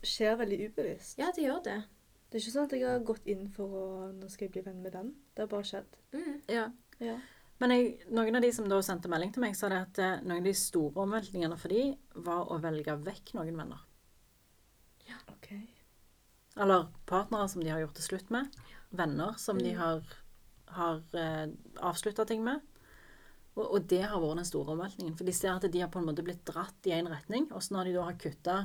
skjer 0.06 0.36
veldig 0.41 0.60
ubevisst. 0.69 1.17
ja, 1.21 1.32
det 1.36 1.45
gjør 1.45 1.62
det. 1.63 1.78
Det 2.26 2.39
er 2.39 2.43
ikke 2.43 2.56
sånn 2.58 2.67
at 2.67 2.76
jeg 2.76 2.84
har 2.84 3.06
gått 3.06 3.28
inn 3.32 3.45
for 3.54 3.78
å 3.80 3.86
Nå 4.12 4.28
skal 4.34 4.48
jeg 4.48 4.56
bli 4.58 4.65
venn 4.65 4.82
med 4.84 4.91
den. 4.98 5.13
Det 5.36 5.45
har 5.45 5.52
bare 5.52 5.67
skjedd. 5.69 6.00
Mm. 6.12 6.41
Ja. 6.52 6.65
Ja. 7.00 7.15
Men 7.63 7.72
jeg, 7.72 7.91
noen 8.12 8.36
av 8.36 8.44
de 8.44 8.50
som 8.52 8.68
da 8.68 8.82
sendte 8.84 9.08
melding 9.12 9.32
til 9.36 9.44
meg, 9.46 9.56
sa 9.56 9.70
det 9.72 9.78
at 9.80 10.00
eh, 10.04 10.18
noen 10.26 10.41
av 10.41 10.48
de 10.50 10.54
store 10.60 11.06
omveltningene 11.06 11.58
for 11.60 11.72
de 11.72 11.86
var 12.26 12.52
å 12.52 12.58
velge 12.63 12.98
vekk 13.06 13.34
noen 13.38 13.56
venner. 13.62 13.86
Ja. 15.08 15.15
OK. 15.32 15.52
Eller 16.60 16.88
partnere 17.08 17.48
som 17.52 17.63
de 17.63 17.72
har 17.72 17.80
gjort 17.84 17.96
det 18.00 18.04
slutt 18.06 18.32
med. 18.34 18.52
Venner 18.96 19.36
som 19.39 19.60
de 19.60 19.72
Mm. 19.72 19.80
har, 19.80 20.15
har 20.76 21.02
eh, 21.13 21.48
avslutta 21.80 22.26
ting 22.28 22.44
med. 22.44 22.60
Og, 23.56 23.63
og 23.72 23.88
det 23.88 24.02
har 24.04 24.20
vært 24.20 24.41
den 24.41 24.48
store 24.52 24.76
omveltningen. 24.76 25.15
For 25.15 25.24
de 25.28 25.32
ser 25.36 25.54
at 25.56 25.68
de 25.72 25.80
har 25.80 25.91
på 25.91 26.00
en 26.00 26.10
måte 26.10 26.24
blitt 26.28 26.44
dratt 26.48 26.88
i 26.88 26.91
én 26.91 27.08
retning, 27.08 27.48
og 27.54 27.63
så 27.63 27.76
når 27.78 27.86
de 27.88 27.94
da 27.96 28.04
har 28.10 28.20
kutta 28.20 28.58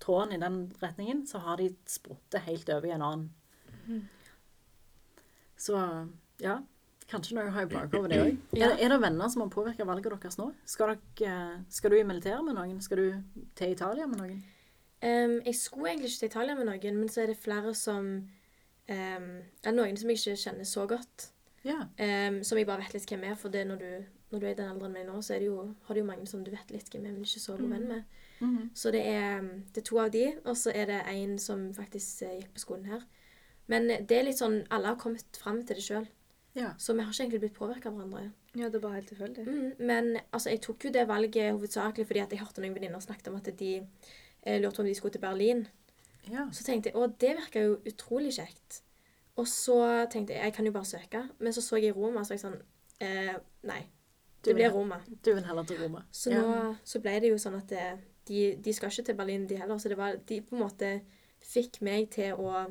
tråden 0.00 0.32
i 0.32 0.40
den 0.40 0.72
retningen, 0.80 1.26
så 1.28 1.40
har 1.44 1.60
de 1.60 1.68
spruttet 1.84 2.46
helt 2.46 2.68
over 2.72 2.86
i 2.88 2.94
en 2.96 3.02
annen. 3.04 3.28
Mm. 3.88 4.08
Så 5.58 5.76
ja. 6.40 6.60
Kanskje 7.08 7.38
noe 7.38 7.48
å 7.48 7.52
ha 7.54 7.64
i 7.64 7.68
bakhodet, 7.70 8.10
det 8.12 8.18
òg. 8.20 8.40
Er, 8.58 8.74
er 8.76 8.92
det 8.92 8.98
venner 9.00 9.30
som 9.32 9.40
har 9.40 9.48
påvirka 9.52 9.86
valget 9.88 10.12
deres 10.12 10.36
nå? 10.36 10.50
Skal, 10.68 10.98
dere, 11.16 11.62
skal 11.72 11.94
du 11.94 11.96
i 11.96 12.04
militæret 12.04 12.44
med 12.44 12.58
noen? 12.58 12.82
Skal 12.84 13.00
du 13.00 13.46
til 13.56 13.72
Italia 13.72 14.08
med 14.10 14.20
noen? 14.20 14.42
Um, 15.00 15.38
jeg 15.46 15.54
skulle 15.54 15.88
egentlig 15.88 16.10
ikke 16.10 16.18
til 16.18 16.32
Italia 16.32 16.58
med 16.58 16.68
noen, 16.68 17.00
men 17.00 17.08
så 17.08 17.22
er 17.22 17.32
det 17.32 17.38
flere 17.40 17.72
som 17.78 18.04
um, 18.04 19.32
Eller 19.62 19.76
noen 19.78 19.96
som 19.96 20.10
jeg 20.10 20.20
ikke 20.20 20.42
kjenner 20.42 20.68
så 20.68 20.84
godt. 20.90 21.30
Ja. 21.64 21.86
Um, 21.96 22.42
som 22.44 22.60
jeg 22.60 22.68
bare 22.68 22.84
vet 22.84 22.98
litt 22.98 23.08
hvem 23.08 23.24
er. 23.30 23.38
For 23.40 23.56
det 23.56 23.64
når 23.70 23.80
du, 23.80 23.88
når 24.34 24.42
du 24.42 24.46
er 24.46 24.52
i 24.52 24.58
den 24.60 24.72
alderen 24.74 24.98
min 24.98 25.08
nå, 25.08 25.22
så 25.24 25.38
er 25.38 25.44
det 25.44 25.48
jo, 25.48 25.64
har 25.86 25.96
du 25.96 26.02
jo 26.02 26.10
mange 26.10 26.28
som 26.28 26.44
du 26.44 26.52
vet 26.52 26.74
litt 26.74 26.92
hvem 26.92 27.06
er, 27.06 27.14
men 27.16 27.24
ikke 27.24 27.44
så 27.46 27.56
god 27.56 27.72
venn 27.72 27.88
med. 27.88 28.18
Mhm. 28.40 28.68
Så 28.74 28.92
det 28.94 29.06
er, 29.06 29.48
det 29.72 29.80
er 29.80 29.88
to 29.88 29.98
av 30.04 30.12
de, 30.12 30.26
og 30.44 30.60
så 30.60 30.76
er 30.76 30.92
det 30.92 31.00
en 31.14 31.38
som 31.42 31.70
faktisk 31.74 32.22
eh, 32.26 32.36
gikk 32.42 32.52
på 32.54 32.66
skolen 32.66 32.92
her. 32.92 33.08
Men 33.68 33.88
det 33.88 34.14
er 34.16 34.24
litt 34.24 34.38
sånn 34.38 34.62
Alle 34.72 34.94
har 34.94 35.00
kommet 35.00 35.36
fram 35.36 35.58
til 35.66 35.76
det 35.76 35.84
sjøl, 35.84 36.06
ja. 36.54 36.72
så 36.78 36.94
vi 36.94 37.00
har 37.02 37.12
ikke 37.12 37.22
egentlig 37.22 37.40
blitt 37.40 37.54
påvirka 37.58 37.88
av 37.88 37.94
hverandre. 37.98 38.32
Ja, 38.56 38.68
det 38.68 38.82
var 38.82 38.94
helt 38.96 39.08
tilfeldig. 39.08 39.44
Mm, 39.46 39.72
men 39.86 40.16
altså, 40.32 40.50
jeg 40.50 40.60
tok 40.64 40.84
jo 40.84 40.90
det 40.90 41.08
valget 41.08 41.52
hovedsakelig 41.52 42.06
fordi 42.06 42.20
jeg 42.24 42.40
hørte 42.40 42.60
noen 42.64 42.74
venninner 42.74 43.00
snakket 43.00 43.28
om 43.28 43.36
at 43.36 43.50
de 43.58 43.72
eh, 44.42 44.60
lurte 44.60 44.76
på 44.76 44.82
om 44.82 44.86
de 44.88 44.94
skulle 44.94 45.12
til 45.12 45.20
Berlin. 45.20 45.66
ja. 46.30 46.48
Så 46.52 46.64
tenkte 46.64 46.90
jeg 46.90 46.96
å, 46.96 47.06
det 47.06 47.36
virka 47.36 47.60
jo 47.62 47.78
utrolig 47.86 48.32
kjekt. 48.38 48.82
Og 49.38 49.46
så 49.46 50.06
tenkte 50.10 50.34
jeg 50.34 50.42
jeg 50.48 50.54
kan 50.56 50.66
jo 50.66 50.72
bare 50.74 50.84
søke. 50.84 51.28
Men 51.38 51.52
så 51.52 51.62
så 51.62 51.76
jeg 51.78 51.94
Roma, 51.96 52.24
så 52.24 52.34
var 52.34 52.38
jeg 52.40 52.46
sånn 52.46 52.58
eh, 53.00 53.36
Nei, 53.68 53.82
det 54.42 54.54
blir 54.54 54.70
Roma. 54.74 54.98
Du 55.24 55.30
vil 55.34 55.44
heller 55.46 55.64
til 55.68 55.78
Roma. 55.82 56.02
Så 56.10 56.30
Ja. 56.32 56.42
nå 56.42 56.76
så 56.84 57.00
ble 57.00 57.20
det 57.20 57.30
jo 57.30 57.38
sånn 57.38 57.54
at 57.60 57.68
det, 57.70 57.86
de, 58.26 58.56
de 58.64 58.72
skal 58.74 58.90
ikke 58.90 59.04
til 59.06 59.14
Berlin, 59.16 59.46
de 59.46 59.56
heller. 59.60 59.78
Så 59.78 59.88
det 59.88 59.98
var, 59.98 60.16
de 60.26 60.40
på 60.42 60.56
en 60.56 60.62
måte 60.64 61.00
fikk 61.44 61.80
meg 61.86 62.10
til 62.10 62.34
å 62.34 62.66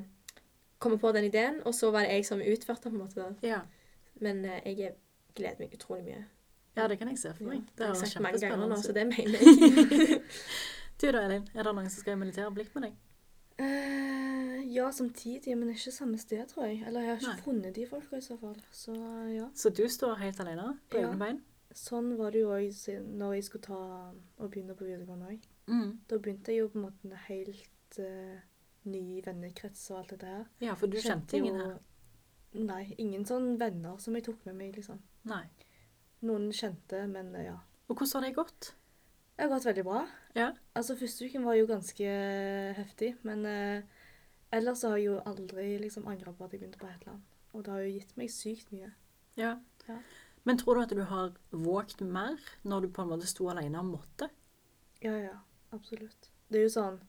komme 0.80 1.00
på 1.00 1.12
den 1.12 1.24
ideen, 1.30 1.62
og 1.66 1.74
så 1.76 1.92
var 1.92 2.06
det 2.06 2.12
jeg 2.18 2.26
som 2.26 2.42
utførte 2.42 2.90
på 2.90 2.96
en 2.96 3.02
måte. 3.04 3.28
Ja. 3.44 3.62
Men 4.22 4.44
eh, 4.46 4.62
jeg 4.66 4.94
gleder 5.36 5.60
meg 5.60 5.74
utrolig 5.74 6.04
mye. 6.06 6.24
ja, 6.78 6.88
det 6.88 6.98
kan 7.00 7.10
jeg 7.10 7.18
se 7.20 7.34
for 7.34 7.44
meg. 7.50 7.64
det 7.78 7.86
har 7.88 7.94
jeg 7.96 8.08
sagt 8.08 8.22
mange 8.22 8.40
ganger 8.40 8.68
nå, 8.68 8.76
så 8.82 8.94
det 8.94 9.08
mener 9.08 9.38
jeg. 9.42 10.22
Du 11.02 11.12
da, 11.12 11.26
Elin. 11.26 11.44
Er 11.56 11.64
det 11.64 11.74
noen 11.78 11.90
som 11.90 12.02
skal 12.02 12.18
militere 12.18 12.52
blikk 12.54 12.74
med 12.76 12.88
deg? 12.88 12.96
Uh, 13.62 14.62
ja, 14.74 14.92
samtidig, 14.92 15.56
men 15.58 15.70
ikke 15.74 15.92
samme 15.92 16.18
sted, 16.22 16.46
tror 16.52 16.66
jeg. 16.70 16.84
Eller 16.88 17.02
jeg 17.02 17.10
har 17.10 17.16
ikke 17.22 17.32
Nei. 17.34 17.44
funnet 17.46 17.76
de 17.76 17.86
folka 17.90 18.18
i 18.18 18.22
så 18.26 18.38
fall. 18.42 18.58
Så 18.72 18.94
ja. 19.34 19.48
Så 19.58 19.70
du 19.74 19.84
står 19.90 20.16
helt 20.22 20.40
alene 20.44 20.76
på 20.90 20.98
Ja. 21.02 21.08
egne 21.10 21.18
bein? 21.22 21.40
Sånn 21.78 22.12
var 22.18 22.32
det 22.34 22.42
jo 22.42 22.52
òg 22.56 22.74
når 23.18 23.34
jeg 23.38 23.44
skulle 23.46 23.66
ta 23.68 23.80
og 24.38 24.50
begynne 24.52 24.74
på 24.78 24.86
videregående 24.88 25.28
òg. 25.34 25.44
Mm. 25.68 26.00
Da 26.10 26.18
begynte 26.18 26.54
jeg 26.54 26.62
jo 26.64 26.70
på 26.74 26.80
en 26.80 26.86
måte 26.88 27.20
helt 27.28 28.00
eh, 28.02 28.40
ny 28.88 29.22
vennekrets 29.26 29.86
og 29.92 30.02
alt 30.02 30.16
dette 30.16 30.32
her. 30.32 30.50
Ja, 30.64 30.76
for 30.80 30.92
du 30.92 30.98
kjente 31.02 31.40
ingen 31.40 31.60
her? 31.62 31.78
Nei, 32.58 32.84
ingen 32.98 33.26
sånn 33.28 33.56
venner 33.60 34.00
som 34.02 34.16
jeg 34.18 34.26
tok 34.28 34.46
med 34.48 34.58
meg, 34.58 34.76
liksom. 34.78 35.00
Nei. 35.30 35.44
Noen 36.26 36.50
kjente, 36.56 37.04
men 37.12 37.34
eh, 37.38 37.50
ja. 37.50 37.58
Og 37.88 38.00
hvordan 38.00 38.24
har 38.24 38.28
det 38.28 38.38
gått? 38.38 38.70
Det 39.38 39.46
har 39.46 39.52
gått 39.54 39.68
veldig 39.68 39.84
bra. 39.86 40.04
Ja. 40.34 40.52
Altså, 40.74 40.96
første 40.98 41.28
uken 41.28 41.46
var 41.46 41.58
jo 41.60 41.68
ganske 41.70 42.14
heftig, 42.80 43.12
men 43.28 43.46
eh, 43.46 44.06
ellers 44.56 44.82
har 44.88 44.98
jeg 44.98 45.12
jo 45.12 45.20
aldri 45.30 45.76
liksom 45.84 46.08
angra 46.10 46.34
på 46.34 46.48
at 46.48 46.56
jeg 46.56 46.64
begynte 46.64 46.82
på 46.82 46.90
Hetland. 46.90 47.22
Og 47.54 47.66
det 47.66 47.74
har 47.74 47.84
jo 47.86 47.92
gitt 47.94 48.16
meg 48.18 48.34
sykt 48.34 48.74
mye. 48.74 48.90
Ja. 49.38 49.58
Ja. 49.88 50.00
Men 50.48 50.58
tror 50.58 50.78
du 50.78 50.82
at 50.86 50.96
du 50.96 51.04
har 51.06 51.36
våget 51.52 52.02
mer 52.02 52.40
når 52.64 52.88
du 52.88 52.90
på 52.96 53.04
en 53.04 53.12
måte 53.12 53.30
sto 53.30 53.50
alene 53.52 53.82
og 53.84 53.92
måtte? 53.92 54.30
Ja, 55.04 55.14
ja, 55.20 55.36
absolutt. 55.76 56.32
Det 56.50 56.62
er 56.62 56.66
jo 56.66 56.74
sånn 56.74 57.00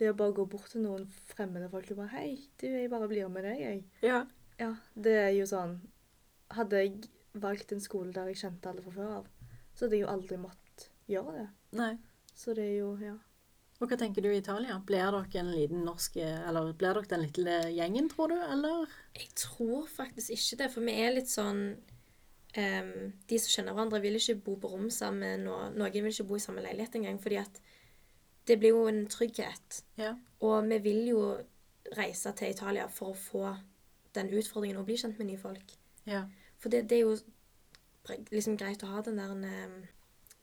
Det 0.00 0.08
å 0.08 0.16
bare 0.16 0.32
gå 0.36 0.46
bort 0.48 0.72
til 0.72 0.84
noen 0.86 1.04
fremmede 1.28 1.68
folk 1.72 1.90
og 1.92 2.02
bare 2.02 2.14
'Hei, 2.14 2.48
du, 2.60 2.66
jeg 2.66 2.90
bare 2.90 3.08
blir 3.08 3.28
med 3.28 3.44
deg, 3.44 3.58
jeg'. 3.60 3.82
Ja. 4.02 4.24
Ja, 4.60 4.74
det 4.94 5.16
er 5.16 5.32
jo 5.32 5.46
sånn 5.48 5.78
Hadde 6.50 6.80
jeg 6.82 7.08
valgt 7.40 7.72
en 7.72 7.80
skole 7.80 8.12
der 8.12 8.26
jeg 8.32 8.40
kjente 8.42 8.68
alle 8.68 8.82
fra 8.82 8.92
før 8.96 9.10
av, 9.20 9.26
så 9.72 9.84
hadde 9.84 9.96
jeg 9.96 10.02
jo 10.02 10.10
aldri 10.10 10.36
måttet 10.42 10.88
gjøre 11.08 11.34
det. 11.36 11.44
Nei. 11.78 11.92
Så 12.34 12.54
det 12.56 12.64
er 12.64 12.78
jo 12.80 12.96
Ja. 13.00 13.16
Og 13.80 13.88
hva 13.88 13.96
tenker 13.96 14.20
du 14.20 14.28
i 14.28 14.36
Italia? 14.36 14.76
Blir 14.84 15.06
dere 15.08 15.40
en 15.40 15.52
liten 15.54 15.84
norsk 15.86 16.16
Eller 16.20 16.72
blir 16.72 16.92
dere 16.94 17.08
den 17.08 17.22
lille 17.22 17.54
gjengen, 17.72 18.10
tror 18.12 18.28
du, 18.28 18.36
eller? 18.36 18.88
Jeg 19.16 19.30
tror 19.40 19.86
faktisk 19.88 20.30
ikke 20.30 20.58
det, 20.64 20.70
for 20.74 20.84
vi 20.84 20.96
er 21.00 21.14
litt 21.14 21.30
sånn 21.32 21.62
um, 22.56 23.12
De 23.26 23.38
som 23.38 23.54
kjenner 23.54 23.72
hverandre, 23.72 24.02
vil 24.04 24.18
ikke 24.20 24.42
bo 24.44 24.56
på 24.60 24.68
rom 24.68 24.90
sammen, 24.90 25.46
og 25.48 25.78
noen 25.78 25.92
vil 25.92 26.12
ikke 26.12 26.28
bo 26.28 26.36
i 26.36 26.44
samme 26.44 26.60
leilighet 26.60 27.00
engang, 27.00 27.20
fordi 27.22 27.40
at 27.40 27.62
det 28.50 28.58
blir 28.58 28.74
jo 28.74 28.84
en 28.90 29.04
trygghet. 29.10 29.80
Ja. 30.00 30.12
Og 30.42 30.66
vi 30.70 30.78
vil 30.84 31.06
jo 31.12 31.20
reise 31.96 32.32
til 32.38 32.50
Italia 32.52 32.88
for 32.90 33.12
å 33.14 33.18
få 33.18 33.44
den 34.16 34.30
utfordringen 34.34 34.80
å 34.80 34.84
bli 34.86 34.96
kjent 34.98 35.18
med 35.20 35.30
nye 35.30 35.38
folk. 35.38 35.76
Ja. 36.06 36.24
For 36.58 36.68
det, 36.72 36.84
det 36.90 36.98
er 36.98 37.04
jo 37.06 37.16
liksom 38.34 38.56
greit 38.58 38.82
å 38.82 38.90
ha 38.90 39.02
den 39.06 39.18
der 39.20 39.32
ehm, 39.46 39.76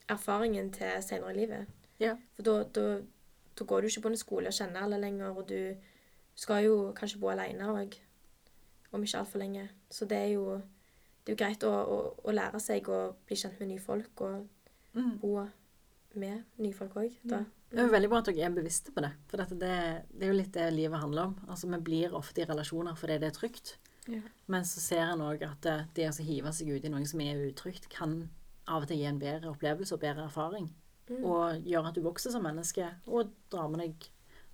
erfaringen 0.09 0.71
til 0.75 1.01
senere 1.03 1.33
i 1.35 1.39
livet. 1.41 1.67
Ja. 1.99 2.13
For 2.37 2.45
da, 2.47 2.55
da, 2.77 2.85
da 3.59 3.65
går 3.67 3.81
du 3.83 3.89
ikke 3.89 4.05
på 4.07 4.11
en 4.13 4.19
skole 4.21 4.51
og 4.51 4.55
kjenner 4.55 4.85
alle 4.85 4.99
lenger, 5.01 5.33
og 5.35 5.47
du 5.49 5.75
skal 6.37 6.63
jo 6.67 6.75
kanskje 6.95 7.19
bo 7.19 7.31
alene 7.33 7.67
òg, 7.73 7.97
om 8.93 9.03
ikke 9.03 9.19
altfor 9.23 9.41
lenge. 9.41 9.65
Så 9.91 10.05
det 10.07 10.17
er 10.17 10.31
jo, 10.37 10.57
det 11.25 11.33
er 11.33 11.35
jo 11.35 11.41
greit 11.43 11.65
å, 11.67 11.71
å, 11.73 11.97
å 12.23 12.35
lære 12.35 12.61
seg 12.63 12.87
å 12.93 13.01
bli 13.27 13.35
kjent 13.41 13.59
med 13.59 13.73
nye 13.73 13.83
folk, 13.83 14.21
og 14.27 14.45
Mm. 14.97 15.17
bo 15.21 15.43
med 16.17 16.45
nye 16.57 16.73
folk 16.73 16.95
òg. 16.97 17.17
Det 17.67 17.81
er 17.81 17.89
jo 17.89 17.93
veldig 17.93 18.09
bra 18.11 18.21
at 18.21 18.29
dere 18.29 18.47
er 18.47 18.55
bevisste 18.55 18.93
på 18.95 19.03
det. 19.03 19.11
For 19.27 19.43
det, 19.43 19.59
det 19.59 20.23
er 20.23 20.31
jo 20.31 20.37
litt 20.37 20.53
det 20.55 20.69
livet 20.71 21.01
handler 21.01 21.29
om. 21.29 21.35
Altså, 21.47 21.67
Vi 21.67 21.79
blir 21.89 22.15
ofte 22.15 22.41
i 22.43 22.47
relasjoner 22.47 22.95
fordi 22.95 23.19
det 23.19 23.31
er 23.31 23.35
trygt. 23.35 23.75
Ja. 24.07 24.21
Men 24.47 24.65
så 24.65 24.79
ser 24.79 25.03
en 25.03 25.23
òg 25.25 25.43
at 25.43 25.59
det, 25.65 25.77
det 25.97 26.09
å 26.09 26.23
hive 26.23 26.53
seg 26.55 26.71
ut 26.71 26.85
i 26.87 26.91
noe 26.91 27.07
som 27.09 27.23
er 27.23 27.41
utrygt, 27.49 27.89
kan 27.91 28.21
av 28.67 28.83
og 28.83 28.89
til 28.89 29.01
gi 29.01 29.07
en 29.09 29.19
bedre 29.19 29.51
opplevelse 29.51 29.95
og 29.95 30.03
bedre 30.03 30.27
erfaring. 30.27 30.69
Mm. 31.07 31.23
Og 31.23 31.67
gjøre 31.67 31.91
at 31.91 31.97
du 31.97 32.03
vokser 32.03 32.31
som 32.33 32.43
menneske, 32.43 32.87
og 33.07 33.33
drar 33.51 33.67
med 33.71 33.83
deg 33.83 34.07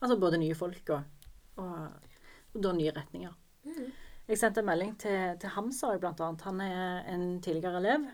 altså 0.04 0.18
både 0.20 0.40
nye 0.42 0.58
folk 0.58 0.90
og, 0.94 1.30
og, 1.62 2.10
og 2.54 2.66
da 2.66 2.74
nye 2.76 2.94
retninger. 2.94 3.38
Mm. 3.64 3.94
Jeg 4.28 4.40
sendte 4.40 4.62
en 4.64 4.70
melding 4.70 4.94
til, 5.00 5.38
til 5.40 5.52
Hamza, 5.52 5.94
blant 6.00 6.22
annet. 6.24 6.46
Han 6.48 6.62
er 6.64 7.08
en 7.12 7.26
tidligere 7.44 7.82
elev. 7.82 8.06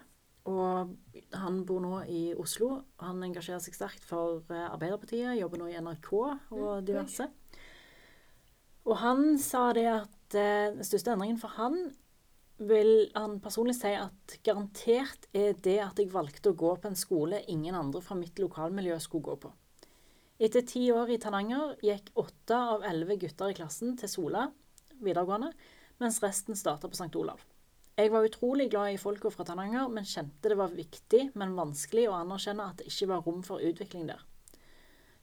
Og 0.50 0.94
han 1.38 1.64
bor 1.68 1.82
nå 1.84 2.02
i 2.10 2.22
Oslo. 2.40 2.72
Han 3.04 3.22
engasjerer 3.28 3.62
seg 3.62 3.76
sterkt 3.78 4.06
for 4.08 4.42
eh, 4.50 4.66
Arbeiderpartiet, 4.66 5.38
jobber 5.38 5.62
nå 5.62 5.70
i 5.70 5.78
NRK 5.78 6.12
og 6.18 6.70
diverse. 6.88 7.30
Og 8.90 8.96
han 9.04 9.36
sa 9.42 9.70
det 9.78 9.88
at 9.92 10.38
eh, 10.38 10.72
den 10.74 10.88
største 10.88 11.14
endringen 11.14 11.42
for 11.42 11.54
han 11.60 11.92
vil 12.60 13.08
han 13.16 13.38
personlig 13.40 13.78
si 13.78 13.92
at 13.96 14.36
garantert 14.44 15.30
er 15.38 15.54
det 15.64 15.78
at 15.84 16.00
jeg 16.00 16.12
valgte 16.12 16.52
å 16.52 16.58
gå 16.60 16.74
på 16.76 16.90
en 16.90 16.98
skole 17.00 17.40
ingen 17.48 17.78
andre 17.78 18.02
fra 18.04 18.18
mitt 18.20 18.40
lokalmiljø 18.42 18.98
skulle 19.04 19.30
gå 19.30 19.38
på. 19.46 19.52
Etter 20.40 20.64
ti 20.68 20.86
år 20.96 21.12
i 21.12 21.20
Tananger 21.20 21.78
gikk 21.84 22.12
åtte 22.20 22.58
av 22.74 22.84
elleve 22.88 23.20
gutter 23.20 23.52
i 23.52 23.56
klassen 23.58 23.96
til 24.00 24.12
Sola 24.12 24.48
videregående, 25.00 25.54
mens 26.00 26.20
resten 26.24 26.58
starta 26.60 26.88
på 26.88 26.96
St. 26.96 27.12
Olav. 27.20 27.44
Jeg 28.00 28.14
var 28.14 28.24
utrolig 28.24 28.70
glad 28.72 28.94
i 28.94 29.00
folka 29.02 29.28
fra 29.34 29.44
Tananger, 29.44 29.90
men 29.92 30.06
kjente 30.08 30.48
det 30.48 30.56
var 30.56 30.72
viktig, 30.72 31.34
men 31.36 31.58
vanskelig 31.58 32.06
å 32.08 32.16
anerkjenne 32.22 32.68
at 32.70 32.80
det 32.80 32.86
ikke 32.88 33.10
var 33.10 33.26
rom 33.26 33.42
for 33.44 33.60
utvikling 33.60 34.06
der. 34.08 34.22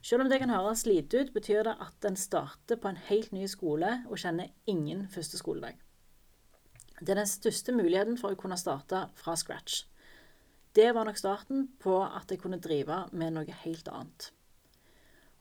Selv 0.04 0.26
om 0.26 0.28
det 0.28 0.42
kan 0.42 0.52
høres 0.52 0.82
lite 0.84 1.22
ut, 1.22 1.32
betyr 1.32 1.62
det 1.64 1.72
at 1.80 2.04
en 2.04 2.18
starter 2.20 2.76
på 2.76 2.90
en 2.90 3.00
helt 3.08 3.32
ny 3.32 3.46
skole 3.48 3.94
og 4.10 4.20
kjenner 4.20 4.52
ingen 4.68 5.06
første 5.08 5.40
skoledag. 5.40 5.80
Det 7.00 7.14
er 7.14 7.22
den 7.22 7.32
største 7.32 7.72
muligheten 7.72 8.20
for 8.20 8.36
å 8.36 8.40
kunne 8.42 8.60
starte 8.60 9.06
fra 9.16 9.38
scratch. 9.40 9.86
Det 10.76 10.90
var 10.92 11.08
nok 11.08 11.16
starten 11.16 11.70
på 11.80 11.96
at 12.04 12.28
jeg 12.28 12.44
kunne 12.44 12.60
drive 12.60 13.06
med 13.16 13.38
noe 13.38 13.60
helt 13.64 13.88
annet. 13.88 14.30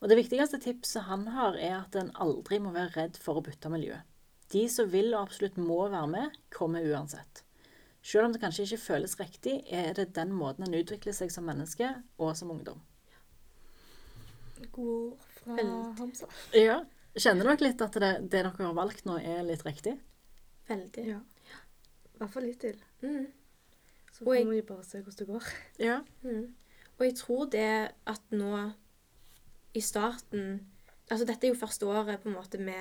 Og 0.00 0.08
Det 0.08 0.22
viktigste 0.24 0.64
tipset 0.64 1.04
han 1.04 1.28
har, 1.36 1.60
er 1.60 1.82
at 1.82 2.00
en 2.00 2.14
aldri 2.16 2.64
må 2.64 2.72
være 2.72 2.96
redd 2.96 3.20
for 3.20 3.36
å 3.36 3.44
bytte 3.44 3.68
miljø. 3.68 4.00
De 4.52 4.68
som 4.70 4.88
vil 4.92 5.12
og 5.14 5.22
absolutt 5.26 5.56
må 5.58 5.88
være 5.90 6.06
med, 6.08 6.36
kommer 6.54 6.84
uansett. 6.86 7.42
Selv 8.06 8.28
om 8.28 8.32
det 8.32 8.40
kanskje 8.40 8.62
ikke 8.68 8.78
føles 8.84 9.16
riktig, 9.18 9.56
er 9.74 9.92
det 9.98 10.12
den 10.14 10.30
måten 10.32 10.66
en 10.68 10.76
utvikler 10.78 11.12
seg 11.16 11.32
som 11.34 11.44
menneske 11.48 11.88
og 12.22 12.36
som 12.38 12.52
ungdom. 12.54 12.78
Gode 14.72 15.16
ord 15.16 15.24
fra 15.40 15.56
Hamsa. 15.98 16.28
Ja. 16.56 16.76
Kjenner 17.16 17.48
dere 17.50 17.64
litt 17.66 17.82
at 17.82 17.96
det, 17.96 18.10
det 18.28 18.30
dere 18.36 18.52
har 18.58 18.76
valgt 18.76 19.06
nå, 19.08 19.16
er 19.18 19.42
litt 19.46 19.64
riktig? 19.66 19.96
Veldig. 20.68 21.04
Ja. 21.08 21.18
I 22.14 22.20
hvert 22.20 22.32
fall 22.32 22.46
litt 22.46 22.60
til. 22.62 22.78
Mm. 23.02 23.26
Så 24.12 24.24
får 24.24 24.34
jeg- 24.36 24.48
vi 24.50 24.60
bare 24.62 24.84
se 24.84 25.00
hvordan 25.02 25.18
det 25.18 25.26
går. 25.32 25.50
Ja. 25.88 25.98
Mm. 26.22 26.54
Og 26.98 27.04
jeg 27.04 27.14
tror 27.16 27.44
det 27.52 27.92
at 28.06 28.22
nå 28.30 28.72
i 29.74 29.80
starten 29.80 30.66
Altså 31.10 31.24
dette 31.24 31.46
er 31.46 31.52
jo 31.52 31.58
første 31.60 31.86
året 31.86 32.18
på 32.22 32.28
en 32.28 32.34
måte 32.34 32.58
vi, 32.58 32.72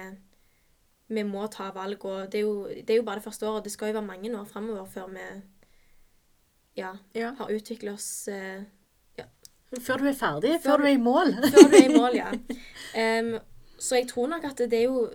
vi 1.07 1.23
må 1.23 1.45
ta 1.53 1.69
valg, 1.73 2.05
og 2.05 2.31
det 2.31 2.39
er, 2.39 2.45
jo, 2.47 2.65
det 2.65 2.89
er 2.89 2.97
jo 2.99 3.05
bare 3.05 3.21
det 3.21 3.27
første 3.27 3.47
året. 3.47 3.65
Det 3.65 3.73
skal 3.73 3.91
jo 3.91 3.99
være 3.99 4.07
mange 4.07 4.31
år 4.39 4.47
framover 4.49 4.85
før 4.89 5.11
vi 5.13 5.25
ja, 6.75 6.95
ja. 7.15 7.33
har 7.37 7.51
utviklet 7.51 7.93
oss 7.93 8.27
eh, 8.27 8.65
Før 9.81 10.01
du 10.01 10.07
er 10.09 10.17
ferdig, 10.17 10.55
Før 10.63 10.71
før 10.71 10.81
du 10.81 10.87
er 10.89 10.95
i 10.95 11.01
mål. 11.01 11.35
Før 11.53 11.69
du 11.69 11.77
er 11.77 11.85
i 11.89 11.93
mål, 11.93 12.17
ja. 12.17 12.31
Um, 12.95 13.33
så 13.79 13.99
jeg 13.99 14.07
tror 14.07 14.27
nok 14.31 14.43
at 14.47 14.61
det 14.71 14.77
er 14.77 14.85
jo 14.87 15.09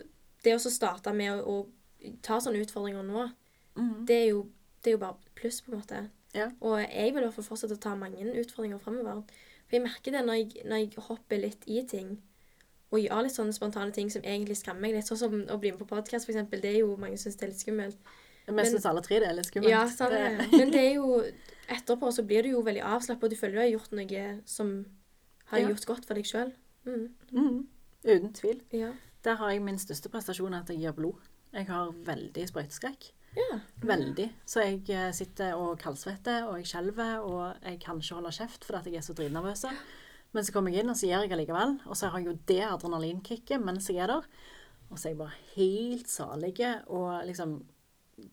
Det 0.45 0.53
å 0.53 0.61
starte 0.61 1.15
med 1.17 1.33
å, 1.33 1.55
å 1.61 2.11
ta 2.25 2.39
sånne 2.41 2.61
utfordringer 2.65 3.05
nå, 3.05 3.27
mm. 3.77 3.95
det 4.09 4.17
er 4.17 4.27
jo, 4.31 4.43
det 4.81 4.93
er 4.93 4.95
jo 4.95 5.01
bare 5.03 5.37
pluss, 5.37 5.61
på 5.61 5.73
en 5.73 5.81
måte. 5.81 5.99
Ja. 6.33 6.47
Og 6.65 6.79
jeg 6.81 7.13
vil 7.13 7.21
i 7.21 7.27
hvert 7.27 7.37
fall 7.37 7.45
fortsette 7.45 7.77
å 7.77 7.83
ta 7.83 7.93
mange 7.99 8.25
utfordringer 8.41 8.81
fremover. 8.81 9.21
For 9.67 9.77
jeg 9.77 9.85
merker 9.85 10.17
det 10.17 10.23
når 10.25 10.39
jeg, 10.39 10.65
når 10.65 10.81
jeg 10.81 11.05
hopper 11.11 11.43
litt 11.43 11.67
i 11.69 11.83
ting, 11.89 12.15
og 12.93 12.99
gjøre 12.99 13.23
litt 13.23 13.37
sånne 13.37 13.53
spontane 13.55 13.93
ting 13.95 14.11
som 14.11 14.23
egentlig 14.23 14.57
skremmer 14.59 14.81
meg 14.81 14.95
litt, 14.95 15.07
sånn 15.07 15.17
som 15.21 15.35
å 15.47 15.59
bli 15.61 15.71
med 15.73 15.79
på 15.81 15.87
podkast, 15.87 16.27
f.eks. 16.29 16.49
Det 16.51 16.65
er 16.75 16.81
jo 16.81 16.97
mange 16.97 17.17
som 17.19 17.31
syns 17.31 17.39
det 17.39 17.47
er 17.47 17.53
litt 17.53 17.63
skummelt. 17.65 17.99
Vi 18.47 18.53
Men- 18.57 18.67
syns 18.67 18.87
alle 18.87 19.01
tre 19.03 19.21
det 19.21 19.29
er 19.29 19.35
litt 19.35 19.47
skummelt. 19.47 19.71
Ja, 19.71 19.87
sant? 19.87 20.11
Det- 20.11 20.51
Men 20.59 20.71
det 20.71 20.81
er 20.81 20.95
jo 20.95 21.23
etterpå 21.69 22.11
så 22.13 22.27
blir 22.27 22.43
du 22.43 22.49
jo 22.51 22.63
veldig 22.63 22.83
avslappet, 22.83 23.23
og 23.25 23.31
du 23.31 23.37
føler 23.37 23.53
du 23.53 23.59
har 23.61 23.79
gjort 23.79 23.93
noe 23.93 24.41
som 24.45 24.87
har 25.47 25.59
Ja. 25.61 25.69
gjort 25.69 25.87
godt 25.87 26.05
for 26.05 26.15
deg 26.15 26.25
sjøl. 26.25 26.53
Mm. 26.87 27.09
Mm. 27.33 27.67
Uten 28.05 28.33
tvil. 28.33 28.61
Ja. 28.73 28.93
Der 29.23 29.35
har 29.37 29.51
jeg 29.51 29.63
min 29.63 29.77
største 29.79 30.09
prestasjon 30.09 30.55
at 30.55 30.67
jeg 30.69 30.79
gir 30.81 30.93
blod. 30.93 31.15
Jeg 31.53 31.67
har 31.67 31.93
veldig 31.93 32.49
sprøyteskrekk. 32.49 33.11
ja. 33.37 33.61
Veldig. 33.83 34.33
Så 34.47 34.61
jeg 34.65 34.91
eh, 34.91 35.13
sitter 35.13 35.55
og 35.55 35.79
kaldsvetter, 35.79 36.47
og 36.49 36.57
jeg 36.57 36.67
skjelver, 36.67 37.21
og 37.23 37.55
jeg 37.63 37.79
kan 37.81 37.97
ikke 38.01 38.15
holde 38.15 38.33
kjeft 38.33 38.65
fordi 38.65 38.85
jeg 38.91 38.97
er 38.97 39.01
så 39.03 39.15
dritnervøs. 39.15 39.65
Men 40.33 40.47
så 40.47 40.55
kommer 40.55 40.73
jeg 40.73 40.85
inn, 40.85 40.93
og 40.93 40.99
så 40.99 41.09
gjør 41.11 41.27
jeg 41.27 41.35
allikevel. 41.35 41.77
Og 41.91 41.99
så 41.99 42.11
har 42.11 42.23
jeg 42.23 42.31
jo 42.31 42.39
det 42.51 42.63
adrenalinkicket 42.69 43.63
mens 43.63 43.91
jeg 43.91 44.03
er 44.05 44.13
der. 44.13 44.31
Og 44.91 44.99
så 44.99 45.09
er 45.09 45.15
jeg 45.15 45.21
bare 45.21 45.43
helt 45.57 46.11
salig 46.11 46.55
og 46.87 47.27
liksom 47.27 47.61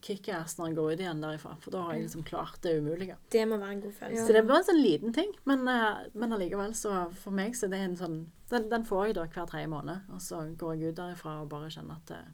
kickass 0.04 0.58
når 0.58 0.70
jeg 0.70 0.78
går 0.78 0.94
ut 0.94 1.02
igjen 1.04 1.22
derifra. 1.24 1.54
For 1.64 1.74
da 1.74 1.84
har 1.86 1.96
jeg 1.96 2.08
liksom 2.08 2.24
klart 2.28 2.58
det 2.64 2.78
umulige. 2.82 3.18
Det 3.32 3.44
må 3.48 3.60
være 3.62 3.78
en 3.78 3.84
god 3.86 3.94
følelse. 4.00 4.26
Så 4.26 4.36
det 4.36 4.42
er 4.42 4.50
bare 4.50 4.64
en 4.64 4.70
sånn 4.70 4.82
liten 4.84 5.16
ting, 5.16 5.30
men, 5.50 5.68
eh, 5.72 6.10
men 6.14 6.36
allikevel, 6.36 6.74
så 6.78 6.96
for 7.22 7.36
meg 7.36 7.56
så 7.58 7.68
er 7.68 7.76
det 7.76 7.84
en 7.86 8.02
sånn 8.02 8.18
Den, 8.48 8.70
den 8.72 8.86
får 8.88 9.10
jeg 9.10 9.16
da 9.18 9.26
hver 9.28 9.48
tredje 9.50 9.68
måned, 9.68 10.06
og 10.16 10.22
så 10.24 10.38
går 10.56 10.78
jeg 10.78 10.94
ut 10.94 11.00
derifra 11.02 11.34
og 11.42 11.50
bare 11.52 11.68
kjenner 11.68 11.98
at 11.98 12.12
eh, 12.16 12.30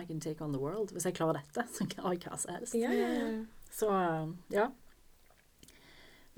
I 0.00 0.06
can 0.08 0.20
take 0.20 0.40
on 0.40 0.54
the 0.54 0.60
world. 0.60 0.94
Hvis 0.96 1.04
jeg 1.04 1.18
klarer 1.18 1.42
dette, 1.42 1.66
så 1.76 1.84
klarer 1.84 2.16
jeg 2.16 2.22
hva 2.24 2.38
som 2.40 2.54
helst. 2.54 2.76
Ja, 2.78 2.92
ja, 2.96 3.10
ja. 3.18 3.26
Så 3.68 3.90
eh, 3.92 4.30
ja. 4.54 4.70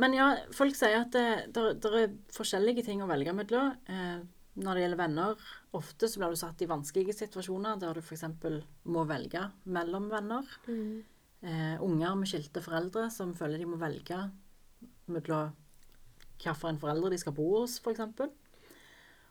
Men 0.01 0.17
ja, 0.17 0.27
folk 0.57 0.77
sier 0.79 1.03
at 1.03 1.15
det, 1.15 1.63
der 1.83 1.97
er 1.99 2.13
forskjellige 2.33 2.87
ting 2.87 3.03
å 3.05 3.09
velge 3.11 3.35
mellom. 3.37 3.75
Eh, 3.91 4.21
når 4.61 4.77
det 4.77 4.85
gjelder 4.85 5.01
venner, 5.01 5.49
ofte 5.77 6.09
så 6.11 6.21
blir 6.21 6.35
du 6.35 6.41
satt 6.41 6.63
i 6.65 6.69
vanskelige 6.69 7.15
situasjoner 7.17 7.79
der 7.81 7.97
du 7.97 8.03
f.eks. 8.03 8.25
må 8.91 9.05
velge 9.09 9.45
mellom 9.71 10.09
venner. 10.13 10.49
Mm. 10.67 11.03
Eh, 11.41 11.77
unger 11.85 12.17
med 12.21 12.29
skilte 12.29 12.63
foreldre 12.65 13.07
som 13.13 13.35
føler 13.37 13.63
de 13.63 13.69
må 13.69 13.81
velge 13.81 14.19
mellom 15.11 15.53
hvilken 16.41 16.81
foreldre 16.81 17.13
de 17.13 17.19
skal 17.21 17.37
bo 17.37 17.51
hos, 17.59 17.77
f.eks. 17.85 18.01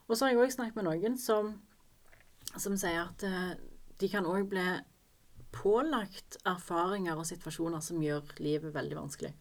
Og 0.09 0.15
så 0.15 0.25
har 0.25 0.33
jeg 0.33 0.41
òg 0.43 0.53
snakket 0.53 0.77
med 0.77 0.89
noen 0.89 1.17
som 1.21 1.55
som 2.57 2.77
sier 2.79 3.03
at 3.03 3.25
eh, 3.27 3.51
de 3.99 4.09
kan 4.09 4.27
òg 4.27 4.47
bli 4.49 4.65
pålagt 5.53 6.39
erfaringer 6.47 7.17
og 7.17 7.27
situasjoner 7.27 7.83
som 7.83 8.01
gjør 8.01 8.35
livet 8.41 8.73
veldig 8.73 8.97
vanskelig. 8.97 9.33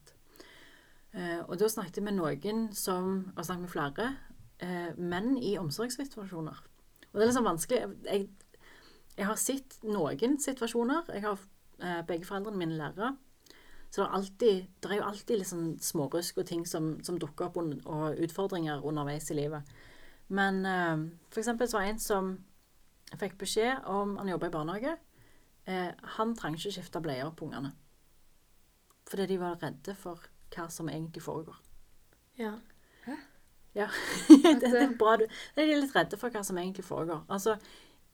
Eh, 1.19 1.41
og 1.45 1.59
da 1.59 1.69
snakket 1.71 1.99
jeg 1.99 2.07
med 2.07 2.19
noen 2.19 2.69
som 2.77 3.33
Og 3.35 3.45
snakket 3.45 3.65
med 3.65 3.73
flere 3.73 4.09
eh, 4.63 4.91
menn 4.97 5.37
i 5.43 5.57
omsorgssituasjoner. 5.59 6.61
Og 7.09 7.15
det 7.15 7.25
er 7.25 7.31
liksom 7.31 7.49
vanskelig 7.49 7.81
Jeg, 8.07 8.29
jeg 9.19 9.27
har 9.27 9.41
sett 9.41 9.79
noen 9.83 10.39
situasjoner. 10.39 11.09
Jeg 11.15 11.25
har 11.27 11.41
eh, 11.83 12.03
begge 12.07 12.29
foreldrene 12.29 12.61
mine 12.61 12.79
lærere. 12.79 13.17
Så 13.91 14.03
det 14.03 14.07
er, 14.07 14.15
alltid, 14.15 14.67
det 14.83 14.91
er 14.91 14.99
jo 14.99 15.09
alltid 15.09 15.39
liksom 15.41 15.63
smårusk 15.81 16.39
og 16.39 16.47
ting 16.47 16.67
som, 16.69 16.99
som 17.05 17.17
dukker 17.19 17.47
opp, 17.49 17.57
og 17.57 18.19
utfordringer 18.21 18.85
underveis 18.85 19.31
i 19.33 19.39
livet. 19.39 19.63
Men 20.29 20.61
eh, 20.67 21.09
for 21.33 21.41
eksempel 21.41 21.69
så 21.69 21.79
var 21.79 21.87
det 21.87 21.95
en 21.95 22.03
som 22.05 22.33
fikk 23.17 23.39
beskjed 23.41 23.87
om 23.89 24.19
Han 24.21 24.29
jobba 24.29 24.51
i 24.51 24.53
barnehage. 24.53 24.97
Eh, 25.65 25.93
han 26.17 26.35
trengte 26.37 26.67
ikke 26.67 26.77
skifte 26.79 27.01
bleier 27.05 27.33
på 27.33 27.49
ungene. 27.49 27.73
Fordi 29.09 29.27
de 29.27 29.41
var 29.41 29.57
redde 29.63 29.95
for 29.97 30.21
hva 30.55 30.69
som 30.73 30.89
egentlig 30.89 31.23
foregår. 31.25 31.57
Ja. 32.39 32.55
Hæ? 33.05 33.17
Ja, 33.75 33.89
det, 34.29 34.61
det 34.63 34.73
er 34.83 34.95
bra. 34.99 35.17
du- 35.21 35.27
De 35.57 35.63
er 35.63 35.77
litt 35.81 35.95
redde 35.95 36.17
for 36.19 36.31
hva 36.35 36.43
som 36.45 36.57
egentlig 36.59 36.85
foregår. 36.87 37.25
Altså, 37.29 37.59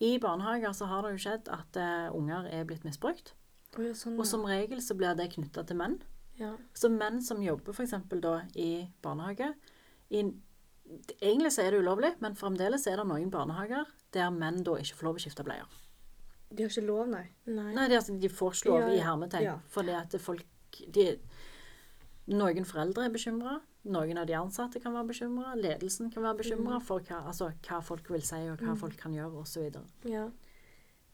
I 0.01 0.17
barnehager 0.19 0.73
så 0.77 0.89
har 0.91 1.03
det 1.07 1.15
jo 1.15 1.23
skjedd 1.29 1.49
at 1.55 1.77
uh, 1.79 2.17
unger 2.17 2.49
er 2.53 2.65
blitt 2.69 2.85
misbrukt. 2.85 3.35
Oh, 3.79 3.83
ja, 3.85 3.93
sånn, 3.97 4.19
Og 4.21 4.27
som 4.27 4.45
regel 4.47 4.83
så 4.83 4.95
blir 4.99 5.15
det 5.19 5.31
knytta 5.35 5.65
til 5.67 5.77
menn. 5.81 5.97
ja. 6.39 6.53
Så 6.75 6.91
menn 6.91 7.21
som 7.23 7.41
jobber 7.43 7.73
f.eks. 7.75 7.95
da 8.23 8.41
i 8.55 8.89
barnehage 9.03 9.53
i, 10.11 10.25
Egentlig 11.23 11.51
så 11.55 11.63
er 11.65 11.71
det 11.73 11.81
ulovlig, 11.81 12.11
men 12.21 12.35
fremdeles 12.37 12.85
er 12.91 12.99
det 13.01 13.07
noen 13.09 13.31
barnehager 13.33 13.87
der 14.13 14.29
menn 14.31 14.61
da 14.67 14.75
ikke 14.77 14.99
får 14.99 15.07
lov 15.09 15.17
å 15.17 15.23
skifte 15.25 15.47
bleier. 15.47 15.71
De 16.55 16.63
har 16.67 16.71
ikke 16.71 16.85
lov, 16.87 17.07
nei. 17.11 17.25
Nei. 17.49 17.71
Nei, 17.75 17.87
de, 17.89 17.97
altså, 17.97 18.15
de 18.21 18.29
får 18.31 18.59
ikke 18.59 18.69
lov 18.69 18.83
Ja, 18.85 18.91
i 18.93 18.99
ja. 18.99 19.07
hermetegn. 19.09 19.47
Ja. 19.49 19.55
Fordi 19.73 19.95
at 19.97 20.15
folk 20.23 20.45
de, 20.93 21.07
Noen 22.27 22.65
foreldre 22.65 23.05
er 23.05 23.11
bekymra. 23.13 23.59
Noen 23.85 24.17
av 24.19 24.27
de 24.27 24.33
ansatte 24.39 24.81
kan 24.81 24.95
være 24.97 25.11
bekymra. 25.13 25.55
Ledelsen 25.61 26.11
kan 26.11 26.23
være 26.23 26.39
bekymra 26.39 26.79
Mm. 26.79 26.83
for 26.83 27.01
hva, 27.01 27.27
altså, 27.29 27.51
hva 27.69 27.81
folk 27.85 28.09
vil 28.11 28.23
si, 28.23 28.37
og 28.49 28.59
hva 28.59 28.75
folk 28.77 28.97
kan 28.97 29.13
gjøre, 29.13 29.43
osv. 29.43 29.71
Ja. 30.09 30.31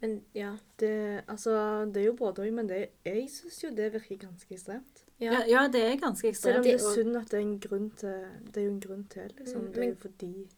Men 0.01 0.23
ja. 0.35 0.57
Det, 0.79 1.25
altså, 1.29 1.85
det 1.93 2.03
er 2.03 2.07
jo 2.07 2.13
både 2.17 2.43
òg, 2.47 2.53
men 2.53 2.69
det, 2.69 2.91
jeg 3.05 3.27
syns 3.29 3.59
jo 3.65 3.71
det 3.71 3.93
virker 3.93 4.17
ganske 4.29 4.55
ekstremt. 4.55 5.03
Ja. 5.21 5.33
Ja, 5.33 5.41
ja, 5.49 5.69
det 5.69 5.83
er 5.85 5.97
ganske 6.01 6.29
ekstremt. 6.31 6.55
Selv 6.55 6.59
om 6.59 6.65
det 6.65 6.75
er 6.75 6.95
synd 6.95 7.17
at 7.17 7.31
det 7.31 7.39
er 7.41 7.43
en 7.43 7.59
grunn 7.61 7.91
til 7.91 8.25
Det 8.47 8.57
er 8.57 8.65
jo 8.65 8.71
en 8.71 8.81
grunn 8.81 9.05
til, 9.11 9.29
liksom. 9.39 9.61
Mm, 9.67 9.73
Det 9.73 9.83
er 9.85 9.89
jo 9.89 9.95
fordi 10.01 10.49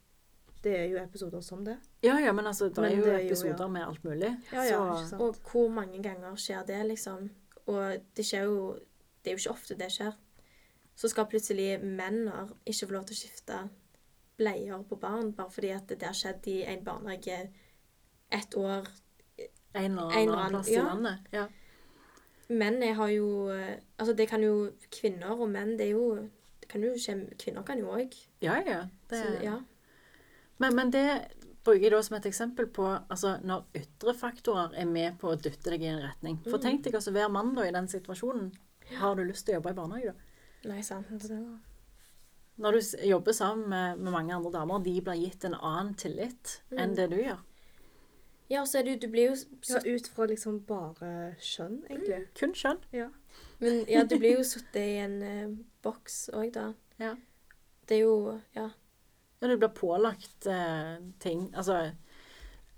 Det 0.63 0.77
er 0.79 0.85
jo 0.85 0.97
episoder 1.03 1.41
som 1.41 1.65
det. 1.65 1.79
Ja, 2.05 2.19
ja, 2.21 2.31
men 2.33 2.47
altså, 2.47 2.69
det 2.69 2.77
Men 2.77 2.93
er 2.93 2.97
jo 2.97 3.03
det 3.05 3.13
er 3.15 3.19
jo, 3.19 3.27
episoder 3.27 3.57
ja. 3.65 3.67
med 3.69 3.83
alt 3.83 4.05
mulig. 4.05 4.37
Ja, 4.53 4.63
ja, 4.63 4.69
så, 4.69 4.85
ikke 5.01 5.09
sant. 5.09 5.23
Og 5.23 5.35
hvor 5.51 5.69
mange 5.69 6.03
ganger 6.03 6.37
skjer 6.37 6.63
det, 6.67 6.87
liksom? 6.87 7.31
Og 7.67 7.97
det 8.17 8.25
skjer 8.27 8.43
jo 8.45 8.79
Det 9.25 9.31
er 9.33 9.35
jo 9.37 9.39
ikke 9.39 9.51
ofte 9.51 9.75
det 9.75 9.91
skjer. 9.93 10.13
Så 10.97 11.09
skal 11.09 11.27
plutselig 11.27 11.81
menner 11.83 12.51
ikke 12.67 12.87
få 12.87 12.93
lov 12.93 13.05
til 13.09 13.17
å 13.17 13.21
skifte 13.23 13.69
bleier 14.39 14.83
på 14.89 14.97
barn 15.01 15.33
bare 15.33 15.51
fordi 15.51 15.71
at 15.75 15.87
det 15.89 16.03
har 16.03 16.15
skjedd 16.17 16.47
i 16.53 16.63
en 16.65 16.85
barnehage 16.85 17.49
ett 18.31 18.55
år. 18.57 18.87
en 19.75 19.93
eller 19.93 19.93
En 19.93 19.99
annen 19.99 20.19
eller 20.29 20.37
annen- 20.39 20.51
plass 20.51 20.69
i 20.69 20.77
landet. 20.77 21.19
Ja. 21.33 21.47
Menn 22.51 22.83
har 22.95 23.09
jo 23.09 23.49
Altså, 23.99 24.13
det 24.17 24.29
kan 24.29 24.43
jo 24.43 24.73
Kvinner 24.91 25.31
og 25.41 25.49
menn, 25.49 25.77
det 25.79 25.87
er 25.87 25.91
jo 25.93 26.29
det 26.61 26.69
kan 26.69 26.83
jo 26.83 26.93
skje, 26.95 27.37
Kvinner 27.39 27.63
kan 27.65 27.79
jo 27.79 27.87
òg. 27.87 28.15
ja, 28.41 28.61
ja. 28.67 28.85
Det, 29.09 29.43
Ja. 29.43 29.61
Men, 30.59 30.75
men 30.77 30.91
det 30.91 31.29
bruker 31.65 31.81
jeg 31.83 31.91
da 31.93 32.01
som 32.03 32.17
et 32.17 32.25
eksempel 32.27 32.67
på 32.67 32.85
altså, 33.11 33.41
når 33.43 33.65
ytre 33.75 34.15
faktorer 34.15 34.75
er 34.77 34.85
med 34.85 35.19
på 35.19 35.29
å 35.33 35.37
dytte 35.41 35.71
deg 35.71 35.83
i 35.83 35.87
en 35.87 36.03
retning. 36.03 36.39
For 36.45 36.59
Mm. 36.59 36.63
tenk 36.63 36.83
deg 36.83 36.95
altså 36.95 37.11
hver 37.13 37.29
mann 37.31 37.55
da 37.55 37.63
i 37.63 37.71
den 37.73 37.89
situasjonen. 37.89 38.53
Har 38.99 39.15
du 39.17 39.25
lyst 39.25 39.47
til 39.47 39.55
å 39.55 39.61
jobbe 39.63 39.71
i 39.71 39.75
barnehage 39.75 40.05
da? 40.07 40.13
Nei, 40.65 40.81
sant. 40.83 41.07
Når 42.63 42.73
du 42.77 42.81
jobber 43.09 43.33
sammen 43.33 43.69
med, 43.73 43.97
med 43.99 44.13
mange 44.13 44.35
andre 44.35 44.53
damer, 44.53 44.83
de 44.85 45.01
blir 45.03 45.19
gitt 45.25 45.45
en 45.49 45.55
annen 45.59 45.95
tillit 45.99 46.61
enn 46.71 46.91
Mm. 46.93 46.97
det 46.97 47.11
du 47.11 47.17
gjør. 47.17 47.41
Ja, 48.51 48.61
og 48.61 48.69
så 48.69 48.79
er 48.79 48.83
det 48.85 49.01
Du 49.01 49.09
blir 49.09 49.31
jo 49.31 49.37
Ja, 49.69 49.81
ut 49.95 50.09
fra 50.09 50.27
liksom 50.27 50.61
bare 50.67 51.35
skjønn, 51.41 51.83
egentlig. 51.91 52.27
Kun 52.39 52.53
kjønn. 52.53 52.79
Ja. 52.93 53.09
Men 53.61 53.85
ja, 53.89 54.05
du 54.05 54.19
blir 54.19 54.37
jo 54.37 54.45
sittet 54.45 54.77
i 54.77 54.99
en 55.01 55.23
eh, 55.23 55.49
boks 55.83 56.29
òg, 56.35 56.53
da. 56.53 56.73
Ja. 56.99 57.15
Det 57.89 57.97
er 57.97 58.01
jo 58.05 58.41
Ja. 58.55 58.69
Ja, 59.41 59.49
du 59.49 59.57
blir 59.57 59.69
pålagt 59.75 60.47
eh, 60.47 60.99
ting 61.19 61.49
Altså 61.57 61.93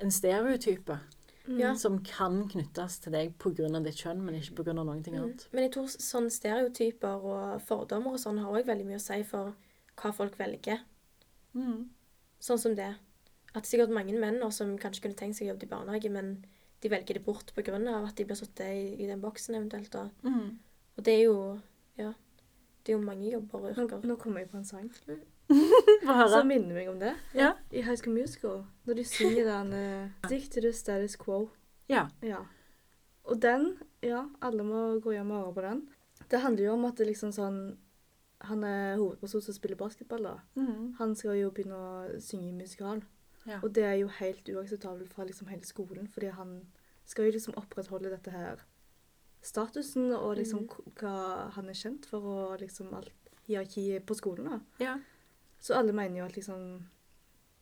en 0.00 0.10
stereotype 0.10 0.98
Mm. 1.46 1.58
Ja. 1.60 1.74
som 1.74 1.98
kan 2.02 2.48
knyttes 2.48 2.98
til 3.00 3.12
deg 3.12 3.34
pga. 3.38 3.82
ditt 3.84 3.96
kjønn, 4.00 4.22
men 4.24 4.34
ikke 4.34 4.54
pga. 4.64 4.72
noen 4.74 5.02
ting 5.04 5.14
Mm. 5.14 5.22
annet. 5.24 5.48
Men 5.52 5.62
jeg 5.64 5.72
tror 5.72 5.86
sånne 5.88 6.30
stereotyper 6.30 7.22
og 7.22 7.60
fordommer 7.62 8.12
og 8.12 8.18
sånn 8.18 8.38
har 8.40 8.50
òg 8.52 8.64
veldig 8.64 8.86
mye 8.86 8.96
å 8.96 9.00
si 9.00 9.22
for 9.22 9.54
hva 9.96 10.12
folk 10.14 10.38
velger. 10.38 10.80
Mm. 11.54 11.88
Sånn 12.40 12.58
som 12.58 12.74
det. 12.74 12.94
At 13.54 13.62
er 13.62 13.78
sikkert 13.78 13.90
mange 13.92 14.18
menn 14.18 14.40
nå 14.40 14.50
som 14.52 14.76
kanskje 14.78 15.02
kunne 15.02 15.14
tenkt 15.16 15.36
seg 15.36 15.46
å 15.48 15.52
jobbe 15.54 15.64
i 15.64 15.68
barnehage, 15.68 16.10
men 16.10 16.44
de 16.80 16.88
velger 16.88 17.14
det 17.14 17.24
bort 17.24 17.52
pga. 17.54 18.04
at 18.08 18.16
de 18.16 18.24
blir 18.24 18.36
satt 18.36 18.60
i, 18.60 18.96
i 19.02 19.06
den 19.06 19.20
boksen 19.20 19.54
eventuelt. 19.54 19.94
Og, 19.94 20.10
Mm. 20.24 20.58
og 20.96 21.04
det 21.04 21.20
er 21.20 21.24
jo 21.24 21.60
Ja. 21.96 22.12
Det 22.84 22.92
er 22.92 22.98
jo 22.98 23.04
mange 23.04 23.30
jobber 23.30 23.54
og 23.64 23.76
yrker. 23.76 24.02
nå 24.02 24.16
kommer 24.18 24.38
jeg 24.40 24.50
på 24.50 24.56
en 24.56 24.64
sang 24.64 24.90
høre. 25.06 25.20
som 26.32 26.48
minner 26.48 26.74
meg 26.74 26.88
om 26.88 26.98
det. 27.00 27.14
Ja. 27.36 27.52
I 27.70 27.82
High 27.82 27.98
School 28.00 28.14
Musical. 28.16 28.64
Når 28.84 29.00
de 29.00 29.04
synger 29.04 29.48
den 29.50 29.72
uh, 29.72 30.28
diktet 30.30 30.64
to 30.64 30.72
status 30.72 31.16
quo'. 31.20 31.48
Ja. 31.88 32.08
Ja. 32.22 32.44
Og 33.24 33.42
den 33.42 33.78
Ja, 34.02 34.26
alle 34.40 34.64
må 34.64 35.00
gå 35.00 35.12
hjem 35.12 35.30
og 35.30 35.40
høre 35.40 35.54
på 35.54 35.60
den. 35.64 35.88
Det 36.30 36.40
handler 36.40 36.64
jo 36.64 36.72
om 36.72 36.84
at 36.84 36.96
det 36.96 37.06
liksom 37.06 37.32
sånn 37.32 37.78
Han 38.44 38.64
er 38.64 38.98
hovedperson 39.00 39.40
som 39.40 39.54
spiller 39.54 39.76
basketball, 39.76 40.22
da. 40.22 40.34
Mm. 40.54 40.94
Han 40.98 41.14
skal 41.16 41.38
jo 41.38 41.50
begynne 41.50 41.76
å 41.76 42.20
synge 42.20 42.50
i 42.50 42.58
musikal. 42.58 43.00
Ja. 43.46 43.60
Og 43.62 43.72
det 43.72 43.84
er 43.84 43.94
jo 44.02 44.08
helt 44.08 44.48
uakseptabelt 44.48 45.14
fra 45.14 45.24
liksom 45.24 45.48
hele 45.48 45.64
skolen, 45.64 46.08
fordi 46.12 46.28
han 46.28 46.58
skal 47.08 47.24
jo 47.24 47.36
liksom 47.36 47.56
opprettholde 47.56 48.12
dette 48.12 48.30
her 48.30 48.60
statusen 49.40 50.12
og 50.12 50.36
liksom 50.36 50.66
mm. 50.66 50.92
hva 51.00 51.16
han 51.56 51.68
er 51.68 51.78
kjent 51.78 52.04
for, 52.10 52.20
og 52.20 52.60
liksom 52.60 52.92
alt 52.96 53.32
hierarkiet 53.46 54.04
på 54.04 54.16
skolen. 54.18 54.50
da. 54.50 54.60
ja. 54.84 54.94
Så 55.64 55.74
alle 55.78 55.94
mener 55.96 56.18
jo 56.20 56.24
at 56.28 56.36
liksom 56.36 56.64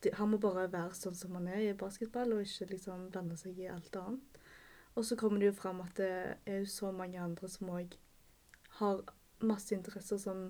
det, 0.03 0.15
Han 0.19 0.33
må 0.33 0.39
bare 0.43 0.67
være 0.73 0.97
sånn 0.99 1.15
som 1.15 1.37
han 1.39 1.47
er 1.47 1.61
i 1.69 1.75
basketball, 1.79 2.33
og 2.35 2.43
ikke 2.43 2.73
liksom 2.73 3.05
blande 3.15 3.37
seg 3.39 3.59
i 3.63 3.69
alt 3.71 3.95
annet. 3.97 4.41
Og 4.97 5.05
så 5.07 5.17
kommer 5.17 5.39
det 5.41 5.53
jo 5.53 5.61
fram 5.61 5.81
at 5.85 5.95
det 5.97 6.09
er 6.47 6.59
jo 6.65 6.67
så 6.67 6.91
mange 6.93 7.21
andre 7.23 7.49
som 7.49 7.71
òg 7.71 7.95
har 8.81 9.05
masse 9.41 9.73
interesser 9.75 10.19
som 10.19 10.49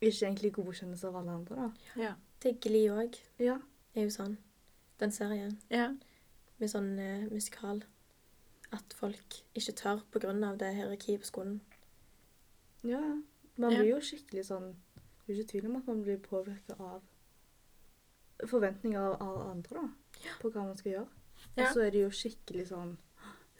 ikke 0.00 0.26
egentlig 0.26 0.52
godkjennes 0.58 1.02
av 1.08 1.16
alle 1.16 1.38
andre, 1.38 1.56
da. 1.56 2.02
Ja. 2.02 2.12
Det 2.42 2.52
er 2.54 2.60
Gli 2.68 2.84
òg, 2.92 3.16
Ja. 3.38 3.58
er 3.94 4.02
jo 4.02 4.10
sånn. 4.10 4.36
Den 5.00 5.10
serien 5.12 5.58
ja. 5.70 5.88
med 6.58 6.70
sånn 6.70 6.98
eh, 6.98 7.26
musikal. 7.30 7.82
At 8.72 8.92
folk 8.94 9.40
ikke 9.54 9.72
tør 9.72 10.02
pga. 10.12 10.56
det 10.56 10.74
hierarkiet 10.74 11.20
på 11.20 11.26
skolen. 11.26 11.60
Ja, 12.84 13.00
Man 13.00 13.24
Man 13.56 13.72
Ja. 13.72 13.78
blir 13.78 13.90
jo 13.90 14.00
skikkelig 14.00 14.44
sånn 14.46 14.74
Det 15.30 15.36
er 15.36 15.42
ikke 15.44 15.50
tvil 15.52 15.66
om 15.68 15.76
at 15.78 15.86
man 15.86 15.98
blir 16.02 16.16
påvirka 16.18 16.74
av 16.82 18.48
forventninger 18.50 19.12
av, 19.22 19.36
andre, 19.46 19.84
da. 19.84 20.32
På 20.40 20.50
hva 20.50 20.64
man 20.66 20.78
skal 20.78 20.90
gjøre. 20.96 21.06
Ja. 21.54 21.62
Og 21.62 21.74
så 21.76 21.84
er 21.84 21.92
det 21.94 22.00
jo 22.02 22.08
skikkelig 22.12 22.64
sånn 22.68 22.96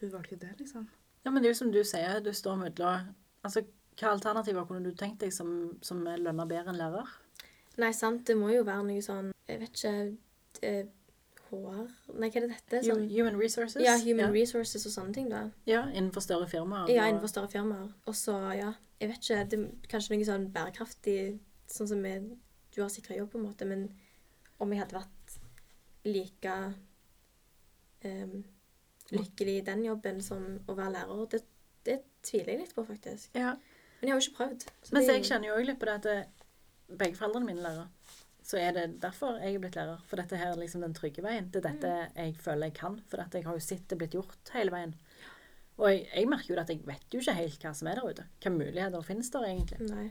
Hun 0.01 0.11
valgte 0.11 0.37
det, 0.41 0.51
liksom. 0.59 0.89
Ja, 1.23 1.31
men 1.31 1.43
det 1.43 1.51
er 1.51 1.55
jo 1.55 1.59
som 1.61 1.71
du 1.71 1.79
sier, 1.87 2.19
du 2.25 2.33
står 2.35 2.59
mellom 2.59 3.13
Altså, 3.47 3.63
hva 4.01 4.11
alternativer 4.17 4.67
kunne 4.67 4.83
du 4.83 4.97
tenkt 4.99 5.23
deg 5.23 5.31
som, 5.33 5.53
som 5.85 6.03
lønner 6.03 6.49
bedre 6.51 6.75
enn 6.75 6.81
lærer? 6.81 7.13
Nei, 7.79 7.93
sant, 7.95 8.25
det 8.27 8.35
må 8.41 8.51
jo 8.51 8.65
være 8.67 8.89
noe 8.89 9.05
sånn 9.05 9.31
Jeg 9.47 9.63
vet 9.63 9.79
ikke 9.79 9.95
HR 11.51 11.87
Nei, 12.19 12.31
hva 12.31 12.41
er 12.41 12.49
det 12.49 12.51
dette? 12.57 12.83
Sånn, 12.89 13.07
Human 13.15 13.39
resources? 13.39 13.85
ja, 13.87 13.95
Human 14.03 14.27
ja. 14.27 14.33
Resources 14.35 14.91
og 14.91 14.97
sånne 14.97 15.15
ting, 15.15 15.31
da. 15.31 15.47
ja, 15.71 15.85
innenfor 15.95 16.27
større 16.27 16.51
firmaer. 16.51 16.91
Ja, 16.91 17.07
innenfor 17.07 17.31
større 17.31 17.51
firmaer. 17.53 17.95
Og 18.11 18.19
så, 18.19 18.35
ja, 18.59 18.75
jeg 18.99 19.13
vet 19.13 19.23
ikke 19.23 19.47
det, 19.55 19.63
Kanskje 19.91 20.17
noe 20.19 20.29
sånn 20.29 20.51
bærekraftig, 20.55 21.39
sånn 21.71 21.91
som 21.91 22.03
vi, 22.05 22.15
du 22.75 22.81
har 22.83 22.93
sikra 22.93 23.19
jobb, 23.19 23.33
på 23.33 23.41
en 23.41 23.47
måte, 23.49 23.69
men 23.69 23.89
om 24.61 24.73
jeg 24.73 24.83
hadde 24.83 24.99
vært 24.99 25.37
like 26.05 26.57
um, 28.05 28.37
lykkelig 29.11 29.57
i 29.59 29.67
den 29.67 29.85
jobben 29.87 30.21
som 30.25 30.45
å 30.67 30.77
være 30.77 30.95
lærer, 30.99 31.23
det, 31.35 31.43
det 31.89 31.99
tviler 32.27 32.55
jeg 32.55 32.63
litt 32.65 32.75
på, 32.77 32.85
faktisk. 32.89 33.31
Ja. 33.39 33.55
Men 34.01 34.09
jeg 34.09 34.15
har 34.15 34.21
jo 34.21 34.27
ikke 34.29 34.39
prøvd. 34.39 34.69
Men 34.95 35.05
så 35.05 35.17
jeg 35.17 35.27
kjenner 35.29 35.51
jo 35.51 35.57
også 35.59 35.69
litt 35.71 35.81
på 35.81 35.89
det 35.89 35.97
at 35.99 36.09
det, 36.09 36.19
begge 37.01 37.19
foreldrene 37.19 37.49
mine 37.49 37.61
er 37.63 37.67
lærere. 37.69 37.89
Så 38.51 38.59
er 38.59 38.73
det 38.75 38.87
derfor 39.03 39.37
jeg 39.39 39.55
er 39.55 39.63
blitt 39.63 39.77
lærer. 39.79 40.01
For 40.11 40.19
dette 40.19 40.39
her 40.41 40.55
er 40.55 40.59
liksom 40.59 40.83
den 40.83 40.95
trygge 40.97 41.23
veien. 41.23 41.51
Det 41.53 41.61
er 41.61 41.69
dette 41.69 41.93
jeg 42.17 42.33
føler 42.41 42.71
jeg 42.71 42.79
kan. 42.81 42.97
For 43.11 43.23
jeg 43.23 43.47
har 43.47 43.59
jo 43.59 43.63
sett 43.63 43.85
det 43.93 43.99
blitt 44.01 44.17
gjort 44.17 44.51
hele 44.57 44.75
veien. 44.75 44.97
Og 45.79 45.87
jeg, 45.93 46.09
jeg 46.09 46.29
merker 46.29 46.55
jo 46.55 46.59
at 46.61 46.73
jeg 46.73 46.81
vet 46.89 47.15
jo 47.15 47.21
ikke 47.23 47.37
helt 47.37 47.63
hva 47.67 47.73
som 47.77 47.91
er 47.91 48.01
der 48.01 48.09
ute. 48.09 48.27
Hvilke 48.33 48.53
muligheter 48.57 49.07
finnes 49.07 49.31
der 49.33 49.47
egentlig? 49.49 49.87
Nei. 49.93 50.09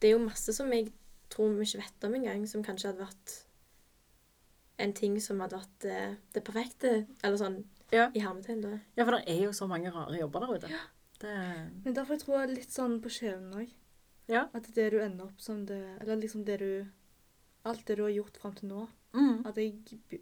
Det 0.00 0.08
er 0.08 0.12
jo 0.18 0.24
masse 0.24 0.52
som 0.56 0.70
jeg 0.72 0.92
tror 1.30 1.54
vi 1.58 1.62
ikke 1.66 1.78
vet 1.84 2.04
om 2.08 2.14
engang, 2.14 2.46
som 2.48 2.62
kanskje 2.64 2.90
hadde 2.92 3.04
vært 3.06 3.34
en 4.80 4.92
ting 4.96 5.18
som 5.20 5.40
hadde 5.44 5.58
vært 5.58 5.74
det, 5.84 5.98
det 6.34 6.42
perfekte, 6.46 6.92
eller 7.22 7.36
sånn 7.40 7.64
Ja. 7.92 8.06
i 8.14 8.20
hermetegn, 8.20 8.62
da. 8.62 8.78
Ja, 8.96 9.04
for 9.04 9.18
det 9.18 9.24
er 9.28 9.42
jo 9.44 9.50
så 9.52 9.66
mange 9.68 9.90
rare 9.92 10.16
jobber 10.18 10.40
der 10.46 10.54
ute. 10.56 10.68
Det, 11.20 11.34
Men 11.84 11.94
derfor 11.94 12.14
jeg 12.16 12.20
tror 12.22 12.40
jeg 12.46 12.56
litt 12.56 12.70
sånn 12.72 13.00
på 13.02 13.10
skjebnen 13.12 13.52
òg. 13.60 13.70
Ja. 14.28 14.46
At 14.54 14.72
det 14.74 14.90
du 14.92 15.00
ender 15.00 15.24
opp 15.26 15.40
som 15.40 15.66
det 15.66 15.98
Eller 16.00 16.16
liksom 16.16 16.44
det 16.44 16.58
du 16.60 16.86
Alt 17.64 17.84
det 17.84 17.96
du 17.96 18.02
har 18.04 18.10
gjort 18.10 18.36
fram 18.38 18.54
til 18.54 18.68
nå. 18.70 18.88
mm. 19.12 19.44
At 19.44 19.56
jeg 19.56 19.74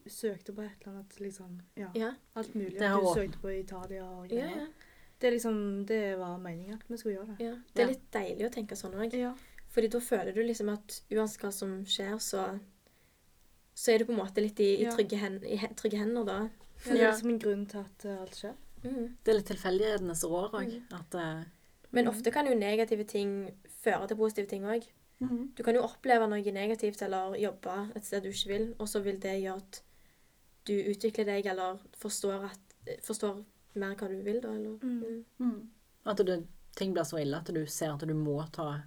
søkte 0.08 0.52
på 0.56 0.62
et 0.64 0.72
eller 0.80 0.94
annet 0.96 1.20
liksom 1.20 1.60
Ja. 1.76 1.90
Ja. 1.94 2.12
Alt 2.34 2.54
mulig. 2.54 2.80
At 2.80 3.00
du 3.00 3.06
også- 3.06 3.14
søkte 3.20 3.38
på 3.38 3.48
Italia 3.60 4.02
og 4.04 4.28
greier. 4.28 4.56
ja. 4.56 4.66
Det 5.20 5.32
liksom 5.32 5.86
Det 5.86 6.18
var 6.18 6.38
meningen 6.38 6.74
at 6.74 6.88
vi 6.88 6.96
skulle 6.96 7.16
gjøre 7.18 7.36
det. 7.36 7.44
ja. 7.46 7.54
Det 7.74 7.82
er 7.82 7.86
Ja. 7.86 7.88
litt 7.88 8.10
deilig 8.10 8.50
å 8.50 8.54
tenke 8.54 8.74
sånn 8.76 8.94
òg. 8.94 9.12
Fordi 9.68 9.88
da 9.92 10.00
føler 10.00 10.32
du 10.34 10.42
liksom 10.42 10.68
at 10.72 11.00
uansett 11.12 11.42
hva 11.44 11.50
som 11.52 11.84
skjer, 11.84 12.16
så 12.18 12.46
så 13.78 13.92
er 13.94 13.98
du 14.02 14.08
på 14.08 14.12
en 14.14 14.18
måte 14.18 14.42
litt 14.42 14.58
i, 14.60 14.72
i, 14.82 14.86
trygge, 14.90 15.16
hen, 15.20 15.36
i 15.46 15.54
he, 15.60 15.68
trygge 15.78 15.98
hender 16.00 16.24
da. 16.26 16.38
ja. 16.42 16.92
Det 16.92 16.96
er 17.00 17.12
liksom 17.12 17.30
en 17.30 17.38
grunn 17.38 17.66
til 17.70 17.78
at 17.84 18.04
eh, 18.10 18.16
alt 18.24 18.34
skjer. 18.34 18.56
Mm. 18.82 19.06
det 19.24 19.30
er 19.32 19.36
litt 19.38 19.48
tilfeldighetenes 19.50 20.24
år 20.26 20.52
òg. 20.54 20.72
Mm. 20.90 21.04
Eh, 21.18 21.44
Men 21.90 22.04
Mhm. 22.04 22.10
ofte 22.12 22.30
kan 22.32 22.46
jo 22.46 22.54
negative 22.54 23.04
ting 23.04 23.52
føre 23.82 24.06
til 24.08 24.16
positive 24.16 24.46
ting 24.46 24.62
òg. 24.64 24.82
Du 25.56 25.62
kan 25.64 25.74
jo 25.74 25.82
oppleve 25.82 26.28
noe 26.30 26.52
negativt 26.52 27.02
eller 27.02 27.34
jobbe 27.36 27.90
et 27.96 28.04
sted 28.04 28.22
du 28.22 28.28
ikke 28.30 28.48
vil, 28.48 28.74
og 28.78 28.86
så 28.88 29.00
vil 29.02 29.18
det 29.18 29.42
gjøre 29.42 29.56
at 29.56 29.80
du 30.66 30.72
utvikler 30.92 31.24
deg 31.26 31.46
eller 31.46 31.78
forstår, 31.98 32.44
at, 32.50 32.98
forstår 33.02 33.44
mer 33.74 33.94
hva 33.96 34.08
du 34.08 34.22
vil, 34.22 34.40
da. 34.40 34.48
Eller, 34.54 34.78
Mm. 34.82 35.02
mm. 35.02 35.24
Mm. 35.40 35.68
At 36.06 36.16
det, 36.18 36.46
ting 36.76 36.92
blir 36.94 37.02
så 37.04 37.18
ille 37.20 37.36
at 37.36 37.46
du 37.46 37.66
ser 37.66 37.92
at 37.94 38.00
du 38.06 38.14
må 38.14 38.42
ta 38.52 38.82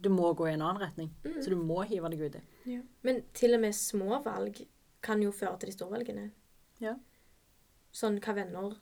Du 0.00 0.08
må 0.14 0.32
gå 0.38 0.46
i 0.48 0.52
en 0.54 0.62
annen 0.62 0.80
retning. 0.82 1.08
Mm. 1.24 1.38
Så 1.42 1.50
du 1.50 1.56
må 1.56 1.80
hive 1.88 2.08
deg 2.12 2.20
uti. 2.28 2.78
Men 3.02 3.22
til 3.34 3.54
og 3.56 3.60
med 3.64 3.74
små 3.74 4.20
valg 4.24 4.60
kan 5.02 5.22
jo 5.22 5.32
føre 5.34 5.58
til 5.58 5.70
de 5.70 5.74
store 5.76 5.96
valgene. 5.96 6.30
Ja. 6.82 6.94
Sånn 7.94 8.20
hva 8.22 8.34
venner 8.36 8.76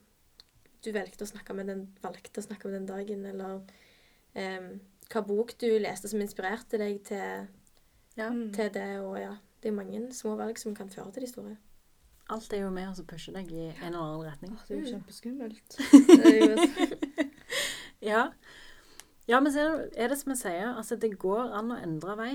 du 0.85 0.93
valgte 0.93 1.25
å 1.25 1.31
snakke 1.31 1.55
med 1.57 1.67
den, 1.67 1.87
valgte 2.03 2.41
å 2.43 2.45
snakke 2.45 2.69
med 2.69 2.77
den 2.77 2.87
dagen, 2.87 3.25
eller 3.27 3.63
um, 4.37 4.69
hva 5.11 5.23
bok 5.27 5.55
du 5.59 5.67
leste 5.83 6.09
som 6.09 6.21
inspirerte 6.21 6.79
deg 6.79 7.01
til, 7.09 7.47
Ja. 8.17 8.31
Mm. 8.31 8.53
til 8.53 8.71
det, 8.73 9.01
og 9.01 9.19
ja. 9.21 9.35
Det 9.61 9.71
er 9.73 9.75
mange 9.77 10.13
små 10.15 10.37
valg 10.39 10.59
som 10.61 10.75
kan 10.77 10.89
føre 10.93 11.11
til 11.13 11.25
de 11.25 11.29
store. 11.31 11.57
Alt 12.31 12.53
er 12.53 12.61
jo 12.65 12.71
med 12.71 12.89
og 12.89 12.95
pusher 13.07 13.07
pushe 13.07 13.33
deg 13.35 13.51
i 13.53 13.65
en 13.71 13.95
eller 13.95 13.99
annen 14.03 14.27
retning. 14.29 14.53
Åh, 14.53 14.63
det 14.69 14.77
er 14.77 14.81
jo 14.81 14.87
Mm. 14.87 14.93
kjempeskummelt. 14.95 15.77
Ja. 18.11 18.29
Ja, 19.29 19.41
men 19.41 19.53
er 19.57 20.09
det, 20.09 20.19
som 20.19 20.31
jeg 20.33 20.39
sier, 20.39 20.73
altså 20.77 20.97
det 20.97 21.19
går 21.19 21.53
an 21.59 21.73
å 21.75 21.83
endre 21.83 22.17
vei. 22.17 22.33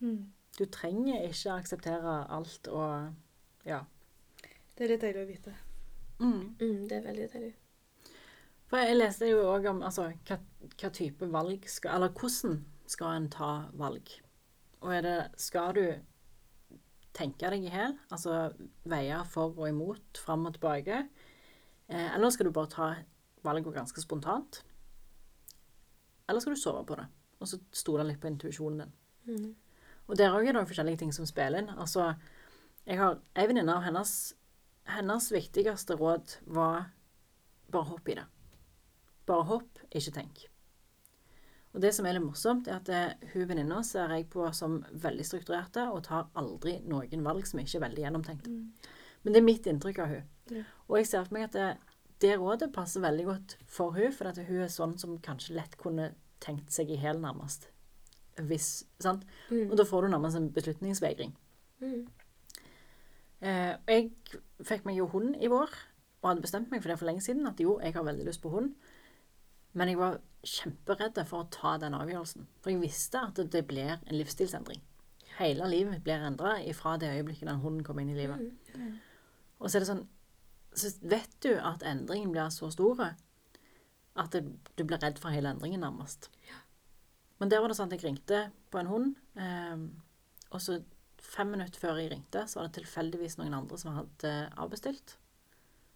mm. 0.00 0.24
Du 0.54 0.64
trenger 0.70 1.24
ikke 1.26 1.50
akseptere 1.56 2.12
alt 2.30 2.68
og 2.70 3.14
Ja. 3.66 3.80
det 4.76 4.84
er 4.84 4.88
litt 4.92 5.00
deilig 5.02 5.22
å 5.24 5.26
vite. 5.26 5.54
Mm. 6.20 6.54
Mm, 6.60 6.88
det 6.88 6.92
er 6.92 7.06
veldig 7.08 7.28
deilig. 7.32 7.54
For 8.70 8.78
jeg 8.78 8.96
leste 8.96 9.26
jo 9.28 9.40
òg 9.50 9.66
om 9.70 9.82
altså, 9.82 10.12
hva, 10.28 10.38
hva 10.80 10.90
type 10.94 11.26
valg 11.30 11.66
skal 11.68 11.96
Eller 11.96 12.08
hvordan 12.14 12.64
skal 12.86 13.16
en 13.16 13.28
ta 13.30 13.50
valg? 13.74 14.08
Og 14.80 14.92
er 14.94 15.02
det 15.02 15.18
Skal 15.40 15.74
du 15.74 15.84
tenke 17.14 17.50
deg 17.50 17.64
i 17.64 17.70
hjel? 17.74 17.98
Altså 18.12 18.52
veie 18.84 19.24
for 19.30 19.54
og 19.58 19.68
imot, 19.68 20.18
fram 20.18 20.46
og 20.46 20.54
tilbake? 20.54 21.08
Eh, 21.88 22.14
eller 22.14 22.30
skal 22.30 22.46
du 22.46 22.52
bare 22.52 22.70
ta 22.70 22.94
valget 23.44 23.74
ganske 23.74 24.00
spontant? 24.00 24.62
Eller 26.28 26.40
skal 26.40 26.56
du 26.56 26.60
sove 26.60 26.84
på 26.88 26.96
det, 26.98 27.06
og 27.40 27.50
så 27.50 27.58
stole 27.72 28.06
litt 28.08 28.20
på 28.22 28.30
intuisjonen 28.30 28.84
din? 28.84 28.94
Mm. 29.28 29.50
Og 30.08 30.18
der 30.20 30.34
òg 30.36 30.48
er 30.48 30.56
det 30.56 30.66
forskjellige 30.68 31.02
ting 31.02 31.12
som 31.16 31.26
spiller 31.28 31.62
inn. 31.62 31.70
Altså, 31.80 32.12
jeg 32.84 33.00
har 33.00 33.20
ei 33.36 33.46
venninne 33.48 33.76
av 33.76 33.84
hennes 33.86 34.34
Hennes 34.84 35.30
viktigste 35.32 35.94
råd 35.96 36.34
var 36.52 36.90
bare 37.72 37.88
hopp 37.88 38.08
i 38.12 38.18
det. 38.18 38.24
Bare 39.24 39.46
hopp, 39.48 39.78
ikke 39.88 40.12
tenk. 40.12 40.42
Og 41.72 41.80
det 41.80 41.94
som 41.96 42.04
er 42.04 42.18
litt 42.18 42.22
morsomt, 42.26 42.68
er 42.68 42.76
at 42.76 42.90
det, 42.90 43.30
hun 43.32 43.48
venninna 43.48 43.80
ser 43.82 44.12
jeg 44.12 44.28
på 44.30 44.44
som 44.52 44.76
veldig 44.92 45.24
strukturerte 45.24 45.86
og 45.88 46.04
tar 46.04 46.28
aldri 46.38 46.76
noen 46.84 47.24
valg 47.24 47.48
som 47.48 47.62
ikke 47.62 47.78
er 47.80 47.84
veldig 47.86 48.04
gjennomtenkte. 48.04 48.52
Men 49.24 49.34
det 49.34 49.40
er 49.40 49.46
mitt 49.48 49.66
inntrykk 49.72 50.02
av 50.04 50.12
hun. 50.12 50.28
Ja. 50.52 50.62
Og 50.86 51.00
jeg 51.00 51.08
ser 51.08 51.24
for 51.24 51.38
meg 51.38 51.48
at 51.48 51.56
det, 51.56 51.93
det 52.22 52.34
rådet 52.38 52.70
passer 52.74 53.02
veldig 53.04 53.24
godt 53.26 53.56
for 53.66 53.94
hun, 53.96 54.12
for 54.14 54.30
at 54.30 54.38
hun 54.46 54.64
er 54.64 54.72
sånn 54.72 54.96
som 55.00 55.16
kanskje 55.22 55.56
lett 55.58 55.78
kunne 55.80 56.12
tenkt 56.44 56.74
seg 56.74 56.92
i 56.92 56.98
hæl, 57.00 57.20
nærmest. 57.22 57.68
Hvis, 58.48 58.84
sant? 59.02 59.24
Mm. 59.50 59.70
Og 59.70 59.78
da 59.78 59.86
får 59.86 60.04
du 60.04 60.12
nærmest 60.14 60.38
en 60.38 60.50
beslutningsvegring. 60.54 61.34
Mm. 61.82 62.06
Eh, 63.44 63.74
jeg 63.90 64.10
fikk 64.64 64.86
meg 64.88 64.98
jo 64.98 65.08
hund 65.12 65.36
i 65.42 65.50
vår, 65.52 65.72
og 66.22 66.30
hadde 66.30 66.44
bestemt 66.44 66.70
meg 66.72 66.82
for 66.82 66.92
det 66.92 66.98
for 67.00 67.10
lenge 67.10 67.24
siden, 67.24 67.46
at 67.50 67.60
jo, 67.60 67.78
jeg 67.82 67.94
har 67.96 68.06
veldig 68.06 68.26
lyst 68.26 68.42
på 68.42 68.52
hund. 68.54 68.72
Men 69.74 69.90
jeg 69.90 69.98
var 69.98 70.20
kjemperedd 70.46 71.18
for 71.28 71.42
å 71.44 71.50
ta 71.52 71.74
den 71.82 71.96
avgjørelsen. 71.98 72.46
For 72.62 72.72
jeg 72.72 72.82
visste 72.82 73.20
at 73.26 73.40
det, 73.52 73.64
blir 73.68 73.96
en 73.96 74.16
livsstilsendring. 74.16 74.80
Hele 75.40 75.66
livet 75.66 76.02
blir 76.06 76.22
endra 76.22 76.56
ifra 76.62 76.94
det 77.00 77.10
øyeblikket 77.16 77.48
den 77.50 77.62
hunden 77.62 77.84
kom 77.84 77.98
inn 77.98 78.12
i 78.12 78.18
livet. 78.18 78.52
Mm. 78.78 78.92
Og 79.58 79.66
så 79.66 79.76
er 79.78 79.84
det 79.84 79.90
sånn 79.90 80.04
Så 80.74 80.90
vet 81.06 81.30
du 81.44 81.52
at 81.54 81.84
endringen 81.86 82.32
blir 82.34 82.50
så 82.50 82.70
stor 82.74 83.00
at 84.14 84.30
det, 84.34 84.44
du 84.78 84.84
blir 84.86 84.98
redd 85.02 85.18
for 85.22 85.34
hele 85.34 85.50
endringen, 85.50 85.80
nærmest. 85.82 86.30
Men 87.38 87.50
der 87.50 87.60
var 87.60 87.70
det 87.70 87.76
sånn 87.78 87.90
at 87.90 87.96
jeg 87.96 88.04
ringte 88.04 88.40
på 88.70 88.78
en 88.78 88.90
hund, 88.90 89.14
eh, 89.36 89.80
og 90.54 90.62
så 90.62 90.80
fem 91.24 91.50
minutter 91.50 91.80
før 91.80 91.98
jeg 91.98 92.12
ringte, 92.12 92.44
så 92.46 92.60
var 92.60 92.68
det 92.68 92.78
tilfeldigvis 92.78 93.38
noen 93.40 93.56
andre 93.56 93.78
som 93.80 93.94
hadde 93.96 94.32
avbestilt. 94.60 95.16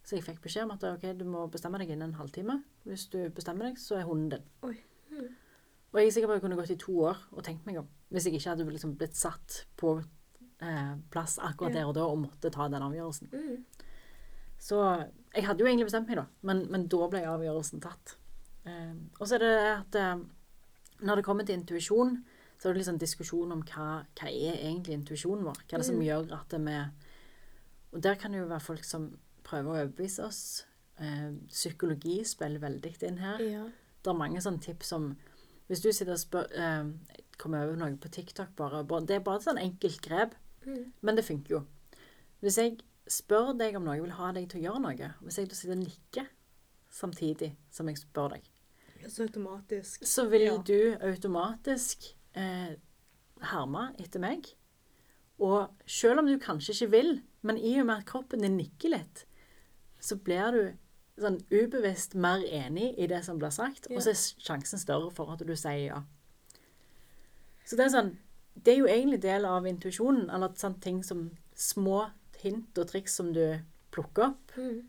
Så 0.03 0.16
jeg 0.16 0.24
fikk 0.24 0.41
beskjed 0.43 0.64
om 0.64 0.72
at 0.72 0.85
ok, 0.89 1.05
du 1.18 1.26
må 1.29 1.45
bestemme 1.53 1.79
deg 1.79 1.91
innen 1.93 2.11
en 2.11 2.18
halvtime. 2.18 2.62
Hvis 2.89 3.07
du 3.12 3.18
bestemmer 3.35 3.68
deg, 3.68 3.81
så 3.83 3.99
er 3.99 4.07
hunden 4.09 4.31
din. 4.33 4.47
Mm. 5.12 5.35
Og 5.93 5.99
jeg 6.01 6.07
er 6.07 6.14
sikker 6.16 6.31
på 6.31 6.33
at 6.33 6.39
jeg 6.41 6.45
kunne 6.47 6.57
gått 6.59 6.72
i 6.72 6.79
to 6.81 6.95
år 7.11 7.20
og 7.33 7.45
tenkt 7.45 7.66
meg 7.68 7.81
om. 7.83 7.91
Hvis 8.12 8.26
jeg 8.29 8.39
ikke 8.39 8.55
hadde 8.55 8.68
liksom 8.72 8.95
blitt 9.01 9.16
satt 9.16 9.62
på 9.76 9.99
eh, 10.01 10.95
plass 11.12 11.37
akkurat 11.39 11.74
Ja. 11.74 11.81
der 11.81 11.91
og 11.91 11.95
da 11.95 12.07
og 12.09 12.18
måtte 12.24 12.51
ta 12.51 12.68
den 12.72 12.83
avgjørelsen. 12.89 13.31
Mm. 13.33 13.64
Så 14.59 14.79
jeg 15.35 15.45
hadde 15.47 15.63
jo 15.63 15.67
egentlig 15.69 15.87
bestemt 15.87 16.09
meg, 16.11 16.17
da, 16.19 16.27
men, 16.43 16.65
men 16.73 16.87
da 16.91 17.09
ble 17.09 17.21
avgjørelsen 17.31 17.81
tatt. 17.85 18.17
Eh, 18.67 18.95
og 19.21 19.27
så 19.29 19.37
er 19.39 19.45
det 19.45 19.53
at 19.71 19.99
eh, 20.01 20.25
når 21.07 21.17
det 21.21 21.25
kommer 21.29 21.47
til 21.47 21.59
intuisjon, 21.61 22.17
så 22.59 22.69
er 22.69 22.75
det 22.75 22.81
liksom 22.83 22.99
diskusjon 22.99 23.53
om 23.55 23.61
hva, 23.63 24.03
hva 24.19 24.27
er 24.33 24.57
egentlig 24.59 24.97
intuisjonen 24.99 25.45
vår? 25.47 25.61
Hva 25.63 25.77
er 25.77 25.83
det 25.85 25.87
som 25.87 26.01
Mm. 26.01 26.07
gjør 26.09 26.33
at 26.41 26.57
vi 26.59 26.79
Og 27.95 28.03
der 28.03 28.15
kan 28.21 28.33
det 28.33 28.41
jo 28.41 28.49
være 28.51 28.61
folk 28.61 28.85
som 28.85 29.05
prøver 29.45 29.71
å 29.71 29.77
overbevise 29.79 30.25
oss. 30.27 30.41
Eh, 31.01 31.31
psykologi 31.49 32.25
spiller 32.27 32.59
veldig 32.61 32.91
inn 33.07 33.19
her. 33.23 33.39
Ja. 33.41 33.65
Det 34.03 34.11
er 34.11 34.19
mange 34.19 34.41
sånne 34.43 34.61
tips 34.61 34.87
som 34.89 35.17
Hvis 35.69 35.83
du 35.85 35.93
sitter 35.93 36.13
og 36.13 36.19
spør 36.19 36.47
eh, 36.57 36.91
Kommer 37.39 37.65
over 37.69 37.77
noe 37.77 37.97
på 37.97 38.09
TikTok 38.11 38.57
bare, 38.57 38.83
bare 38.85 39.07
Det 39.07 39.17
er 39.17 39.21
bare 39.21 39.37
et 39.37 39.45
sånn 39.47 39.59
enkelt 39.63 40.01
grep, 40.03 40.35
Mm. 40.67 40.93
men 41.03 41.15
det 41.17 41.25
funker 41.25 41.51
jo. 41.51 41.61
Hvis 42.43 42.57
jeg 42.59 42.81
spør 43.09 43.53
deg 43.59 43.77
om 43.77 43.85
noe, 43.85 43.95
jeg 43.97 44.03
vil 44.05 44.17
ha 44.19 44.33
deg 44.33 44.49
til 44.51 44.61
å 44.61 44.65
gjøre 44.67 44.81
noe 44.85 45.11
Hvis 45.23 45.39
jeg 45.39 45.49
da 45.49 45.55
sitter 45.55 45.75
og 45.77 45.83
nikker 45.85 46.27
samtidig 46.91 47.51
som 47.71 47.89
jeg 47.89 47.99
spør 47.99 48.29
deg, 48.37 48.43
Så 49.09 49.23
automatisk. 49.27 50.05
så 50.05 50.29
vil 50.29 50.43
Ja. 50.43 50.57
du 50.59 50.97
automatisk 51.01 52.15
eh, 52.35 52.77
herme 53.43 53.95
etter 53.99 54.21
meg. 54.21 54.47
Og 55.39 55.71
selv 55.87 56.19
om 56.19 56.27
du 56.27 56.39
kanskje 56.39 56.73
ikke 56.75 56.91
vil, 56.91 57.23
men 57.43 57.57
i 57.59 57.79
og 57.81 57.87
med 57.87 57.99
at 57.99 58.07
kroppen 58.07 58.41
din 58.43 58.57
nikker 58.57 58.91
litt, 58.91 59.25
så 60.01 60.17
blir 60.17 60.51
du 60.53 60.77
sånn 61.21 61.41
ubevisst 61.51 62.15
mer 62.15 62.43
enig 62.47 62.95
i 62.99 63.07
det 63.07 63.25
som 63.25 63.39
blir 63.39 63.51
sagt, 63.51 63.87
Ja. 63.91 63.97
og 63.97 64.03
så 64.03 64.11
er 64.11 64.15
sjansen 64.43 64.79
større 64.79 65.11
for 65.11 65.33
at 65.33 65.39
du 65.47 65.55
sier 65.57 65.87
ja. 65.87 66.03
Så 67.65 67.77
det 67.77 67.87
er 67.87 67.91
sånn 68.01 68.17
Det 68.61 68.73
er 68.75 68.79
jo 68.79 68.87
egentlig 68.87 69.21
del 69.23 69.45
av 69.45 69.63
intuisjonen, 69.67 70.29
eller 70.35 70.49
sånne 70.49 70.81
ting 70.81 71.03
som 71.05 71.31
små 71.55 72.11
hint 72.45 72.78
og 72.78 72.86
triks 72.91 73.14
som 73.18 73.32
du 73.32 73.43
plukker 73.95 74.28
opp, 74.30 74.53
Mm. 74.57 74.89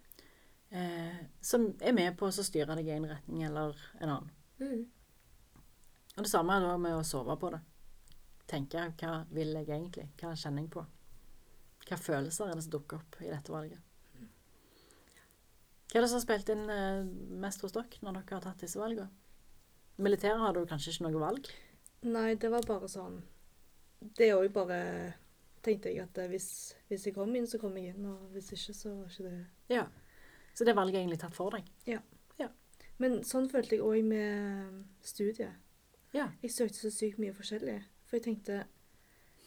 eh, 0.72 1.18
som 1.42 1.74
er 1.82 1.94
med 1.94 2.18
på 2.18 2.28
å 2.28 2.32
styre 2.44 2.76
deg 2.76 2.88
i 2.88 2.92
en 2.98 3.08
retning 3.10 3.44
eller 3.48 3.76
en 4.02 4.10
annen. 4.10 4.32
Mm. 4.60 4.86
Og 6.18 6.24
det 6.24 6.30
samme 6.32 6.56
er 6.58 6.66
da 6.68 6.78
med 6.78 6.94
å 6.98 7.04
sove 7.06 7.36
på 7.40 7.52
det. 7.52 7.62
Tenke 8.48 8.88
hva 8.98 9.26
vil 9.32 9.54
jeg 9.54 9.68
egentlig? 9.68 10.10
Hva 10.18 10.34
kjenner 10.36 10.64
jeg 10.66 10.72
på? 10.74 10.86
Hva 11.88 11.98
følelser 11.98 12.50
er 12.50 12.56
det 12.56 12.64
som 12.64 12.72
dukker 12.72 12.98
opp 12.98 13.16
i 13.22 13.30
dette 13.30 13.52
valget? 13.54 13.80
Hva 15.90 15.98
er 15.98 16.02
det 16.06 16.10
som 16.12 16.20
har 16.20 16.26
spilt 16.26 16.50
inn 16.54 16.70
eh, 16.70 17.04
mest 17.42 17.62
hos 17.66 17.72
dere 17.74 18.04
når 18.06 18.20
dere 18.20 18.36
har 18.38 18.42
tatt 18.46 18.62
disse 18.62 18.78
valgene? 18.78 19.10
Militæret 19.98 20.40
hadde 20.40 20.62
du 20.62 20.70
kanskje 20.70 20.92
ikke 20.94 21.08
noe 21.08 21.22
valg? 21.24 21.48
Nei, 22.04 22.36
det 22.40 22.50
var 22.54 22.62
bare 22.68 22.88
sånn 22.88 23.18
Det 24.16 24.30
er 24.30 24.38
òg 24.38 24.54
bare 24.56 24.78
tenkte 25.64 25.90
jeg 25.92 26.04
at 26.04 26.18
eh, 26.18 26.28
hvis, 26.32 26.50
hvis 26.88 27.06
jeg 27.10 27.16
kom 27.16 27.34
inn, 27.36 27.48
så 27.48 27.60
kom 27.62 27.76
jeg 27.78 27.94
inn, 27.96 28.06
og 28.06 28.30
hvis 28.36 28.52
ikke, 28.56 28.74
så 28.74 28.94
var 28.96 29.10
ikke 29.12 29.24
det 29.30 29.46
Ja. 29.76 29.88
Så 30.56 30.66
det 30.66 30.76
valget 30.76 30.96
er 30.96 31.04
egentlig 31.06 31.20
tatt 31.22 31.36
for 31.38 31.52
deg? 31.56 31.68
Ja, 31.88 32.00
Men 33.00 33.22
sånn 33.24 33.46
følte 33.48 33.78
jeg 33.78 33.84
òg 33.86 34.04
med 34.04 34.74
studiet. 35.08 35.54
Ja. 36.12 36.26
Jeg 36.42 36.52
søkte 36.52 36.82
så 36.82 36.90
sykt 36.92 37.20
mye 37.22 37.32
forskjellig. 37.32 37.78
For 38.10 38.18
jeg 38.18 38.24
tenkte 38.26 38.58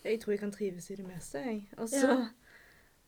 Jeg 0.04 0.20
tror 0.22 0.32
jeg 0.32 0.40
kan 0.40 0.50
trives 0.54 0.88
i 0.90 0.96
det 0.96 1.04
meste, 1.06 1.38
jeg. 1.38 1.66
Og 1.76 1.88
så 1.92 2.06
Ja. 2.08 2.28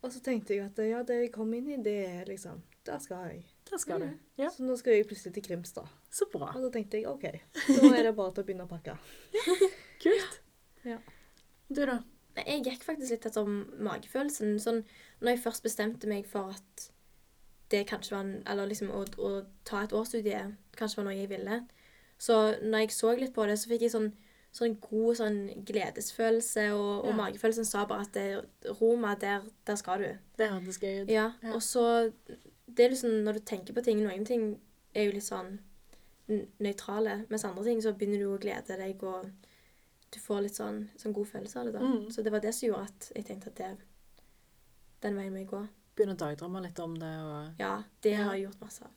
Og 0.04 0.12
så 0.12 0.20
tenkte 0.20 0.52
jeg 0.52 0.66
at 0.66 0.76
ja, 0.84 1.00
det 1.02 1.14
jeg 1.16 1.32
kom 1.32 1.54
inn 1.56 1.70
i, 1.72 1.76
det 1.82 1.94
er 2.04 2.24
liksom 2.28 2.60
Der 2.84 2.98
skal 3.00 3.24
jeg. 3.30 3.46
Der 3.70 3.78
skal 3.80 4.00
du. 4.00 4.06
Mm. 4.10 4.18
Ja, 4.36 4.50
Så 4.50 4.62
nå 4.68 4.76
skal 4.76 4.92
jeg 4.98 5.06
plutselig 5.08 5.32
til 5.32 5.42
Grimstad. 5.46 5.88
så 6.10 6.26
bra. 6.30 6.52
Og 6.54 6.62
da 6.62 6.70
tenkte 6.70 6.98
jeg 7.00 7.08
OK, 7.08 7.24
nå 7.80 7.94
er 7.94 8.02
det 8.02 8.14
bare 8.16 8.34
til 8.34 8.44
å 8.44 8.46
begynne 8.46 8.66
å 8.66 8.68
pakke. 8.68 8.98
Kult. 10.02 10.40
Ja. 10.84 10.98
Du, 11.72 11.86
da? 11.86 12.02
Nei, 12.36 12.44
Jeg 12.46 12.64
gikk 12.64 12.82
faktisk 12.84 13.10
litt 13.10 13.26
etter 13.26 13.46
magefølelsen. 13.46 14.56
Sånn, 14.58 14.82
når 15.20 15.30
jeg 15.36 15.42
først 15.44 15.62
bestemte 15.62 16.08
meg 16.10 16.26
for 16.26 16.50
at 16.50 16.90
det 17.70 17.86
kanskje 17.88 18.10
var 18.16 18.20
en, 18.24 18.42
Eller 18.46 18.66
liksom 18.66 18.90
å, 18.90 19.04
å 19.18 19.44
ta 19.64 19.82
et 19.84 19.92
årsstudie 19.92 20.40
kanskje 20.76 20.96
var 21.00 21.04
noe 21.08 21.16
jeg 21.16 21.28
ville. 21.30 21.60
Så 22.18 22.36
når 22.62 22.78
jeg 22.84 22.90
så 22.94 23.14
litt 23.18 23.34
på 23.34 23.46
det, 23.46 23.56
så 23.58 23.68
fikk 23.68 23.82
jeg 23.82 23.90
sånn, 23.94 24.12
sånn 24.54 24.76
god 24.80 25.16
sånn 25.18 25.38
gledesfølelse, 25.66 26.68
og, 26.74 27.04
og 27.04 27.10
Ja. 27.10 27.16
magefølelsen 27.22 27.64
sa 27.66 27.84
bare 27.86 28.02
at 28.06 28.12
det, 28.12 28.44
Roma, 28.80 29.14
der, 29.18 29.42
der 29.66 29.76
skal 29.76 29.98
du. 29.98 30.10
Det 30.38 30.50
hørtes 30.50 30.78
gøy 30.78 31.02
ut. 31.02 31.10
Ja, 31.10 31.32
Ja. 31.42 31.54
og 31.54 31.62
så 31.62 32.12
Det 32.74 32.84
er 32.86 32.90
liksom 32.90 33.22
når 33.24 33.32
du 33.34 33.40
tenker 33.40 33.74
på 33.74 33.82
ting 33.84 34.00
Noen 34.02 34.24
ting 34.26 34.58
er 34.94 35.04
jo 35.04 35.12
litt 35.12 35.22
sånn 35.26 35.58
nøytrale, 36.60 37.26
mens 37.28 37.44
andre 37.44 37.64
ting 37.64 37.82
så 37.82 37.92
begynner 37.92 38.18
du 38.22 38.30
å 38.32 38.38
glede 38.40 38.78
deg, 38.80 39.02
og 39.02 39.26
du 40.14 40.20
får 40.22 40.42
litt 40.46 40.56
sånn, 40.58 40.84
sånn 41.00 41.12
god 41.16 41.26
følelse 41.32 41.60
av 41.60 41.66
det. 41.68 41.72
da. 41.76 41.80
Mm. 41.84 42.10
Så 42.14 42.22
det 42.22 42.32
var 42.34 42.40
det 42.44 42.52
som 42.54 42.68
gjorde 42.68 42.86
at 42.88 43.08
jeg 43.16 43.26
tenkte 43.28 43.50
at 43.52 43.60
det, 43.60 43.70
den 45.04 45.16
veien 45.18 45.32
må 45.34 45.42
jeg 45.42 45.50
gå. 45.50 45.60
Begynne 45.94 46.16
å 46.16 46.20
dagdrømme 46.24 46.62
litt 46.64 46.80
om 46.82 46.94
det 46.98 47.12
og 47.22 47.60
Ja, 47.62 47.74
det 48.02 48.12
Ja. 48.16 48.24
har 48.28 48.34
jeg 48.38 48.46
gjort 48.48 48.60
masse 48.64 48.84
av. 48.84 48.92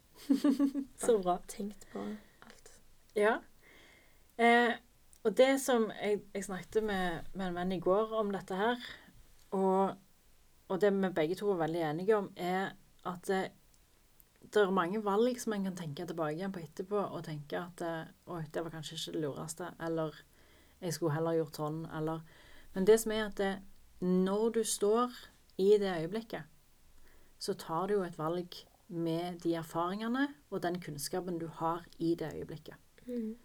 Så 1.05 1.17
bra. 1.21 1.37
Tenkt 1.47 1.85
på 1.91 2.01
alt. 2.45 2.71
Ja. 3.17 3.35
Eh, 4.37 4.73
og 5.25 5.35
det 5.37 5.59
som 5.61 5.89
jeg, 5.91 6.21
jeg 6.33 6.43
snakket 6.47 6.83
med, 6.85 7.27
med 7.35 7.47
en 7.51 7.55
venn 7.59 7.71
i 7.75 7.79
går 7.83 8.13
om 8.21 8.31
dette 8.31 8.55
her, 8.57 8.77
og, 9.51 9.95
og 10.69 10.81
det 10.81 10.91
vi 10.93 11.09
begge 11.15 11.35
to 11.39 11.51
er 11.53 11.61
veldig 11.65 11.83
enige 11.91 12.17
om, 12.17 12.29
er 12.35 12.71
at 13.07 13.27
det, 13.29 13.41
det 14.53 14.61
er 14.61 14.71
mange 14.73 15.01
valg 15.03 15.37
som 15.41 15.53
en 15.53 15.67
kan 15.69 15.75
tenke 15.75 16.05
tilbake 16.07 16.37
igjen 16.37 16.53
på 16.55 16.63
etterpå, 16.63 17.01
og 17.11 17.23
tenke 17.27 17.59
at 17.59 17.81
eh, 17.85 18.09
oi, 18.33 18.41
det 18.53 18.63
var 18.63 18.73
kanskje 18.77 18.97
ikke 18.97 19.15
det 19.17 19.23
lureste, 19.25 19.69
eller 19.85 20.15
jeg 20.81 20.93
skulle 20.93 21.15
heller 21.15 21.39
gjort 21.39 21.55
sånn, 21.55 21.85
eller 21.93 22.21
Men 22.73 22.85
det 22.85 22.99
som 23.01 23.11
er 23.11 23.23
at 23.25 23.37
det, 23.37 23.53
når 23.99 24.49
du 24.53 24.63
står 24.63 25.13
i 25.57 25.77
det 25.81 25.89
øyeblikket, 26.03 26.43
så 27.39 27.53
tar 27.53 27.87
du 27.87 27.93
jo 27.93 28.03
et 28.05 28.17
valg 28.17 28.53
med 28.87 29.39
de 29.41 29.55
erfaringene 29.57 30.27
og 30.51 30.61
den 30.61 30.79
kunnskapen 30.81 31.39
du 31.39 31.47
har 31.47 31.85
i 31.97 32.13
det 32.15 32.29
øyeblikket. 32.35 32.75
Mm. 33.07 33.35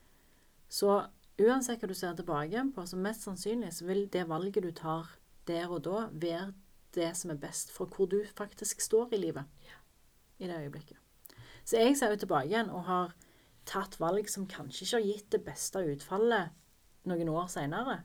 Så 0.68 1.06
uansett 1.40 1.80
hva 1.80 1.88
du 1.88 1.94
ser 1.94 2.14
tilbake 2.16 2.66
på, 2.74 2.86
så 2.86 2.96
mest 2.96 3.24
sannsynlig 3.24 3.72
så 3.72 3.86
vil 3.88 4.06
det 4.12 4.28
valget 4.28 4.62
du 4.62 4.70
tar 4.70 5.08
der 5.48 5.70
og 5.70 5.84
da, 5.84 6.06
være 6.12 6.52
det 6.94 7.14
som 7.16 7.32
er 7.32 7.40
best 7.40 7.72
for 7.72 7.88
hvor 7.88 8.06
du 8.06 8.20
faktisk 8.36 8.80
står 8.80 9.14
i 9.14 9.20
livet. 9.20 9.44
I 10.38 10.46
det 10.46 10.60
øyeblikket. 10.60 10.98
Så 11.64 11.78
jeg 11.78 11.96
ser 11.96 12.10
jo 12.10 12.16
tilbake 12.16 12.50
igjen 12.50 12.70
og 12.70 12.84
har 12.84 13.14
tatt 13.66 14.00
valg 14.00 14.28
som 14.30 14.48
kanskje 14.50 14.84
ikke 14.84 14.96
har 14.96 15.06
gitt 15.06 15.28
det 15.32 15.44
beste 15.46 15.82
utfallet 15.92 16.50
noen 17.08 17.30
år 17.32 17.50
seinere. 17.52 18.00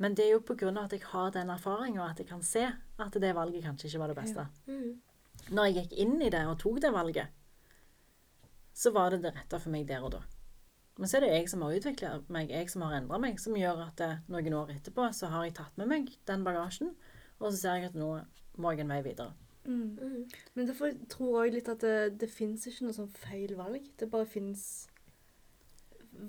Men 0.00 0.16
det 0.16 0.26
er 0.26 0.34
jo 0.36 0.44
på 0.46 0.56
grunn 0.56 0.78
av 0.80 0.88
at 0.88 0.96
jeg 0.96 1.04
har 1.10 1.32
den 1.34 1.52
erfaringa, 1.52 2.00
og 2.00 2.10
at 2.10 2.22
jeg 2.22 2.30
kan 2.30 2.42
se 2.46 2.64
at 2.70 3.20
det 3.20 3.34
valget 3.36 3.66
kanskje 3.66 3.90
ikke 3.90 4.02
var 4.02 4.12
det 4.12 4.16
beste. 4.16 4.46
Mm. 4.66 4.94
Når 5.50 5.68
jeg 5.68 5.76
gikk 5.76 5.96
inn 6.04 6.16
i 6.22 6.30
det 6.32 6.40
og 6.48 6.58
tok 6.62 6.80
det 6.80 6.92
valget, 6.94 7.36
så 8.72 8.92
var 8.96 9.12
det 9.12 9.24
det 9.26 9.34
rette 9.36 9.60
for 9.60 9.72
meg 9.72 9.84
der 9.88 10.06
og 10.06 10.14
da. 10.14 10.22
Men 11.00 11.08
så 11.08 11.18
er 11.18 11.24
det 11.24 11.34
jeg 11.34 11.50
som 11.52 11.62
har 11.64 11.76
utvikla 11.76 12.14
meg, 12.32 12.50
jeg 12.52 12.70
som 12.72 12.84
har 12.84 12.96
endra 12.98 13.20
meg, 13.20 13.38
som 13.40 13.56
gjør 13.56 13.86
at 13.86 14.00
det, 14.00 14.10
noen 14.32 14.56
år 14.56 14.72
etterpå 14.74 15.06
så 15.16 15.30
har 15.32 15.46
jeg 15.46 15.56
tatt 15.56 15.76
med 15.80 15.88
meg 15.88 16.10
den 16.28 16.44
bagasjen, 16.44 16.94
og 17.40 17.50
så 17.50 17.56
ser 17.56 17.78
jeg 17.80 17.92
at 17.92 17.96
nå 17.96 18.10
må 18.60 18.72
jeg 18.72 18.84
en 18.84 18.92
vei 18.92 19.00
videre. 19.04 19.32
Mm. 19.64 19.96
Mm. 20.00 20.24
Men 20.56 20.68
derfor 20.68 20.92
tror 21.12 21.44
jeg 21.44 21.54
litt 21.58 21.68
at 21.72 21.84
det, 21.84 22.20
det 22.20 22.28
fins 22.32 22.66
ikke 22.68 22.86
noe 22.86 22.96
sånn 22.96 23.12
feil 23.12 23.54
valg. 23.58 23.84
Det 24.00 24.08
bare 24.12 24.28
fins 24.28 24.64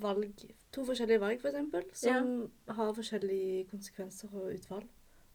valg 0.02 0.44
To 0.72 0.86
forskjellige 0.88 1.20
valg, 1.20 1.42
for 1.42 1.50
eksempel, 1.52 1.84
som 1.94 2.28
har 2.72 2.94
forskjellige 2.96 3.66
konsekvenser 3.68 4.32
og 4.32 4.54
utfall. 4.54 4.86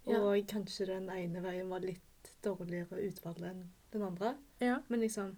Ja. 0.06 0.22
Og 0.22 0.46
kanskje 0.48 0.86
den 0.88 1.10
ene 1.12 1.42
veien 1.44 1.68
var 1.68 1.84
litt 1.84 2.30
dårligere 2.44 3.02
utfall 3.04 3.44
enn 3.44 3.66
den 3.92 4.06
andre. 4.06 4.36
Ja. 4.62 4.78
Men 4.88 5.04
liksom 5.04 5.36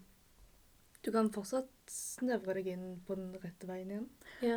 Du 1.04 1.12
kan 1.14 1.28
fortsatt 1.30 1.70
snevre 1.86 2.56
deg 2.58 2.72
inn 2.72 2.86
på 3.06 3.14
den 3.14 3.30
rette 3.38 3.68
veien 3.68 3.90
igjen. 3.90 4.08
Ja. 4.42 4.56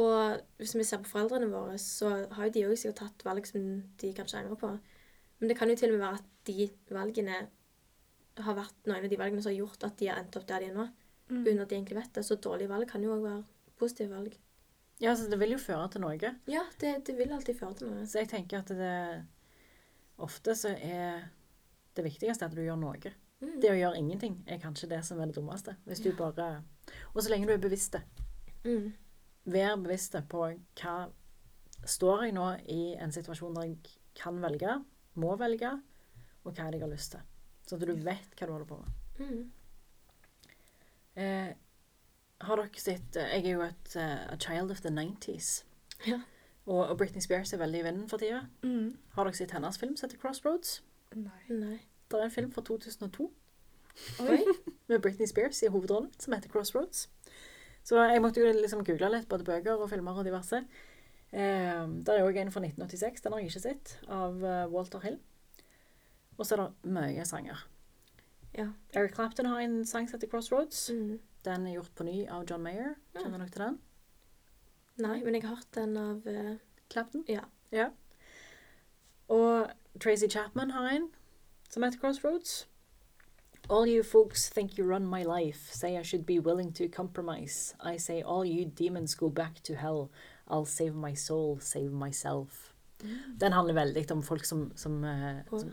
Og 0.00 0.42
hvis 0.60 0.76
vi 0.78 0.84
ser 0.86 1.02
på 1.02 1.10
foreldrene 1.10 1.50
våre, 1.50 1.74
så 1.82 2.12
har 2.30 2.46
jo 2.46 2.52
de 2.54 2.62
òg 2.68 2.76
sikkert 2.78 3.00
tatt 3.02 3.24
valg 3.26 3.48
som 3.50 3.64
de 3.98 4.12
kanskje 4.16 4.38
angrer 4.38 4.60
på. 4.60 4.70
Men 5.40 5.50
det 5.50 5.56
kan 5.58 5.68
jo 5.68 5.76
til 5.76 5.90
og 5.90 5.98
med 5.98 6.06
være 6.06 6.20
at 6.20 6.30
de 6.46 6.68
valgene 6.94 7.40
har 8.46 8.56
vært 8.56 8.86
noen 8.86 9.04
av 9.04 9.10
de 9.10 9.18
valgene 9.18 9.42
som 9.42 9.50
har 9.50 9.58
gjort 9.58 9.84
at 9.88 9.98
de 9.98 10.08
har 10.08 10.22
endt 10.22 10.38
opp 10.38 10.46
der 10.48 10.62
de 10.62 10.70
er 10.70 10.76
nå, 10.78 10.86
Mm. 11.32 11.42
uten 11.46 11.60
at 11.64 11.70
de 11.70 11.76
egentlig 11.78 11.98
vet 11.98 12.14
det. 12.14 12.24
Så 12.28 12.36
dårlige 12.36 12.70
valg 12.70 12.88
kan 12.90 13.04
jo 13.04 13.14
òg 13.16 13.22
være 13.24 13.42
positive 13.80 14.12
valg. 14.12 14.38
Ja, 15.02 15.14
så 15.16 15.26
det 15.30 15.38
vil 15.40 15.56
jo 15.56 15.58
føre 15.58 15.88
til 15.90 16.04
noe. 16.04 16.32
Ja, 16.50 16.64
det, 16.80 16.92
det 17.08 17.14
vil 17.18 17.32
alltid 17.34 17.58
føre 17.58 17.74
til 17.78 17.90
noe. 17.90 18.06
Så 18.06 18.22
jeg 18.22 18.30
tenker 18.30 18.60
at 18.62 18.72
det 18.76 18.96
Ofte 20.22 20.52
så 20.54 20.74
er 20.76 21.24
det 21.96 22.04
viktigste 22.04 22.46
at 22.46 22.52
du 22.54 22.60
gjør 22.62 22.76
noe. 22.78 23.14
Mm. 23.42 23.56
Det 23.62 23.72
å 23.72 23.78
gjøre 23.78 23.98
ingenting 23.98 24.36
er 24.46 24.60
kanskje 24.62 24.90
det 24.92 25.00
som 25.06 25.18
er 25.18 25.30
det 25.30 25.38
dummeste. 25.38 25.74
Hvis 25.88 26.02
du 26.04 26.12
bare 26.14 26.62
Og 27.14 27.22
så 27.22 27.32
lenge 27.32 27.48
du 27.48 27.54
er 27.56 27.62
bevisst 27.62 27.96
det. 27.96 28.04
Mm. 28.62 28.92
Vær 29.50 29.74
bevisst 29.82 30.14
på 30.30 30.44
hva 30.78 30.94
Står 31.82 32.28
jeg 32.28 32.34
nå 32.36 32.44
i 32.70 32.92
en 32.94 33.10
situasjon 33.10 33.56
der 33.56 33.64
jeg 33.66 33.96
kan 34.14 34.36
velge, 34.38 34.76
må 35.18 35.32
velge, 35.34 35.72
og 36.44 36.52
hva 36.52 36.68
er 36.68 36.70
det 36.70 36.78
jeg 36.78 36.84
har 36.84 36.92
lyst 36.92 37.14
til? 37.16 37.24
Så 37.66 37.74
at 37.74 37.82
du 37.82 38.04
vet 38.04 38.36
hva 38.38 38.46
du 38.46 38.52
holder 38.52 38.68
på 38.68 38.78
med. 38.78 39.00
Mm. 39.18 39.40
Eh, 41.16 41.52
har 42.42 42.58
dere 42.58 42.80
sett 42.80 43.16
eh, 43.20 43.34
Jeg 43.36 43.44
er 43.44 43.52
jo 43.52 43.64
et 43.66 43.96
uh, 44.00 44.32
a 44.32 44.36
child 44.40 44.70
of 44.72 44.80
the 44.80 44.90
90s. 44.90 45.64
Ja. 46.06 46.20
Og, 46.66 46.88
og 46.88 46.98
Britney 46.98 47.20
Spears 47.20 47.52
er 47.52 47.58
veldig 47.58 47.80
i 47.80 47.84
vinden 47.84 48.08
for 48.08 48.22
tida. 48.22 48.44
Mm. 48.62 48.96
Har 49.14 49.28
dere 49.28 49.38
sett 49.38 49.54
hennes 49.54 49.78
film 49.78 49.96
som 49.96 50.08
heter 50.08 50.20
Crossroads? 50.22 50.82
Nei. 51.14 51.42
Nei. 51.48 51.78
Det 52.10 52.20
er 52.20 52.28
en 52.28 52.34
film 52.34 52.52
fra 52.52 52.62
2002 52.62 53.32
Oi. 54.20 54.38
med 54.88 55.00
Britney 55.00 55.26
Spears 55.26 55.62
i 55.62 55.70
hovedrollen, 55.72 56.10
som 56.18 56.32
heter 56.32 56.50
Crossroads. 56.52 57.08
Så 57.84 57.98
jeg 57.98 58.22
måtte 58.22 58.40
jo 58.40 58.52
liksom 58.54 58.84
google 58.86 59.10
litt, 59.16 59.28
både 59.28 59.44
bøker 59.44 59.80
og 59.80 59.90
filmer 59.90 60.18
og 60.18 60.24
diverse. 60.26 60.62
Eh, 61.32 61.82
det 62.06 62.14
er 62.14 62.24
òg 62.24 62.38
en 62.38 62.52
fra 62.54 62.62
1986, 62.62 63.24
den 63.24 63.34
har 63.34 63.42
jeg 63.42 63.50
ikke 63.50 63.64
sett, 63.64 63.94
av 64.06 64.44
eh, 64.44 64.66
Walter 64.70 65.02
Hill. 65.02 65.18
Og 66.38 66.46
så 66.46 66.56
er 66.56 66.62
det 66.62 66.92
mye 66.94 67.24
sanger. 67.28 67.66
Ja. 68.58 68.72
Eric 68.92 69.14
Clapton 69.14 69.46
har 69.46 69.60
en 69.60 69.84
sang 69.86 70.08
som 70.08 70.18
heter 70.18 70.28
Crossroads. 70.28 70.90
Mm. 70.90 71.20
Den 71.44 71.66
er 71.66 71.78
gjort 71.78 71.94
på 71.94 72.04
ny 72.04 72.26
av 72.28 72.44
John 72.50 72.62
Mayer. 72.62 72.94
Kjenner 73.16 73.38
dere 73.38 73.54
til 73.54 73.64
den? 73.64 73.78
Nei, 75.02 75.16
men 75.24 75.34
jeg 75.34 75.46
har 75.46 75.56
hørt 75.56 75.74
den 75.74 75.96
av 75.96 76.26
uh... 76.28 76.56
Clapton? 76.92 77.24
Ja. 77.28 77.46
ja. 77.72 77.88
Og 79.32 79.72
Tracy 80.00 80.28
Chapman 80.28 80.70
har 80.70 80.90
en 80.90 81.08
som 81.70 81.82
heter 81.82 81.98
Crossroads. 81.98 82.68
All 83.70 83.88
you 83.88 84.02
folks 84.02 84.50
think 84.50 84.78
you 84.78 84.84
run 84.84 85.06
my 85.06 85.22
life, 85.22 85.72
say 85.72 85.96
I 85.96 86.02
should 86.02 86.26
be 86.26 86.38
willing 86.38 86.72
to 86.72 86.88
compromise. 86.88 87.74
I 87.80 87.96
say 87.96 88.20
all 88.20 88.44
you 88.44 88.66
demons 88.66 89.14
go 89.14 89.30
back 89.30 89.62
to 89.62 89.74
hell. 89.74 90.10
I'll 90.48 90.66
save 90.66 90.94
my 90.94 91.14
soul, 91.14 91.58
save 91.60 91.92
myself. 91.92 92.74
Den 93.40 93.52
handler 93.52 93.74
veldig 93.74 94.12
om 94.12 94.22
folk 94.22 94.44
som, 94.44 94.72
som, 94.76 95.04
eh, 95.04 95.36
som. 95.50 95.70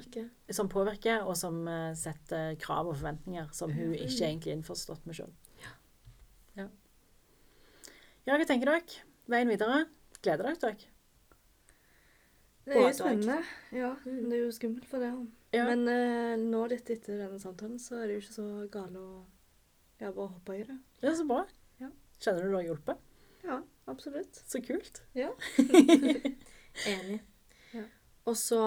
Som 0.55 0.69
påvirker, 0.71 1.23
og 1.27 1.37
som 1.37 1.61
eh, 1.67 1.93
setter 1.97 2.55
krav 2.61 2.87
og 2.89 2.97
forventninger 2.97 3.49
som 3.55 3.71
hun 3.73 3.93
ikke 3.93 4.25
egentlig 4.25 4.51
er 4.53 4.57
innforstått 4.57 5.05
med 5.09 5.17
sjøl. 5.19 5.33
Ja. 6.57 6.67
ja, 8.25 8.35
hva 8.37 8.45
tenker 8.49 8.71
dere? 8.71 9.03
Veien 9.29 9.51
videre? 9.51 9.83
Gleder 10.23 10.49
dere 10.49 10.61
dere? 10.63 10.95
Det 12.69 12.77
er 12.77 12.83
jo 12.85 12.93
spennende. 12.93 13.37
Ja, 13.73 13.95
Mm. 14.05 14.29
det 14.29 14.37
er 14.37 14.43
jo 14.43 14.51
skummelt 14.53 14.85
for 14.85 15.01
det. 15.01 15.11
Ja. 15.53 15.63
Men 15.65 15.87
uh, 15.89 16.35
nå 16.37 16.65
litt 16.69 16.89
etter 16.93 17.17
denne 17.17 17.39
samtalen, 17.41 17.79
så 17.81 17.97
er 17.97 18.07
det 18.07 18.17
jo 18.17 18.23
ikke 18.23 18.35
så 18.35 18.49
gale 18.69 18.99
å 19.01 19.13
ja, 19.99 20.11
bare 20.11 20.27
hoppe 20.27 20.57
i 20.59 20.65
det. 20.67 20.75
Er 21.01 21.15
så 21.17 21.25
bra. 21.27 21.45
Ja. 21.81 21.89
Kjenner 22.21 22.45
du 22.45 22.51
du 22.51 22.57
har 22.59 22.67
hjulpet? 22.67 23.01
Ja, 23.43 23.61
absolutt. 23.89 24.41
Så 24.45 24.61
kult. 24.61 25.01
Ja. 25.17 25.31
Enig. 26.93 27.21
Ja. 27.73 27.85
Og 28.29 28.37
så 28.37 28.61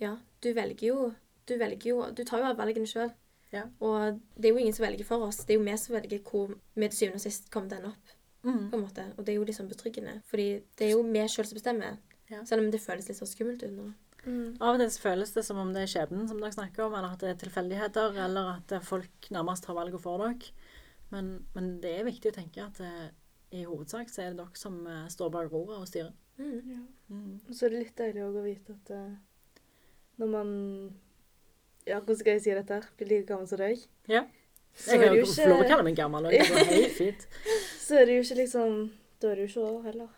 Ja, 0.00 0.16
du 0.40 0.52
velger 0.56 0.86
jo 0.86 1.10
Du 1.48 1.58
velger 1.60 1.90
jo 1.90 2.04
Du 2.16 2.22
tar 2.24 2.42
jo 2.42 2.54
valgene 2.56 2.88
sjøl. 2.88 3.12
Ja. 3.50 3.66
Og 3.82 4.20
det 4.36 4.48
er 4.48 4.54
jo 4.54 4.62
ingen 4.62 4.76
som 4.76 4.86
velger 4.86 5.04
for 5.04 5.26
oss. 5.26 5.42
Det 5.44 5.54
er 5.54 5.58
jo 5.58 5.66
vi 5.66 5.76
som 5.78 5.96
velger 5.96 6.20
hvor 6.22 6.52
vi 6.54 6.88
til 6.88 6.98
syvende 6.98 7.18
og 7.18 7.24
sist 7.24 7.50
kommer 7.50 7.72
den 7.72 7.88
opp. 7.90 8.16
Mm. 8.42 8.70
på 8.70 8.76
en 8.76 8.82
måte. 8.82 9.04
Og 9.18 9.26
det 9.26 9.34
er 9.34 9.36
jo 9.36 9.44
liksom 9.44 9.68
betryggende. 9.68 10.20
Fordi 10.30 10.62
det 10.78 10.86
er 10.86 10.94
jo 10.94 11.02
vi 11.04 11.24
sjøl 11.28 11.48
som 11.48 11.58
bestemmer. 11.58 11.98
Ja. 12.30 12.44
Selv 12.46 12.64
om 12.64 12.70
det 12.72 12.80
føles 12.80 13.08
litt 13.10 13.18
så 13.18 13.26
skummelt 13.28 13.62
ut 13.66 13.74
nå. 13.74 13.90
Mm. 14.24 14.56
Av 14.60 14.74
og 14.74 14.80
til 14.80 15.02
føles 15.02 15.32
det 15.32 15.44
som 15.46 15.58
om 15.60 15.72
det 15.74 15.84
er 15.84 15.90
skjebnen 15.90 16.28
som 16.28 16.40
dere 16.40 16.52
snakker 16.54 16.84
om, 16.84 16.94
eller 16.96 17.14
at 17.14 17.22
det 17.24 17.30
er 17.32 17.40
tilfeldigheter, 17.40 18.18
eller 18.26 18.50
at 18.58 18.74
er 18.76 18.84
folk 18.84 19.30
nærmest 19.32 19.64
tar 19.64 19.76
valget 19.76 20.02
for 20.02 20.22
dere. 20.22 20.52
Men, 21.10 21.32
men 21.56 21.72
det 21.82 21.94
er 21.98 22.06
viktig 22.06 22.30
å 22.30 22.36
tenke 22.36 22.64
at 22.64 22.78
det, 22.78 22.92
i 23.56 23.64
hovedsak 23.66 24.12
så 24.12 24.22
er 24.22 24.32
det 24.32 24.42
dere 24.42 24.60
som 24.60 24.76
eh, 24.86 25.08
står 25.10 25.32
bak 25.34 25.48
roret 25.50 25.80
og 25.80 25.88
styrer. 25.90 26.12
Mm. 26.38 26.60
Ja. 26.70 26.82
Mm. 27.10 27.40
Og 27.48 27.54
så 27.56 27.66
er 27.66 27.74
det 27.74 27.82
litt 27.84 27.96
deilig 27.98 28.24
òg 28.28 28.38
å 28.40 28.44
vite 28.44 28.76
at 28.76 28.92
eh, 28.94 29.16
når 30.20 30.30
man 30.34 30.50
Ja, 31.88 31.98
hvordan 31.98 32.18
skal 32.20 32.36
jeg 32.36 32.42
si 32.44 32.52
dette? 32.54 32.76
her? 32.76 32.86
Blir 32.98 33.08
like 33.08 33.26
gammel 33.26 33.48
som 33.48 33.58
deg. 33.58 33.80
Ja. 34.08 34.26
Jeg 34.86 35.00
kan 35.00 35.16
jo 35.16 35.22
ikke 35.24 35.32
fått 35.34 35.48
lov 35.50 35.62
å 35.64 35.68
kalle 35.68 35.84
meg 35.88 35.96
gammel, 35.98 36.26
og 36.28 36.32
det 36.36 36.44
går 36.46 36.68
helt 36.70 36.96
fint. 37.00 37.24
Så 37.80 37.96
er 37.98 38.06
det 38.06 38.18
jo 38.20 38.24
ikke 38.26 38.36
liksom 38.44 38.76
Da 39.20 39.30
er 39.32 39.34
det 39.40 39.46
jo 39.48 39.50
ikke 39.50 39.64
år 39.72 39.82
heller. 39.88 40.10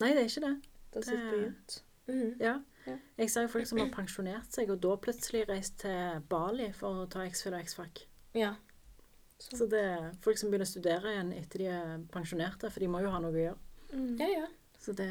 Nei, 0.00 0.10
det 0.14 0.22
er 0.22 0.28
ikke 0.30 0.44
det. 0.46 0.54
Da 0.94 1.00
sitter 1.02 1.18
Det- 1.18 1.30
det 1.32 1.40
begynt. 1.40 1.78
Mm. 2.08 2.36
Ja. 2.40 2.54
Ja. 2.86 2.94
Jeg 3.18 3.30
ser 3.30 3.42
jo 3.44 3.48
folk 3.52 3.66
som 3.68 3.78
har 3.82 3.90
pensjonert 3.92 4.52
seg, 4.54 4.70
og 4.72 4.78
da 4.80 4.94
plutselig 4.96 5.42
reist 5.50 5.74
til 5.82 6.22
Bali 6.30 6.70
for 6.72 7.02
å 7.02 7.08
ta 7.10 7.24
X-Fil 7.28 7.52
og 7.52 7.60
X-Fac. 7.66 8.04
Ja. 8.38 8.54
Så 9.38 9.66
det 9.68 9.80
er 9.82 10.06
folk 10.24 10.38
som 10.40 10.48
begynner 10.50 10.64
å 10.64 10.70
studere 10.70 11.12
igjen 11.12 11.34
etter 11.36 11.58
de 11.58 11.66
er 11.66 11.98
pensjonerte, 12.14 12.70
for 12.72 12.80
de 12.80 12.88
må 12.88 13.02
jo 13.04 13.10
ha 13.12 13.18
noe 13.20 13.32
å 13.34 13.42
gjøre. 13.42 13.58
Mm. 13.92 14.16
ja, 14.20 14.26
ja. 14.38 14.46
Så 14.78 14.94
det 14.96 15.08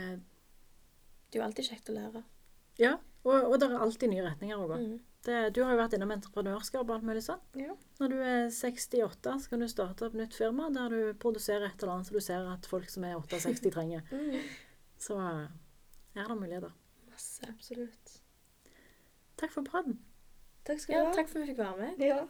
Det 1.29 1.37
er 1.37 1.43
jo 1.43 1.45
alltid 1.45 1.65
kjekt 1.69 1.89
å 1.91 1.93
lære. 1.99 2.23
Ja. 2.79 2.95
Og, 3.25 3.33
og 3.51 3.55
det 3.59 3.67
er 3.69 3.81
alltid 3.83 4.11
nye 4.11 4.23
retninger 4.25 4.59
å 4.61 4.67
gå. 4.69 4.77
Mm. 4.81 4.97
Det, 5.27 5.39
du 5.55 5.59
har 5.65 5.73
jo 5.73 5.79
vært 5.81 5.95
innom 5.97 6.13
entreprenørskap 6.15 6.85
og 6.85 6.93
alt 6.95 7.07
mulig 7.07 7.23
sånn. 7.25 7.41
Ja. 7.59 7.73
Når 7.99 8.13
du 8.13 8.17
er 8.21 8.45
68, 8.53 9.33
så 9.43 9.51
kan 9.51 9.63
du 9.63 9.67
starte 9.71 10.07
opp 10.07 10.15
nytt 10.15 10.37
firma 10.37 10.69
der 10.71 10.93
du 10.93 10.99
produserer 11.19 11.67
et 11.67 11.81
eller 11.81 11.97
annet 11.97 12.07
som 12.07 12.15
du 12.15 12.23
ser 12.23 12.47
at 12.53 12.69
folk 12.69 12.87
som 12.93 13.03
er 13.07 13.17
68 13.19 13.73
trenger. 13.73 14.05
mm. 14.13 14.37
Så 15.01 15.17
er 15.19 15.49
det 16.15 16.37
muligheter. 16.39 16.71
Masse. 17.11 17.49
Absolutt. 17.49 18.15
Takk 19.37 19.51
for 19.53 19.67
praten. 19.67 19.99
Takk 20.67 20.79
skal 20.81 20.95
Ja, 20.95 21.01
du 21.03 21.11
ha. 21.11 21.17
takk 21.17 21.29
for 21.29 21.41
at 21.41 21.45
vi 21.45 21.51
fikk 21.51 21.61
være 21.61 21.77
med. 21.81 22.05
Ja. 22.07 22.21